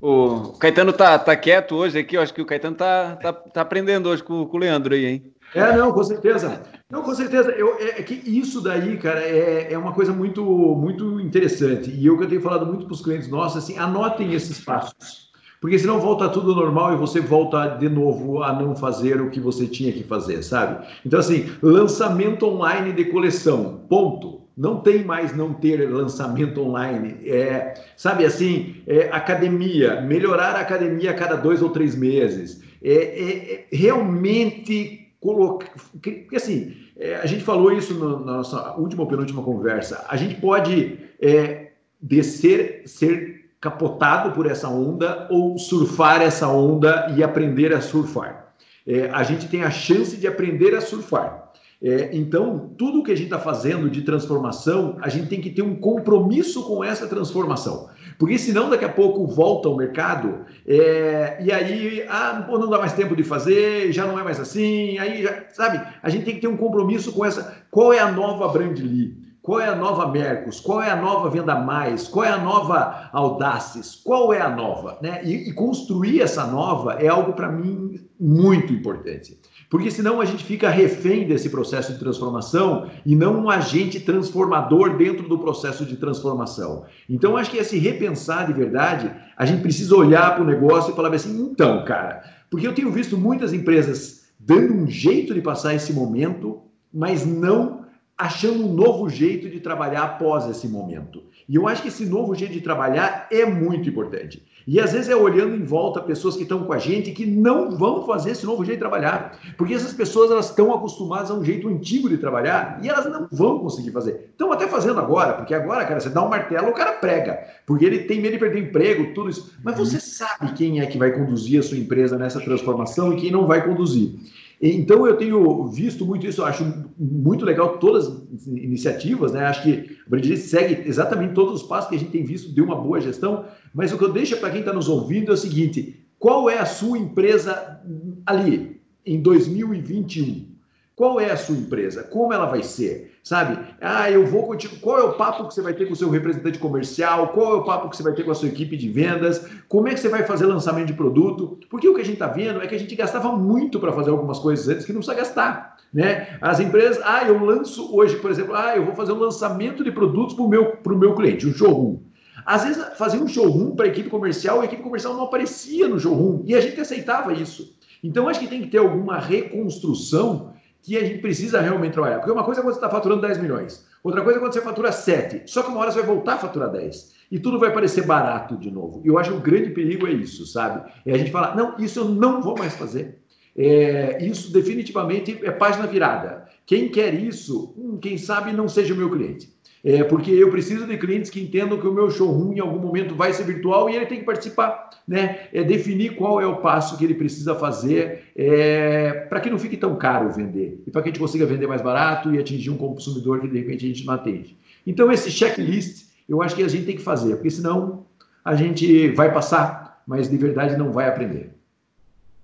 O 0.00 0.52
Caetano 0.58 0.92
tá, 0.92 1.18
tá 1.18 1.34
quieto 1.34 1.74
hoje 1.74 1.98
aqui, 1.98 2.16
eu 2.16 2.22
acho 2.22 2.34
que 2.34 2.42
o 2.42 2.46
Caetano 2.46 2.76
tá, 2.76 3.16
tá, 3.16 3.32
tá 3.32 3.60
aprendendo 3.62 4.10
hoje 4.10 4.22
com, 4.22 4.46
com 4.46 4.56
o 4.56 4.60
Leandro 4.60 4.94
aí, 4.94 5.06
hein? 5.06 5.34
É, 5.54 5.76
não, 5.76 5.92
com 5.92 6.04
certeza. 6.04 6.62
Não, 6.90 7.02
com 7.02 7.14
certeza. 7.14 7.50
Eu, 7.50 7.76
é, 7.78 8.00
é, 8.00 8.02
que 8.02 8.14
isso 8.14 8.60
daí, 8.60 8.96
cara, 8.96 9.20
é, 9.20 9.72
é 9.72 9.78
uma 9.78 9.92
coisa 9.92 10.12
muito, 10.12 10.44
muito 10.44 11.20
interessante. 11.20 11.90
E 11.90 12.06
eu 12.06 12.16
que 12.16 12.24
eu 12.24 12.28
tenho 12.28 12.40
falado 12.40 12.66
muito 12.66 12.86
para 12.86 12.94
os 12.94 13.02
clientes 13.02 13.28
nossos, 13.28 13.64
assim, 13.64 13.78
anotem 13.78 14.32
esses 14.34 14.60
passos. 14.60 15.26
Porque 15.60 15.78
senão 15.78 15.98
volta 15.98 16.28
tudo 16.28 16.54
normal 16.54 16.92
e 16.92 16.96
você 16.96 17.20
volta 17.20 17.66
de 17.66 17.88
novo 17.88 18.42
a 18.42 18.52
não 18.52 18.76
fazer 18.76 19.20
o 19.20 19.30
que 19.30 19.40
você 19.40 19.66
tinha 19.66 19.92
que 19.92 20.04
fazer, 20.04 20.42
sabe? 20.42 20.86
Então, 21.04 21.18
assim, 21.18 21.50
lançamento 21.62 22.46
online 22.46 22.92
de 22.92 23.06
coleção, 23.06 23.80
ponto. 23.88 24.42
Não 24.56 24.80
tem 24.80 25.04
mais 25.04 25.36
não 25.36 25.52
ter 25.52 25.90
lançamento 25.90 26.60
online. 26.60 27.16
É, 27.28 27.74
sabe 27.96 28.24
assim, 28.24 28.76
é, 28.86 29.08
academia, 29.12 30.00
melhorar 30.00 30.56
a 30.56 30.60
academia 30.60 31.10
a 31.10 31.14
cada 31.14 31.36
dois 31.36 31.60
ou 31.60 31.70
três 31.70 31.94
meses. 31.94 32.62
É, 32.82 32.92
é, 32.92 33.54
é 33.54 33.66
realmente 33.72 35.05
colocar. 35.20 35.70
Porque 35.92 36.36
assim, 36.36 36.76
é, 36.96 37.16
a 37.16 37.26
gente 37.26 37.42
falou 37.42 37.72
isso 37.72 37.94
no, 37.94 38.24
na 38.24 38.38
nossa 38.38 38.74
última 38.76 39.02
ou 39.02 39.08
penúltima 39.08 39.42
conversa. 39.42 40.04
A 40.08 40.16
gente 40.16 40.36
pode 40.40 40.98
é, 41.20 41.72
descer, 42.00 42.82
ser 42.86 43.50
capotado 43.60 44.32
por 44.32 44.46
essa 44.46 44.68
onda 44.68 45.26
ou 45.30 45.58
surfar 45.58 46.22
essa 46.22 46.48
onda 46.48 47.12
e 47.16 47.22
aprender 47.22 47.72
a 47.72 47.80
surfar. 47.80 48.54
É, 48.86 49.10
a 49.10 49.22
gente 49.22 49.48
tem 49.48 49.64
a 49.64 49.70
chance 49.70 50.16
de 50.16 50.26
aprender 50.26 50.74
a 50.74 50.80
surfar. 50.80 51.45
É, 51.82 52.16
então, 52.16 52.70
tudo 52.78 53.02
que 53.02 53.12
a 53.12 53.14
gente 53.14 53.26
está 53.26 53.38
fazendo 53.38 53.90
de 53.90 54.02
transformação, 54.02 54.96
a 55.00 55.08
gente 55.08 55.28
tem 55.28 55.40
que 55.40 55.50
ter 55.50 55.62
um 55.62 55.76
compromisso 55.76 56.66
com 56.66 56.82
essa 56.82 57.06
transformação. 57.06 57.88
Porque 58.18 58.38
senão 58.38 58.70
daqui 58.70 58.84
a 58.84 58.92
pouco 58.92 59.26
volta 59.26 59.68
ao 59.68 59.76
mercado 59.76 60.46
é, 60.66 61.36
e 61.40 61.52
aí 61.52 62.02
ah, 62.08 62.46
não 62.48 62.70
dá 62.70 62.78
mais 62.78 62.94
tempo 62.94 63.14
de 63.14 63.22
fazer, 63.22 63.92
já 63.92 64.06
não 64.06 64.18
é 64.18 64.24
mais 64.24 64.40
assim, 64.40 64.96
aí 64.96 65.22
já, 65.22 65.44
sabe? 65.52 65.80
A 66.02 66.08
gente 66.08 66.24
tem 66.24 66.34
que 66.34 66.40
ter 66.40 66.48
um 66.48 66.56
compromisso 66.56 67.12
com 67.12 67.24
essa. 67.24 67.56
Qual 67.70 67.92
é 67.92 67.98
a 67.98 68.10
nova 68.10 68.48
Brand 68.48 68.78
Lee? 68.78 69.26
Qual 69.42 69.60
é 69.60 69.68
a 69.68 69.76
nova 69.76 70.08
Mercos? 70.08 70.58
Qual 70.58 70.82
é 70.82 70.90
a 70.90 70.96
nova 70.96 71.30
Venda 71.30 71.54
Mais? 71.54 72.08
Qual 72.08 72.24
é 72.24 72.30
a 72.30 72.38
nova 72.38 73.08
Audaces? 73.12 73.94
Qual 73.94 74.32
é 74.32 74.40
a 74.40 74.48
nova? 74.48 74.98
Né? 75.00 75.20
E, 75.22 75.50
e 75.50 75.52
construir 75.52 76.20
essa 76.20 76.46
nova 76.48 76.94
é 76.94 77.06
algo 77.06 77.32
para 77.32 77.52
mim 77.52 78.00
muito 78.18 78.72
importante. 78.72 79.38
Porque 79.68 79.90
senão 79.90 80.20
a 80.20 80.24
gente 80.24 80.44
fica 80.44 80.70
refém 80.70 81.26
desse 81.26 81.50
processo 81.50 81.92
de 81.92 81.98
transformação 81.98 82.88
e 83.04 83.16
não 83.16 83.44
um 83.44 83.50
agente 83.50 83.98
transformador 83.98 84.96
dentro 84.96 85.28
do 85.28 85.38
processo 85.38 85.84
de 85.84 85.96
transformação. 85.96 86.84
Então, 87.08 87.36
acho 87.36 87.50
que 87.50 87.58
esse 87.58 87.78
repensar 87.78 88.46
de 88.46 88.52
verdade, 88.52 89.10
a 89.36 89.44
gente 89.44 89.62
precisa 89.62 89.96
olhar 89.96 90.34
para 90.34 90.44
o 90.44 90.46
negócio 90.46 90.92
e 90.92 90.96
falar 90.96 91.12
assim: 91.12 91.40
então, 91.40 91.84
cara, 91.84 92.22
porque 92.50 92.66
eu 92.66 92.74
tenho 92.74 92.90
visto 92.90 93.18
muitas 93.18 93.52
empresas 93.52 94.26
dando 94.38 94.72
um 94.72 94.86
jeito 94.86 95.34
de 95.34 95.40
passar 95.40 95.74
esse 95.74 95.92
momento, 95.92 96.62
mas 96.92 97.26
não 97.26 97.84
achando 98.16 98.64
um 98.64 98.72
novo 98.72 99.08
jeito 99.08 99.50
de 99.50 99.60
trabalhar 99.60 100.04
após 100.04 100.48
esse 100.48 100.66
momento. 100.68 101.22
E 101.48 101.56
eu 101.56 101.68
acho 101.68 101.82
que 101.82 101.88
esse 101.88 102.06
novo 102.06 102.34
jeito 102.34 102.54
de 102.54 102.60
trabalhar 102.60 103.28
é 103.30 103.44
muito 103.44 103.88
importante. 103.88 104.42
E 104.66 104.80
às 104.80 104.92
vezes 104.92 105.08
é 105.08 105.14
olhando 105.14 105.54
em 105.54 105.62
volta 105.62 106.00
pessoas 106.00 106.34
que 106.34 106.42
estão 106.42 106.64
com 106.64 106.72
a 106.72 106.78
gente 106.78 107.12
que 107.12 107.24
não 107.24 107.76
vão 107.76 108.04
fazer 108.04 108.32
esse 108.32 108.44
novo 108.44 108.64
jeito 108.64 108.78
de 108.78 108.80
trabalhar, 108.80 109.38
porque 109.56 109.74
essas 109.74 109.92
pessoas 109.92 110.28
elas 110.28 110.50
estão 110.50 110.74
acostumadas 110.74 111.30
a 111.30 111.34
um 111.34 111.44
jeito 111.44 111.68
antigo 111.68 112.08
de 112.08 112.18
trabalhar 112.18 112.80
e 112.82 112.88
elas 112.88 113.06
não 113.06 113.28
vão 113.30 113.60
conseguir 113.60 113.92
fazer. 113.92 114.30
Estão 114.32 114.50
até 114.50 114.66
fazendo 114.66 114.98
agora, 114.98 115.34
porque 115.34 115.54
agora, 115.54 115.84
cara, 115.84 116.00
você 116.00 116.10
dá 116.10 116.20
um 116.20 116.28
martelo, 116.28 116.68
o 116.68 116.74
cara 116.74 116.94
prega, 116.94 117.38
porque 117.64 117.84
ele 117.84 118.00
tem 118.00 118.20
medo 118.20 118.32
de 118.32 118.38
perder 118.40 118.60
emprego, 118.60 119.14
tudo 119.14 119.30
isso. 119.30 119.54
Mas 119.62 119.78
você 119.78 120.00
sabe 120.00 120.52
quem 120.54 120.80
é 120.80 120.86
que 120.86 120.98
vai 120.98 121.12
conduzir 121.12 121.60
a 121.60 121.62
sua 121.62 121.78
empresa 121.78 122.18
nessa 122.18 122.40
transformação 122.40 123.12
e 123.12 123.20
quem 123.20 123.30
não 123.30 123.46
vai 123.46 123.64
conduzir. 123.64 124.16
Então 124.60 125.06
eu 125.06 125.16
tenho 125.16 125.66
visto 125.68 126.06
muito 126.06 126.26
isso, 126.26 126.42
acho 126.42 126.64
muito 126.98 127.44
legal 127.44 127.78
todas 127.78 128.06
as 128.06 128.46
iniciativas, 128.46 129.32
né? 129.32 129.44
Acho 129.44 129.62
que 129.62 129.96
o 130.06 130.10
Brandilli 130.10 130.36
segue 130.38 130.88
exatamente 130.88 131.34
todos 131.34 131.60
os 131.60 131.68
passos 131.68 131.90
que 131.90 131.96
a 131.96 131.98
gente 131.98 132.10
tem 132.10 132.24
visto 132.24 132.54
de 132.54 132.62
uma 132.62 132.74
boa 132.74 133.00
gestão, 133.00 133.44
mas 133.74 133.92
o 133.92 133.98
que 133.98 134.04
eu 134.04 134.12
deixo 134.12 134.38
para 134.38 134.50
quem 134.50 134.60
está 134.60 134.72
nos 134.72 134.88
ouvindo 134.88 135.30
é 135.30 135.34
o 135.34 135.36
seguinte: 135.36 136.06
qual 136.18 136.48
é 136.48 136.58
a 136.58 136.64
sua 136.64 136.98
empresa 136.98 137.80
ali 138.24 138.80
em 139.04 139.20
2021? 139.20 140.56
Qual 140.94 141.20
é 141.20 141.30
a 141.30 141.36
sua 141.36 141.56
empresa? 141.56 142.02
Como 142.04 142.32
ela 142.32 142.46
vai 142.46 142.62
ser? 142.62 143.15
Sabe? 143.26 143.58
Ah, 143.80 144.08
eu 144.08 144.24
vou 144.24 144.46
contigo. 144.46 144.76
Qual 144.76 145.00
é 145.00 145.02
o 145.02 145.14
papo 145.14 145.48
que 145.48 145.54
você 145.54 145.60
vai 145.60 145.74
ter 145.74 145.86
com 145.86 145.94
o 145.94 145.96
seu 145.96 146.08
representante 146.08 146.60
comercial? 146.60 147.30
Qual 147.30 147.54
é 147.54 147.56
o 147.56 147.64
papo 147.64 147.90
que 147.90 147.96
você 147.96 148.02
vai 148.04 148.12
ter 148.12 148.22
com 148.22 148.30
a 148.30 148.34
sua 148.36 148.46
equipe 148.46 148.76
de 148.76 148.88
vendas? 148.88 149.44
Como 149.68 149.88
é 149.88 149.94
que 149.94 149.98
você 149.98 150.08
vai 150.08 150.22
fazer 150.22 150.46
lançamento 150.46 150.86
de 150.86 150.92
produto? 150.92 151.58
Porque 151.68 151.88
o 151.88 151.94
que 151.96 152.02
a 152.02 152.04
gente 152.04 152.12
está 152.12 152.28
vendo 152.28 152.62
é 152.62 152.68
que 152.68 152.74
a 152.76 152.78
gente 152.78 152.94
gastava 152.94 153.32
muito 153.32 153.80
para 153.80 153.92
fazer 153.92 154.10
algumas 154.10 154.38
coisas 154.38 154.68
antes 154.68 154.86
que 154.86 154.92
não 154.92 155.00
precisa 155.00 155.18
gastar. 155.18 155.76
Né? 155.92 156.38
As 156.40 156.60
empresas, 156.60 157.02
ah, 157.04 157.24
eu 157.24 157.44
lanço 157.44 157.92
hoje, 157.92 158.14
por 158.18 158.30
exemplo, 158.30 158.54
ah, 158.54 158.76
eu 158.76 158.84
vou 158.84 158.94
fazer 158.94 159.10
um 159.10 159.18
lançamento 159.18 159.82
de 159.82 159.90
produtos 159.90 160.36
para 160.36 160.44
o 160.44 160.48
meu, 160.48 160.78
meu 160.86 161.14
cliente, 161.16 161.48
um 161.48 161.52
showroom. 161.52 161.98
Às 162.46 162.62
vezes, 162.62 162.96
fazer 162.96 163.18
um 163.18 163.26
showroom 163.26 163.74
para 163.74 163.86
a 163.86 163.88
equipe 163.88 164.08
comercial, 164.08 164.60
a 164.60 164.66
equipe 164.66 164.84
comercial 164.84 165.14
não 165.14 165.24
aparecia 165.24 165.88
no 165.88 165.98
showroom 165.98 166.44
e 166.46 166.54
a 166.54 166.60
gente 166.60 166.80
aceitava 166.80 167.32
isso. 167.32 167.76
Então, 168.04 168.28
acho 168.28 168.38
que 168.38 168.46
tem 168.46 168.62
que 168.62 168.68
ter 168.68 168.78
alguma 168.78 169.18
reconstrução 169.18 170.54
que 170.86 170.96
a 170.96 171.04
gente 171.04 171.20
precisa 171.20 171.60
realmente 171.60 171.94
trabalhar. 171.94 172.18
Porque 172.18 172.30
uma 172.30 172.44
coisa 172.44 172.60
é 172.60 172.62
quando 172.62 172.74
você 172.74 172.78
está 172.78 172.88
faturando 172.88 173.22
10 173.22 173.38
milhões, 173.38 173.84
outra 174.04 174.22
coisa 174.22 174.38
é 174.38 174.40
quando 174.40 174.52
você 174.52 174.60
fatura 174.60 174.92
7, 174.92 175.42
só 175.46 175.64
que 175.64 175.68
uma 175.68 175.80
hora 175.80 175.90
você 175.90 175.98
vai 175.98 176.06
voltar 176.06 176.34
a 176.34 176.38
faturar 176.38 176.70
10. 176.70 177.16
E 177.32 177.40
tudo 177.40 177.58
vai 177.58 177.72
parecer 177.72 178.06
barato 178.06 178.56
de 178.56 178.70
novo. 178.70 179.02
E 179.04 179.08
eu 179.08 179.18
acho 179.18 179.32
que 179.32 179.36
o 179.36 179.40
grande 179.40 179.70
perigo 179.70 180.06
é 180.06 180.12
isso, 180.12 180.46
sabe? 180.46 180.88
É 181.04 181.12
a 181.12 181.18
gente 181.18 181.32
falar, 181.32 181.56
não, 181.56 181.74
isso 181.76 181.98
eu 181.98 182.04
não 182.04 182.40
vou 182.40 182.56
mais 182.56 182.76
fazer. 182.76 183.18
É, 183.56 184.24
isso 184.24 184.52
definitivamente 184.52 185.40
é 185.42 185.50
página 185.50 185.88
virada. 185.88 186.46
Quem 186.64 186.88
quer 186.88 187.14
isso, 187.14 187.74
hum, 187.76 187.98
quem 188.00 188.16
sabe 188.16 188.52
não 188.52 188.68
seja 188.68 188.94
o 188.94 188.96
meu 188.96 189.10
cliente. 189.10 189.55
É, 189.86 190.02
porque 190.02 190.32
eu 190.32 190.50
preciso 190.50 190.84
de 190.84 190.98
clientes 190.98 191.30
que 191.30 191.40
entendam 191.40 191.78
que 191.78 191.86
o 191.86 191.92
meu 191.92 192.10
showroom 192.10 192.52
em 192.54 192.58
algum 192.58 192.80
momento 192.80 193.14
vai 193.14 193.32
ser 193.32 193.44
virtual 193.44 193.88
e 193.88 193.94
ele 193.94 194.04
tem 194.06 194.18
que 194.18 194.24
participar, 194.24 194.90
né? 195.06 195.46
É 195.52 195.62
definir 195.62 196.16
qual 196.16 196.40
é 196.40 196.46
o 196.46 196.56
passo 196.56 196.98
que 196.98 197.04
ele 197.04 197.14
precisa 197.14 197.54
fazer 197.54 198.24
é, 198.34 199.12
para 199.28 199.38
que 199.38 199.48
não 199.48 199.60
fique 199.60 199.76
tão 199.76 199.94
caro 199.94 200.28
vender 200.32 200.82
e 200.84 200.90
para 200.90 201.02
que 201.02 201.08
a 201.08 201.12
gente 201.12 201.20
consiga 201.20 201.46
vender 201.46 201.68
mais 201.68 201.82
barato 201.82 202.34
e 202.34 202.38
atingir 202.40 202.70
um 202.70 202.76
consumidor 202.76 203.40
que 203.40 203.46
de 203.46 203.58
repente 203.60 203.84
a 203.84 203.88
gente 203.88 204.04
não 204.04 204.14
atende. 204.14 204.56
Então 204.84 205.12
esse 205.12 205.30
checklist 205.30 206.06
eu 206.28 206.42
acho 206.42 206.56
que 206.56 206.64
a 206.64 206.68
gente 206.68 206.84
tem 206.84 206.96
que 206.96 207.02
fazer, 207.02 207.36
porque 207.36 207.50
senão 207.50 208.06
a 208.44 208.56
gente 208.56 209.10
vai 209.12 209.32
passar, 209.32 210.02
mas 210.04 210.28
de 210.28 210.36
verdade 210.36 210.76
não 210.76 210.90
vai 210.90 211.08
aprender. 211.08 211.50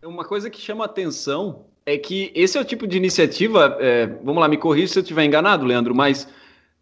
Uma 0.01 0.25
coisa 0.25 0.49
que 0.49 0.61
chama 0.61 0.85
atenção 0.85 1.65
é 1.85 1.99
que 1.99 2.31
esse 2.37 2.57
é 2.57 2.61
o 2.61 2.65
tipo 2.65 2.87
de 2.87 2.97
iniciativa. 2.97 3.77
É, 3.81 4.07
vamos 4.23 4.41
lá, 4.41 4.47
me 4.47 4.57
corrija 4.57 4.93
se 4.93 4.99
eu 5.01 5.03
estiver 5.03 5.25
enganado, 5.25 5.67
Leandro, 5.67 5.93
mas 5.93 6.29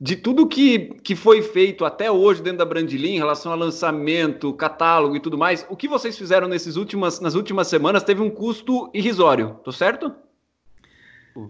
de 0.01 0.17
tudo 0.17 0.47
que, 0.47 0.95
que 1.03 1.15
foi 1.15 1.43
feito 1.43 1.85
até 1.85 2.11
hoje 2.11 2.43
dentro 2.43 2.59
da 2.59 2.65
Brandilin, 2.65 3.17
em 3.17 3.19
relação 3.19 3.53
a 3.53 3.55
lançamento, 3.55 4.53
catálogo 4.55 5.15
e 5.15 5.21
tudo 5.21 5.37
mais, 5.37 5.67
o 5.69 5.77
que 5.77 5.87
vocês 5.87 6.17
fizeram 6.17 6.49
nesses 6.49 6.77
últimas, 6.77 7.21
nas 7.21 7.35
últimas 7.35 7.67
semanas 7.67 8.03
teve 8.03 8.23
um 8.23 8.31
custo 8.31 8.91
irrisório, 8.95 9.57
tô 9.63 9.71
certo? 9.71 10.11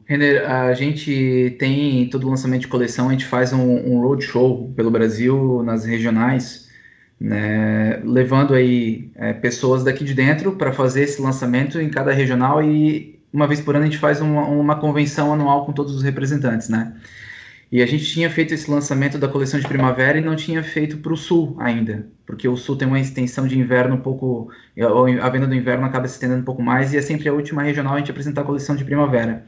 Renner, 0.05 0.51
a 0.51 0.75
gente 0.75 1.57
tem 1.59 2.09
todo 2.11 2.29
lançamento 2.29 2.63
de 2.63 2.69
coleção, 2.69 3.09
a 3.09 3.13
gente 3.13 3.25
faz 3.25 3.53
um, 3.53 3.63
um 3.63 4.01
roadshow 4.01 4.73
pelo 4.75 4.91
Brasil, 4.91 5.63
nas 5.63 5.85
regionais, 5.85 6.69
né, 7.21 8.01
levando 8.05 8.55
aí 8.55 9.11
é, 9.15 9.33
pessoas 9.33 9.85
daqui 9.85 10.05
de 10.05 10.13
dentro 10.13 10.57
para 10.57 10.73
fazer 10.73 11.03
esse 11.03 11.23
lançamento 11.23 11.81
em 11.81 11.89
cada 11.89 12.13
regional 12.13 12.63
e 12.63 13.21
uma 13.33 13.47
vez 13.47 13.61
por 13.61 13.77
ano 13.77 13.85
a 13.85 13.87
gente 13.87 13.99
faz 13.99 14.21
uma, 14.21 14.43
uma 14.47 14.77
convenção 14.77 15.33
anual 15.33 15.65
com 15.65 15.73
todos 15.73 15.95
os 15.95 16.03
representantes, 16.03 16.69
né? 16.69 16.95
E 17.73 17.81
a 17.83 17.87
gente 17.87 18.05
tinha 18.05 18.29
feito 18.29 18.53
esse 18.53 18.69
lançamento 18.69 19.17
da 19.17 19.29
coleção 19.29 19.61
de 19.61 19.69
primavera 19.69 20.19
e 20.19 20.21
não 20.21 20.35
tinha 20.35 20.63
feito 20.63 20.99
para 20.99 21.13
o 21.13 21.17
sul 21.17 21.57
ainda, 21.61 22.09
porque 22.27 22.49
o 22.49 22.57
sul 22.57 22.77
tem 22.77 22.89
uma 22.89 22.99
extensão 22.99 23.47
de 23.47 23.57
inverno 23.59 23.95
um 23.95 24.01
pouco. 24.01 24.51
A 25.23 25.29
venda 25.31 25.47
do 25.47 25.55
inverno 25.55 25.87
acaba 25.87 26.09
se 26.09 26.15
estendendo 26.15 26.41
um 26.41 26.45
pouco 26.45 26.63
mais 26.63 26.93
e 26.93 26.97
é 26.97 27.03
sempre 27.03 27.29
a 27.29 27.33
última 27.33 27.63
regional 27.63 27.95
a 27.95 27.99
gente 27.99 28.11
apresentar 28.11 28.41
a 28.41 28.45
coleção 28.45 28.75
de 28.75 28.85
primavera. 28.85 29.47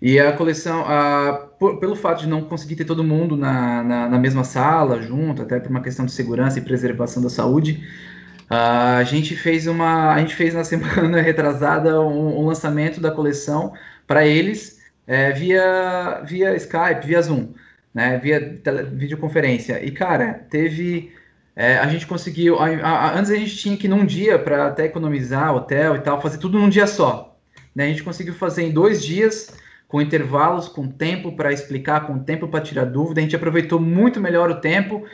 E 0.00 0.20
a 0.20 0.32
coleção, 0.32 0.84
a, 0.86 1.32
por, 1.58 1.80
pelo 1.80 1.96
fato 1.96 2.20
de 2.20 2.28
não 2.28 2.42
conseguir 2.42 2.76
ter 2.76 2.84
todo 2.84 3.02
mundo 3.02 3.36
na, 3.36 3.82
na, 3.82 4.08
na, 4.08 4.18
mesma 4.18 4.44
sala, 4.44 5.02
junto, 5.02 5.42
até 5.42 5.58
por 5.58 5.70
uma 5.70 5.82
questão 5.82 6.06
de 6.06 6.12
segurança 6.12 6.58
e 6.60 6.62
preservação 6.62 7.20
da 7.20 7.28
saúde, 7.28 7.82
a 8.48 9.02
gente 9.04 9.36
fez 9.36 9.66
uma. 9.66 10.12
A 10.14 10.20
gente 10.20 10.36
fez 10.36 10.54
na 10.54 10.62
semana 10.64 11.20
retrasada 11.20 12.00
um, 12.00 12.40
um 12.40 12.46
lançamento 12.46 13.00
da 13.00 13.10
coleção 13.10 13.72
para 14.06 14.24
eles 14.26 14.77
é, 15.08 15.32
via, 15.32 16.20
via 16.22 16.54
Skype, 16.56 17.06
via 17.06 17.22
Zoom, 17.22 17.54
né, 17.94 18.18
via 18.18 18.58
tele, 18.62 18.82
videoconferência. 18.82 19.82
E, 19.82 19.90
cara, 19.90 20.46
teve. 20.50 21.10
É, 21.56 21.78
a 21.78 21.88
gente 21.88 22.06
conseguiu. 22.06 22.58
A, 22.58 22.66
a, 22.66 23.18
antes 23.18 23.30
a 23.30 23.36
gente 23.36 23.56
tinha 23.56 23.76
que 23.76 23.88
num 23.88 24.04
dia, 24.04 24.38
para 24.38 24.66
até 24.66 24.84
economizar 24.84 25.54
hotel 25.54 25.96
e 25.96 26.00
tal, 26.00 26.20
fazer 26.20 26.36
tudo 26.36 26.58
num 26.58 26.68
dia 26.68 26.86
só. 26.86 27.36
Né? 27.74 27.86
A 27.86 27.88
gente 27.88 28.02
conseguiu 28.02 28.34
fazer 28.34 28.64
em 28.64 28.70
dois 28.70 29.02
dias, 29.02 29.56
com 29.88 30.02
intervalos, 30.02 30.68
com 30.68 30.86
tempo 30.86 31.32
para 31.34 31.52
explicar, 31.52 32.06
com 32.06 32.18
tempo 32.18 32.46
para 32.46 32.60
tirar 32.60 32.84
dúvida. 32.84 33.20
A 33.20 33.22
gente 33.22 33.34
aproveitou 33.34 33.80
muito 33.80 34.20
melhor 34.20 34.50
o 34.50 34.60
tempo. 34.60 35.04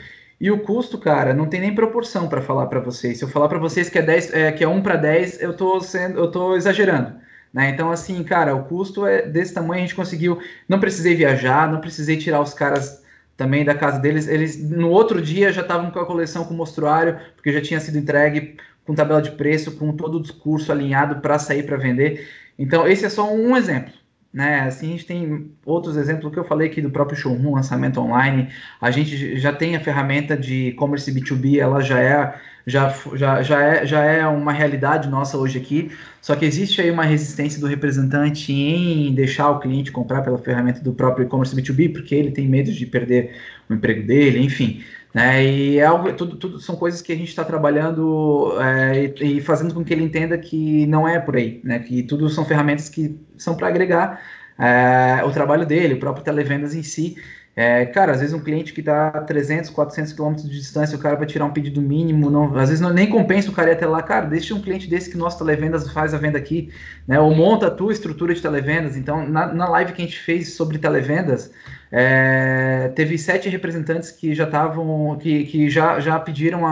E 0.40 0.51
o 0.51 0.59
custo, 0.59 0.99
cara, 0.99 1.32
não 1.32 1.47
tem 1.47 1.61
nem 1.61 1.74
proporção 1.74 2.28
para 2.28 2.42
falar 2.42 2.66
para 2.66 2.80
vocês. 2.80 3.18
Se 3.18 3.24
eu 3.24 3.28
falar 3.28 3.49
para 3.49 3.59
vocês 3.59 3.88
que 3.88 3.99
é 3.99 4.03
10, 4.03 4.34
é, 4.34 4.53
que 4.53 4.64
é 4.64 4.68
1 4.68 4.82
para 4.82 4.97
10, 4.97 5.40
eu 5.40 5.57
tô 5.57 5.80
sendo, 5.80 6.18
eu 6.18 6.30
tô 6.30 6.57
exagerando. 6.57 7.24
Né? 7.55 7.70
Então, 7.70 7.92
assim, 7.92 8.22
cara, 8.24 8.55
o 8.55 8.64
custo 8.64 9.07
é 9.07 9.22
desse 9.22 9.55
tamanho, 9.55 9.84
a 9.84 9.86
gente 9.86 9.94
conseguiu. 9.94 10.40
Não 10.68 10.80
precisei 10.80 11.14
viajar, 11.14 11.70
não 11.70 11.80
precisei 11.80 12.16
tirar 12.16 12.40
os 12.40 12.52
caras 12.52 13.00
também 13.36 13.64
da 13.64 13.76
casa 13.76 14.00
deles. 14.00 14.26
Eles 14.26 14.59
no 14.68 14.90
outro 14.90 15.22
dia 15.22 15.52
já 15.52 15.62
estavam 15.62 15.90
com 15.92 16.00
a 16.00 16.07
coleção 16.07 16.44
com 16.44 16.52
o 16.52 16.57
mostruário, 16.57 17.18
porque 17.36 17.52
já 17.52 17.62
tinha 17.62 17.78
sido 17.78 17.96
entregue 17.96 18.57
com 18.84 18.94
tabela 18.94 19.22
de 19.22 19.30
preço, 19.30 19.76
com 19.78 19.96
todo 19.96 20.18
o 20.18 20.22
discurso 20.22 20.72
alinhado 20.72 21.20
para 21.20 21.38
sair 21.38 21.62
para 21.62 21.76
vender. 21.76 22.28
Então, 22.59 22.86
esse 22.88 23.07
é 23.07 23.09
só 23.09 23.32
um 23.32 23.57
exemplo. 23.57 23.92
Né? 24.35 24.62
Assim, 24.62 24.89
a 24.89 24.91
gente 24.91 25.07
tem 25.07 25.53
outros 25.64 25.97
exemplos 25.97 26.32
que 26.32 26.39
eu 26.39 26.45
falei 26.45 26.66
aqui 26.66 26.82
do 26.82 26.91
próprio 26.91 27.16
showroom, 27.16 27.55
lançamento 27.55 28.01
online. 28.01 28.49
A 28.80 28.91
gente 28.91 29.39
já 29.39 29.53
tem 29.53 29.76
a 29.76 29.80
ferramenta 29.80 30.37
de 30.37 30.70
e-commerce 30.70 31.12
B2B, 31.12 31.61
ela 31.61 31.80
já 31.80 32.01
é 32.01 32.35
já, 32.66 32.89
já, 33.14 33.43
já, 33.43 33.62
é, 33.62 33.87
já 33.87 34.03
é 34.03 34.26
uma 34.26 34.51
realidade 34.51 35.09
nossa 35.09 35.37
hoje 35.37 35.59
aqui, 35.59 35.91
só 36.20 36.35
que 36.35 36.47
existe 36.47 36.80
aí 36.80 36.91
uma 36.91 37.05
resistência 37.05 37.61
do 37.61 37.66
representante 37.66 38.53
em 38.53 39.14
deixar 39.14 39.51
o 39.51 39.61
cliente 39.61 39.93
comprar 39.93 40.22
pela 40.22 40.39
ferramenta 40.39 40.80
do 40.80 40.93
próprio 40.93 41.26
e-commerce 41.26 41.55
B2B, 41.55 41.93
porque 41.93 42.14
ele 42.14 42.30
tem 42.30 42.49
medo 42.49 42.72
de 42.72 42.87
perder 42.87 43.37
o 43.68 43.74
emprego 43.74 44.07
dele, 44.07 44.41
enfim. 44.41 44.82
Né? 45.14 45.44
E 45.44 45.78
é 45.78 45.84
algo, 45.84 46.12
tudo, 46.12 46.36
tudo 46.36 46.58
são 46.58 46.74
coisas 46.74 47.00
que 47.00 47.12
a 47.12 47.16
gente 47.16 47.28
está 47.28 47.44
trabalhando 47.44 48.52
é, 48.60 49.04
e, 49.20 49.38
e, 49.38 49.40
fazendo 49.40 49.72
com 49.72 49.84
que 49.84 49.92
ele 49.94 50.02
entenda 50.02 50.36
que 50.36 50.86
não 50.88 51.06
é 51.06 51.20
por 51.20 51.36
aí, 51.36 51.60
né? 51.62 51.78
que 51.78 52.02
tudo 52.02 52.28
são 52.28 52.44
ferramentas 52.44 52.88
que 52.88 53.16
são 53.38 53.56
para 53.56 53.68
agregar 53.68 54.20
é, 54.58 55.22
o 55.24 55.30
trabalho 55.30 55.64
dele, 55.64 55.94
o 55.94 56.00
próprio 56.00 56.24
televendas 56.24 56.74
em 56.74 56.82
si, 56.82 57.16
é, 57.57 57.86
cara, 57.86 58.12
às 58.12 58.20
vezes 58.20 58.34
um 58.34 58.40
cliente 58.40 58.72
que 58.72 58.80
está 58.80 59.09
a 59.09 59.20
300, 59.20 59.70
400 59.70 60.12
quilômetros 60.12 60.48
de 60.48 60.59
distância, 60.59 60.96
o 60.96 61.00
cara 61.00 61.14
vai 61.14 61.26
tirar 61.26 61.44
um 61.44 61.52
pedido 61.52 61.80
mínimo, 61.80 62.28
não, 62.28 62.46
às 62.57 62.68
vezes 62.68 62.80
não, 62.80 62.92
nem 62.92 63.09
compensa 63.09 63.48
o 63.48 63.52
cara 63.52 63.70
ir 63.70 63.74
até 63.74 63.86
lá, 63.86 64.02
cara, 64.02 64.26
deixa 64.26 64.55
um 64.55 64.61
cliente 64.61 64.90
desse 64.90 65.09
que 65.09 65.16
nosso 65.16 65.38
televendas 65.38 65.88
faz 65.92 66.12
a 66.12 66.18
venda 66.18 66.36
aqui, 66.36 66.72
né, 67.07 67.20
ou 67.20 67.32
monta 67.32 67.68
a 67.68 67.70
tua 67.70 67.92
estrutura 67.92 68.34
de 68.34 68.42
televendas. 68.42 68.96
Então, 68.96 69.28
na, 69.28 69.46
na 69.55 69.68
live 69.68 69.92
que 69.92 70.02
a 70.02 70.05
gente 70.05 70.18
fez 70.18 70.55
sobre 70.55 70.78
televendas, 70.78 71.52
é, 71.92 72.90
teve 72.96 73.16
sete 73.16 73.48
representantes 73.48 74.11
que 74.11 74.34
já 74.34 74.44
estavam, 74.44 75.16
que, 75.18 75.44
que 75.44 75.70
já, 75.70 76.00
já 76.00 76.18
pediram 76.18 76.62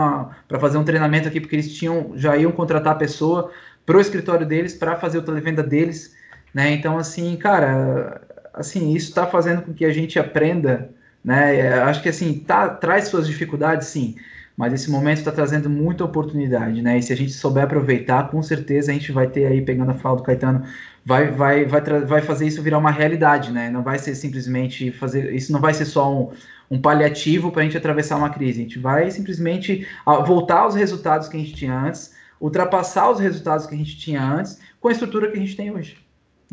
para 0.49 0.59
fazer 0.59 0.77
um 0.77 0.83
treinamento 0.83 1.29
aqui, 1.29 1.39
porque 1.39 1.55
eles 1.55 1.73
tinham, 1.73 2.11
já 2.15 2.35
iam 2.35 2.51
contratar 2.51 2.91
a 2.91 2.97
pessoa 2.97 3.51
para 3.85 3.97
o 3.97 4.01
escritório 4.01 4.45
deles, 4.45 4.73
para 4.73 4.97
fazer 4.97 5.17
o 5.17 5.21
televenda 5.21 5.63
deles, 5.63 6.13
né, 6.53 6.71
então, 6.71 6.97
assim, 6.97 7.37
cara, 7.37 8.21
assim, 8.53 8.93
isso 8.93 9.09
está 9.09 9.25
fazendo 9.25 9.61
com 9.63 9.73
que 9.73 9.85
a 9.85 9.91
gente 9.91 10.19
aprenda, 10.19 10.89
né? 11.23 11.57
É, 11.57 11.73
acho 11.81 12.01
que 12.01 12.09
assim, 12.09 12.39
tá, 12.39 12.69
traz 12.69 13.07
suas 13.07 13.27
dificuldades, 13.27 13.87
sim, 13.87 14.15
mas 14.55 14.71
esse 14.73 14.91
momento 14.91 15.17
está 15.17 15.31
trazendo 15.31 15.69
muita 15.69 16.03
oportunidade, 16.03 16.81
né? 16.81 16.97
E 16.97 17.01
se 17.01 17.11
a 17.11 17.15
gente 17.15 17.31
souber 17.31 17.63
aproveitar, 17.63 18.29
com 18.29 18.41
certeza 18.43 18.91
a 18.91 18.93
gente 18.93 19.11
vai 19.11 19.27
ter 19.27 19.47
aí, 19.47 19.61
pegando 19.61 19.91
a 19.91 19.95
fala 19.95 20.17
do 20.17 20.23
Caetano, 20.23 20.63
vai, 21.03 21.31
vai, 21.31 21.65
vai, 21.65 21.81
vai 21.81 22.21
fazer 22.21 22.45
isso 22.47 22.61
virar 22.61 22.77
uma 22.77 22.91
realidade, 22.91 23.51
né? 23.51 23.69
Não 23.71 23.81
vai 23.81 23.97
ser 23.97 24.13
simplesmente 24.15 24.91
fazer, 24.91 25.33
isso 25.33 25.51
não 25.51 25.59
vai 25.59 25.73
ser 25.73 25.85
só 25.85 26.13
um, 26.13 26.31
um 26.69 26.79
paliativo 26.79 27.51
para 27.51 27.61
a 27.61 27.65
gente 27.65 27.77
atravessar 27.77 28.17
uma 28.17 28.29
crise, 28.29 28.59
a 28.59 28.63
gente 28.63 28.79
vai 28.79 29.09
simplesmente 29.09 29.87
voltar 30.25 30.59
aos 30.59 30.75
resultados 30.75 31.27
que 31.27 31.37
a 31.37 31.39
gente 31.39 31.53
tinha 31.53 31.73
antes, 31.73 32.13
ultrapassar 32.39 33.09
os 33.09 33.19
resultados 33.19 33.65
que 33.65 33.73
a 33.73 33.77
gente 33.77 33.97
tinha 33.97 34.21
antes 34.21 34.59
com 34.79 34.89
a 34.89 34.91
estrutura 34.91 35.31
que 35.31 35.37
a 35.37 35.39
gente 35.39 35.55
tem 35.55 35.71
hoje. 35.71 36.02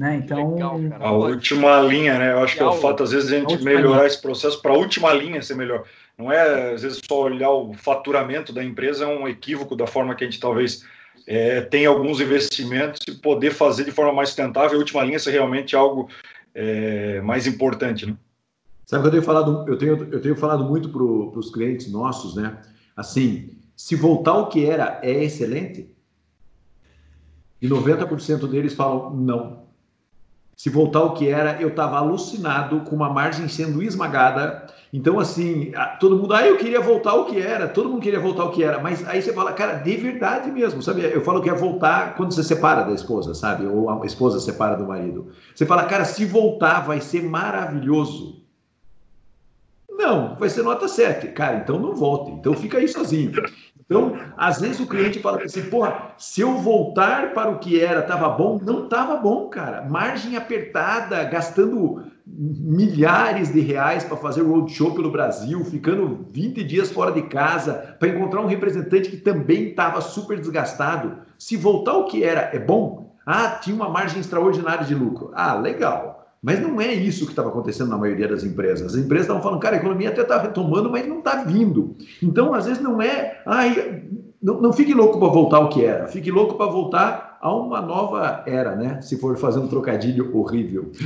Né? 0.01 0.17
Então, 0.17 0.55
Legal, 0.55 0.81
a 0.99 1.13
última 1.13 1.79
linha, 1.83 2.19
né? 2.19 2.33
Eu 2.33 2.39
acho 2.39 2.55
Legal. 2.55 2.71
que 2.71 2.77
é 2.77 2.79
o 2.79 2.81
fato, 2.81 3.03
às 3.03 3.11
vezes, 3.11 3.31
a 3.31 3.39
gente 3.39 3.57
a 3.57 3.59
melhorar 3.59 3.97
linha. 3.97 4.07
esse 4.07 4.23
processo 4.23 4.63
para 4.63 4.73
a 4.73 4.77
última 4.79 5.13
linha 5.13 5.43
ser 5.43 5.55
melhor. 5.55 5.85
Não 6.17 6.33
é, 6.33 6.73
às 6.73 6.81
vezes, 6.81 7.03
só 7.07 7.25
olhar 7.25 7.51
o 7.51 7.75
faturamento 7.75 8.51
da 8.51 8.65
empresa, 8.65 9.05
é 9.05 9.07
um 9.07 9.29
equívoco 9.29 9.77
da 9.77 9.87
forma 9.87 10.15
que 10.15 10.25
a 10.25 10.27
gente 10.27 10.41
talvez 10.41 10.87
é, 11.27 11.61
tem 11.61 11.85
alguns 11.85 12.19
investimentos 12.19 13.03
e 13.07 13.13
poder 13.13 13.51
fazer 13.51 13.85
de 13.85 13.91
forma 13.91 14.11
mais 14.11 14.31
sustentável, 14.31 14.79
a 14.79 14.81
última 14.81 15.05
linha 15.05 15.19
ser 15.19 15.33
realmente 15.33 15.77
algo 15.77 16.09
é, 16.55 17.21
mais 17.21 17.47
importante. 17.47 18.07
Né? 18.07 18.17
Sabe 18.87 19.03
que 19.03 19.09
eu 19.09 19.13
tenho 19.13 19.23
falado, 19.23 19.69
eu 19.69 19.77
tenho, 19.77 20.09
eu 20.11 20.23
tenho 20.23 20.35
falado 20.35 20.65
muito 20.65 20.89
para 20.89 21.03
os 21.03 21.53
clientes 21.53 21.93
nossos, 21.93 22.35
né? 22.35 22.57
Assim, 22.97 23.51
se 23.77 23.95
voltar 23.97 24.31
ao 24.31 24.49
que 24.49 24.65
era 24.65 24.99
é 25.03 25.25
excelente, 25.25 25.95
e 27.61 27.69
90% 27.69 28.49
deles 28.49 28.73
falam 28.73 29.11
não. 29.11 29.60
Se 30.61 30.69
voltar 30.69 30.99
ao 30.99 31.15
que 31.15 31.27
era, 31.27 31.59
eu 31.59 31.69
estava 31.69 31.97
alucinado 31.97 32.81
com 32.81 32.95
uma 32.95 33.09
margem 33.09 33.49
sendo 33.49 33.83
esmagada. 33.83 34.67
Então, 34.93 35.19
assim, 35.19 35.73
todo 35.99 36.19
mundo, 36.19 36.35
ah, 36.35 36.47
eu 36.47 36.59
queria 36.59 36.83
voltar 36.83 37.13
ao 37.13 37.25
que 37.25 37.41
era, 37.41 37.67
todo 37.67 37.89
mundo 37.89 38.03
queria 38.03 38.21
voltar 38.21 38.43
ao 38.43 38.51
que 38.51 38.63
era, 38.63 38.79
mas 38.79 39.09
aí 39.09 39.23
você 39.23 39.33
fala, 39.33 39.55
cara, 39.55 39.77
de 39.77 39.97
verdade 39.97 40.51
mesmo, 40.51 40.83
sabe? 40.83 41.01
Eu 41.01 41.23
falo 41.23 41.41
que 41.41 41.49
é 41.49 41.55
voltar 41.55 42.15
quando 42.15 42.35
você 42.35 42.45
separa 42.45 42.83
da 42.83 42.93
esposa, 42.93 43.33
sabe? 43.35 43.65
Ou 43.65 43.89
a 43.89 44.05
esposa 44.05 44.39
separa 44.39 44.77
do 44.77 44.87
marido. 44.87 45.29
Você 45.55 45.65
fala, 45.65 45.85
cara, 45.85 46.05
se 46.05 46.27
voltar 46.27 46.81
vai 46.81 47.01
ser 47.01 47.23
maravilhoso. 47.23 48.45
Não, 49.89 50.37
vai 50.37 50.51
ser 50.51 50.63
nota 50.63 50.87
7. 50.87 51.29
Cara, 51.29 51.57
então 51.57 51.79
não 51.79 51.95
volte. 51.95 52.33
Então 52.33 52.53
fica 52.53 52.77
aí 52.77 52.87
sozinho. 52.87 53.33
Então, 53.91 54.17
às 54.37 54.61
vezes 54.61 54.79
o 54.79 54.87
cliente 54.87 55.19
fala 55.19 55.43
assim, 55.43 55.63
porra, 55.63 56.13
se 56.17 56.41
eu 56.41 56.55
voltar 56.59 57.35
para 57.35 57.51
o 57.51 57.59
que 57.59 57.81
era, 57.81 57.99
estava 57.99 58.29
bom? 58.29 58.61
Não 58.63 58.85
estava 58.85 59.17
bom, 59.17 59.49
cara. 59.49 59.83
Margem 59.83 60.37
apertada, 60.37 61.25
gastando 61.25 62.05
milhares 62.25 63.53
de 63.53 63.59
reais 63.59 64.05
para 64.05 64.17
fazer 64.17 64.43
roadshow 64.43 64.95
pelo 64.95 65.11
Brasil, 65.11 65.65
ficando 65.65 66.25
20 66.31 66.63
dias 66.63 66.93
fora 66.93 67.11
de 67.11 67.23
casa, 67.23 67.97
para 67.99 68.11
encontrar 68.11 68.43
um 68.43 68.47
representante 68.47 69.11
que 69.11 69.17
também 69.17 69.71
estava 69.71 70.01
super 70.01 70.39
desgastado. 70.39 71.23
Se 71.37 71.57
voltar 71.57 71.91
ao 71.91 72.05
que 72.05 72.23
era, 72.23 72.43
é 72.55 72.61
bom? 72.61 73.17
Ah, 73.27 73.59
tinha 73.61 73.75
uma 73.75 73.89
margem 73.89 74.21
extraordinária 74.21 74.85
de 74.85 74.95
lucro. 74.95 75.33
Ah, 75.35 75.55
legal. 75.55 76.20
Mas 76.43 76.61
não 76.61 76.81
é 76.81 76.93
isso 76.93 77.27
que 77.27 77.33
estava 77.33 77.51
acontecendo 77.51 77.91
na 77.91 77.99
maioria 77.99 78.27
das 78.27 78.43
empresas. 78.45 78.95
As 78.95 79.01
empresas 79.01 79.27
estavam 79.27 79.43
falando, 79.43 79.61
cara, 79.61 79.77
a 79.77 79.79
economia 79.79 80.09
até 80.09 80.23
está 80.23 80.41
retomando, 80.41 80.91
mas 80.91 81.07
não 81.07 81.19
está 81.19 81.45
vindo. 81.45 81.95
Então, 82.23 82.55
às 82.55 82.65
vezes, 82.65 82.83
não 82.83 83.03
é. 83.03 83.43
Ai, 83.45 84.05
não, 84.43 84.59
não 84.61 84.73
fique 84.73 84.95
louco 84.95 85.19
para 85.19 85.29
voltar 85.29 85.59
ao 85.59 85.69
que 85.69 85.85
era. 85.85 86.09
Fique 86.09 86.31
louco 86.31 86.55
para 86.55 86.71
voltar 86.71 87.39
a 87.43 87.55
uma 87.55 87.83
nova 87.83 88.43
era, 88.47 88.75
né? 88.75 89.03
Se 89.03 89.19
for 89.19 89.37
fazer 89.37 89.59
um 89.59 89.69
trocadilho 89.69 90.35
horrível. 90.37 90.91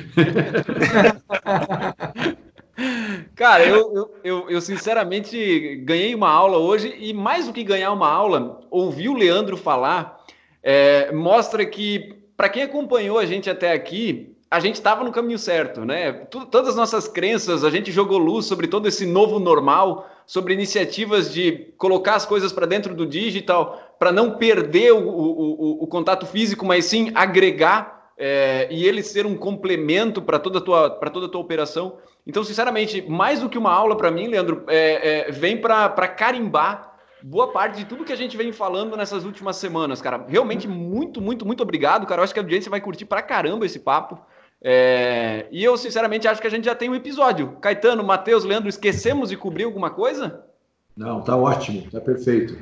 Cara, 3.34 3.64
eu, 3.64 3.92
eu, 3.94 4.14
eu, 4.22 4.50
eu, 4.50 4.60
sinceramente 4.60 5.76
ganhei 5.84 6.14
uma 6.14 6.28
aula 6.28 6.58
hoje 6.58 6.94
e 6.98 7.12
mais 7.12 7.46
do 7.46 7.52
que 7.52 7.62
ganhar 7.64 7.92
uma 7.92 8.08
aula, 8.08 8.60
ouvir 8.70 9.08
o 9.08 9.14
Leandro 9.14 9.56
falar 9.56 10.24
é, 10.62 11.12
mostra 11.12 11.64
que, 11.66 12.16
para 12.36 12.48
quem 12.48 12.62
acompanhou 12.62 13.18
a 13.18 13.26
gente 13.26 13.50
até 13.50 13.72
aqui, 13.72 14.33
a 14.54 14.60
gente 14.60 14.76
estava 14.76 15.02
no 15.02 15.10
caminho 15.10 15.38
certo, 15.38 15.84
né? 15.84 16.12
todas 16.12 16.68
as 16.68 16.76
nossas 16.76 17.08
crenças, 17.08 17.64
a 17.64 17.70
gente 17.70 17.90
jogou 17.90 18.18
luz 18.18 18.46
sobre 18.46 18.68
todo 18.68 18.86
esse 18.86 19.04
novo 19.04 19.40
normal, 19.40 20.08
sobre 20.24 20.54
iniciativas 20.54 21.32
de 21.32 21.74
colocar 21.76 22.14
as 22.14 22.24
coisas 22.24 22.52
para 22.52 22.64
dentro 22.64 22.94
do 22.94 23.04
digital, 23.04 23.96
para 23.98 24.12
não 24.12 24.38
perder 24.38 24.92
o, 24.92 25.08
o, 25.08 25.82
o, 25.82 25.86
contato 25.88 26.24
físico, 26.24 26.64
mas 26.64 26.84
sim 26.84 27.10
agregar 27.16 28.12
é, 28.16 28.68
e 28.70 28.86
ele 28.86 29.02
ser 29.02 29.26
um 29.26 29.36
complemento 29.36 30.22
para 30.22 30.38
toda, 30.38 30.58
a 30.58 30.62
tua, 30.62 30.88
toda 30.90 31.26
a 31.26 31.28
tua 31.28 31.40
operação. 31.40 31.96
Então, 32.24 32.44
sinceramente, 32.44 33.02
mais 33.08 33.40
do 33.40 33.48
que 33.48 33.58
uma 33.58 33.72
aula 33.72 33.96
para 33.96 34.10
mim, 34.10 34.28
Leandro, 34.28 34.62
é, 34.68 35.26
é, 35.28 35.32
vem 35.32 35.56
para 35.56 36.06
carimbar 36.06 36.94
boa 37.24 37.50
parte 37.50 37.78
de 37.78 37.86
tudo 37.86 38.04
que 38.04 38.12
a 38.12 38.16
gente 38.16 38.36
vem 38.36 38.52
falando 38.52 38.96
nessas 38.96 39.24
últimas 39.24 39.56
semanas, 39.56 40.00
cara. 40.00 40.24
Realmente, 40.28 40.68
muito, 40.68 41.20
muito, 41.20 41.44
muito 41.44 41.62
obrigado, 41.62 42.06
cara. 42.06 42.20
Eu 42.20 42.24
acho 42.24 42.32
que 42.32 42.38
a 42.38 42.42
audiência 42.42 42.70
vai 42.70 42.80
curtir 42.80 43.04
pra 43.04 43.20
caramba 43.20 43.66
esse 43.66 43.80
papo. 43.80 44.18
É, 44.66 45.46
e 45.50 45.62
eu, 45.62 45.76
sinceramente, 45.76 46.26
acho 46.26 46.40
que 46.40 46.46
a 46.46 46.50
gente 46.50 46.64
já 46.64 46.74
tem 46.74 46.88
um 46.88 46.94
episódio. 46.94 47.58
Caetano, 47.60 48.02
Matheus, 48.02 48.44
Leandro, 48.44 48.70
esquecemos 48.70 49.28
de 49.28 49.36
cobrir 49.36 49.64
alguma 49.64 49.90
coisa? 49.90 50.42
Não, 50.96 51.20
tá 51.20 51.36
ótimo, 51.36 51.90
tá 51.90 52.00
perfeito. 52.00 52.56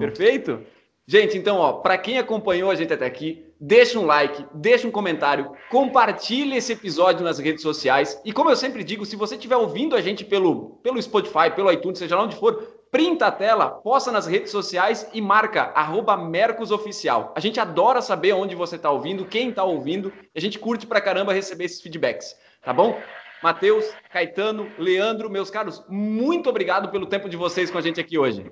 Perfeito? 0.00 0.60
Gente, 1.06 1.38
então, 1.38 1.58
ó, 1.58 1.74
para 1.74 1.96
quem 1.96 2.18
acompanhou 2.18 2.68
a 2.68 2.74
gente 2.74 2.92
até 2.92 3.06
aqui, 3.06 3.44
deixa 3.60 3.98
um 3.98 4.06
like, 4.06 4.44
deixa 4.54 4.88
um 4.88 4.90
comentário, 4.90 5.52
compartilhe 5.70 6.56
esse 6.56 6.72
episódio 6.72 7.24
nas 7.24 7.38
redes 7.38 7.62
sociais. 7.62 8.20
E 8.24 8.32
como 8.32 8.50
eu 8.50 8.56
sempre 8.56 8.82
digo, 8.82 9.06
se 9.06 9.14
você 9.14 9.36
estiver 9.36 9.56
ouvindo 9.56 9.94
a 9.94 10.00
gente 10.00 10.24
pelo, 10.24 10.78
pelo 10.82 11.00
Spotify, 11.00 11.50
pelo 11.54 11.70
iTunes, 11.70 11.98
seja 11.98 12.16
lá 12.16 12.24
onde 12.24 12.36
for, 12.36 12.79
printa 12.90 13.26
a 13.26 13.32
tela, 13.32 13.70
posta 13.70 14.10
nas 14.10 14.26
redes 14.26 14.50
sociais 14.50 15.08
e 15.12 15.20
marca 15.20 15.72
@mercosoficial. 16.18 17.32
A 17.36 17.40
gente 17.40 17.60
adora 17.60 18.02
saber 18.02 18.32
onde 18.32 18.54
você 18.54 18.76
está 18.76 18.90
ouvindo, 18.90 19.24
quem 19.24 19.50
está 19.50 19.64
ouvindo, 19.64 20.12
e 20.34 20.38
a 20.38 20.40
gente 20.40 20.58
curte 20.58 20.86
pra 20.86 21.00
caramba 21.00 21.32
receber 21.32 21.64
esses 21.64 21.80
feedbacks, 21.80 22.36
tá 22.62 22.72
bom? 22.72 23.00
Matheus, 23.42 23.90
Caetano, 24.10 24.70
Leandro, 24.78 25.30
meus 25.30 25.50
caros, 25.50 25.82
muito 25.88 26.50
obrigado 26.50 26.90
pelo 26.90 27.06
tempo 27.06 27.28
de 27.28 27.36
vocês 27.36 27.70
com 27.70 27.78
a 27.78 27.80
gente 27.80 28.00
aqui 28.00 28.18
hoje. 28.18 28.50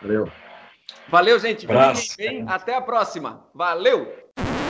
Valeu. 0.00 0.30
Valeu, 1.08 1.38
gente. 1.38 1.66
Fiquem 1.66 2.16
bem. 2.16 2.44
Até 2.48 2.74
a 2.74 2.80
próxima. 2.80 3.46
Valeu! 3.54 4.29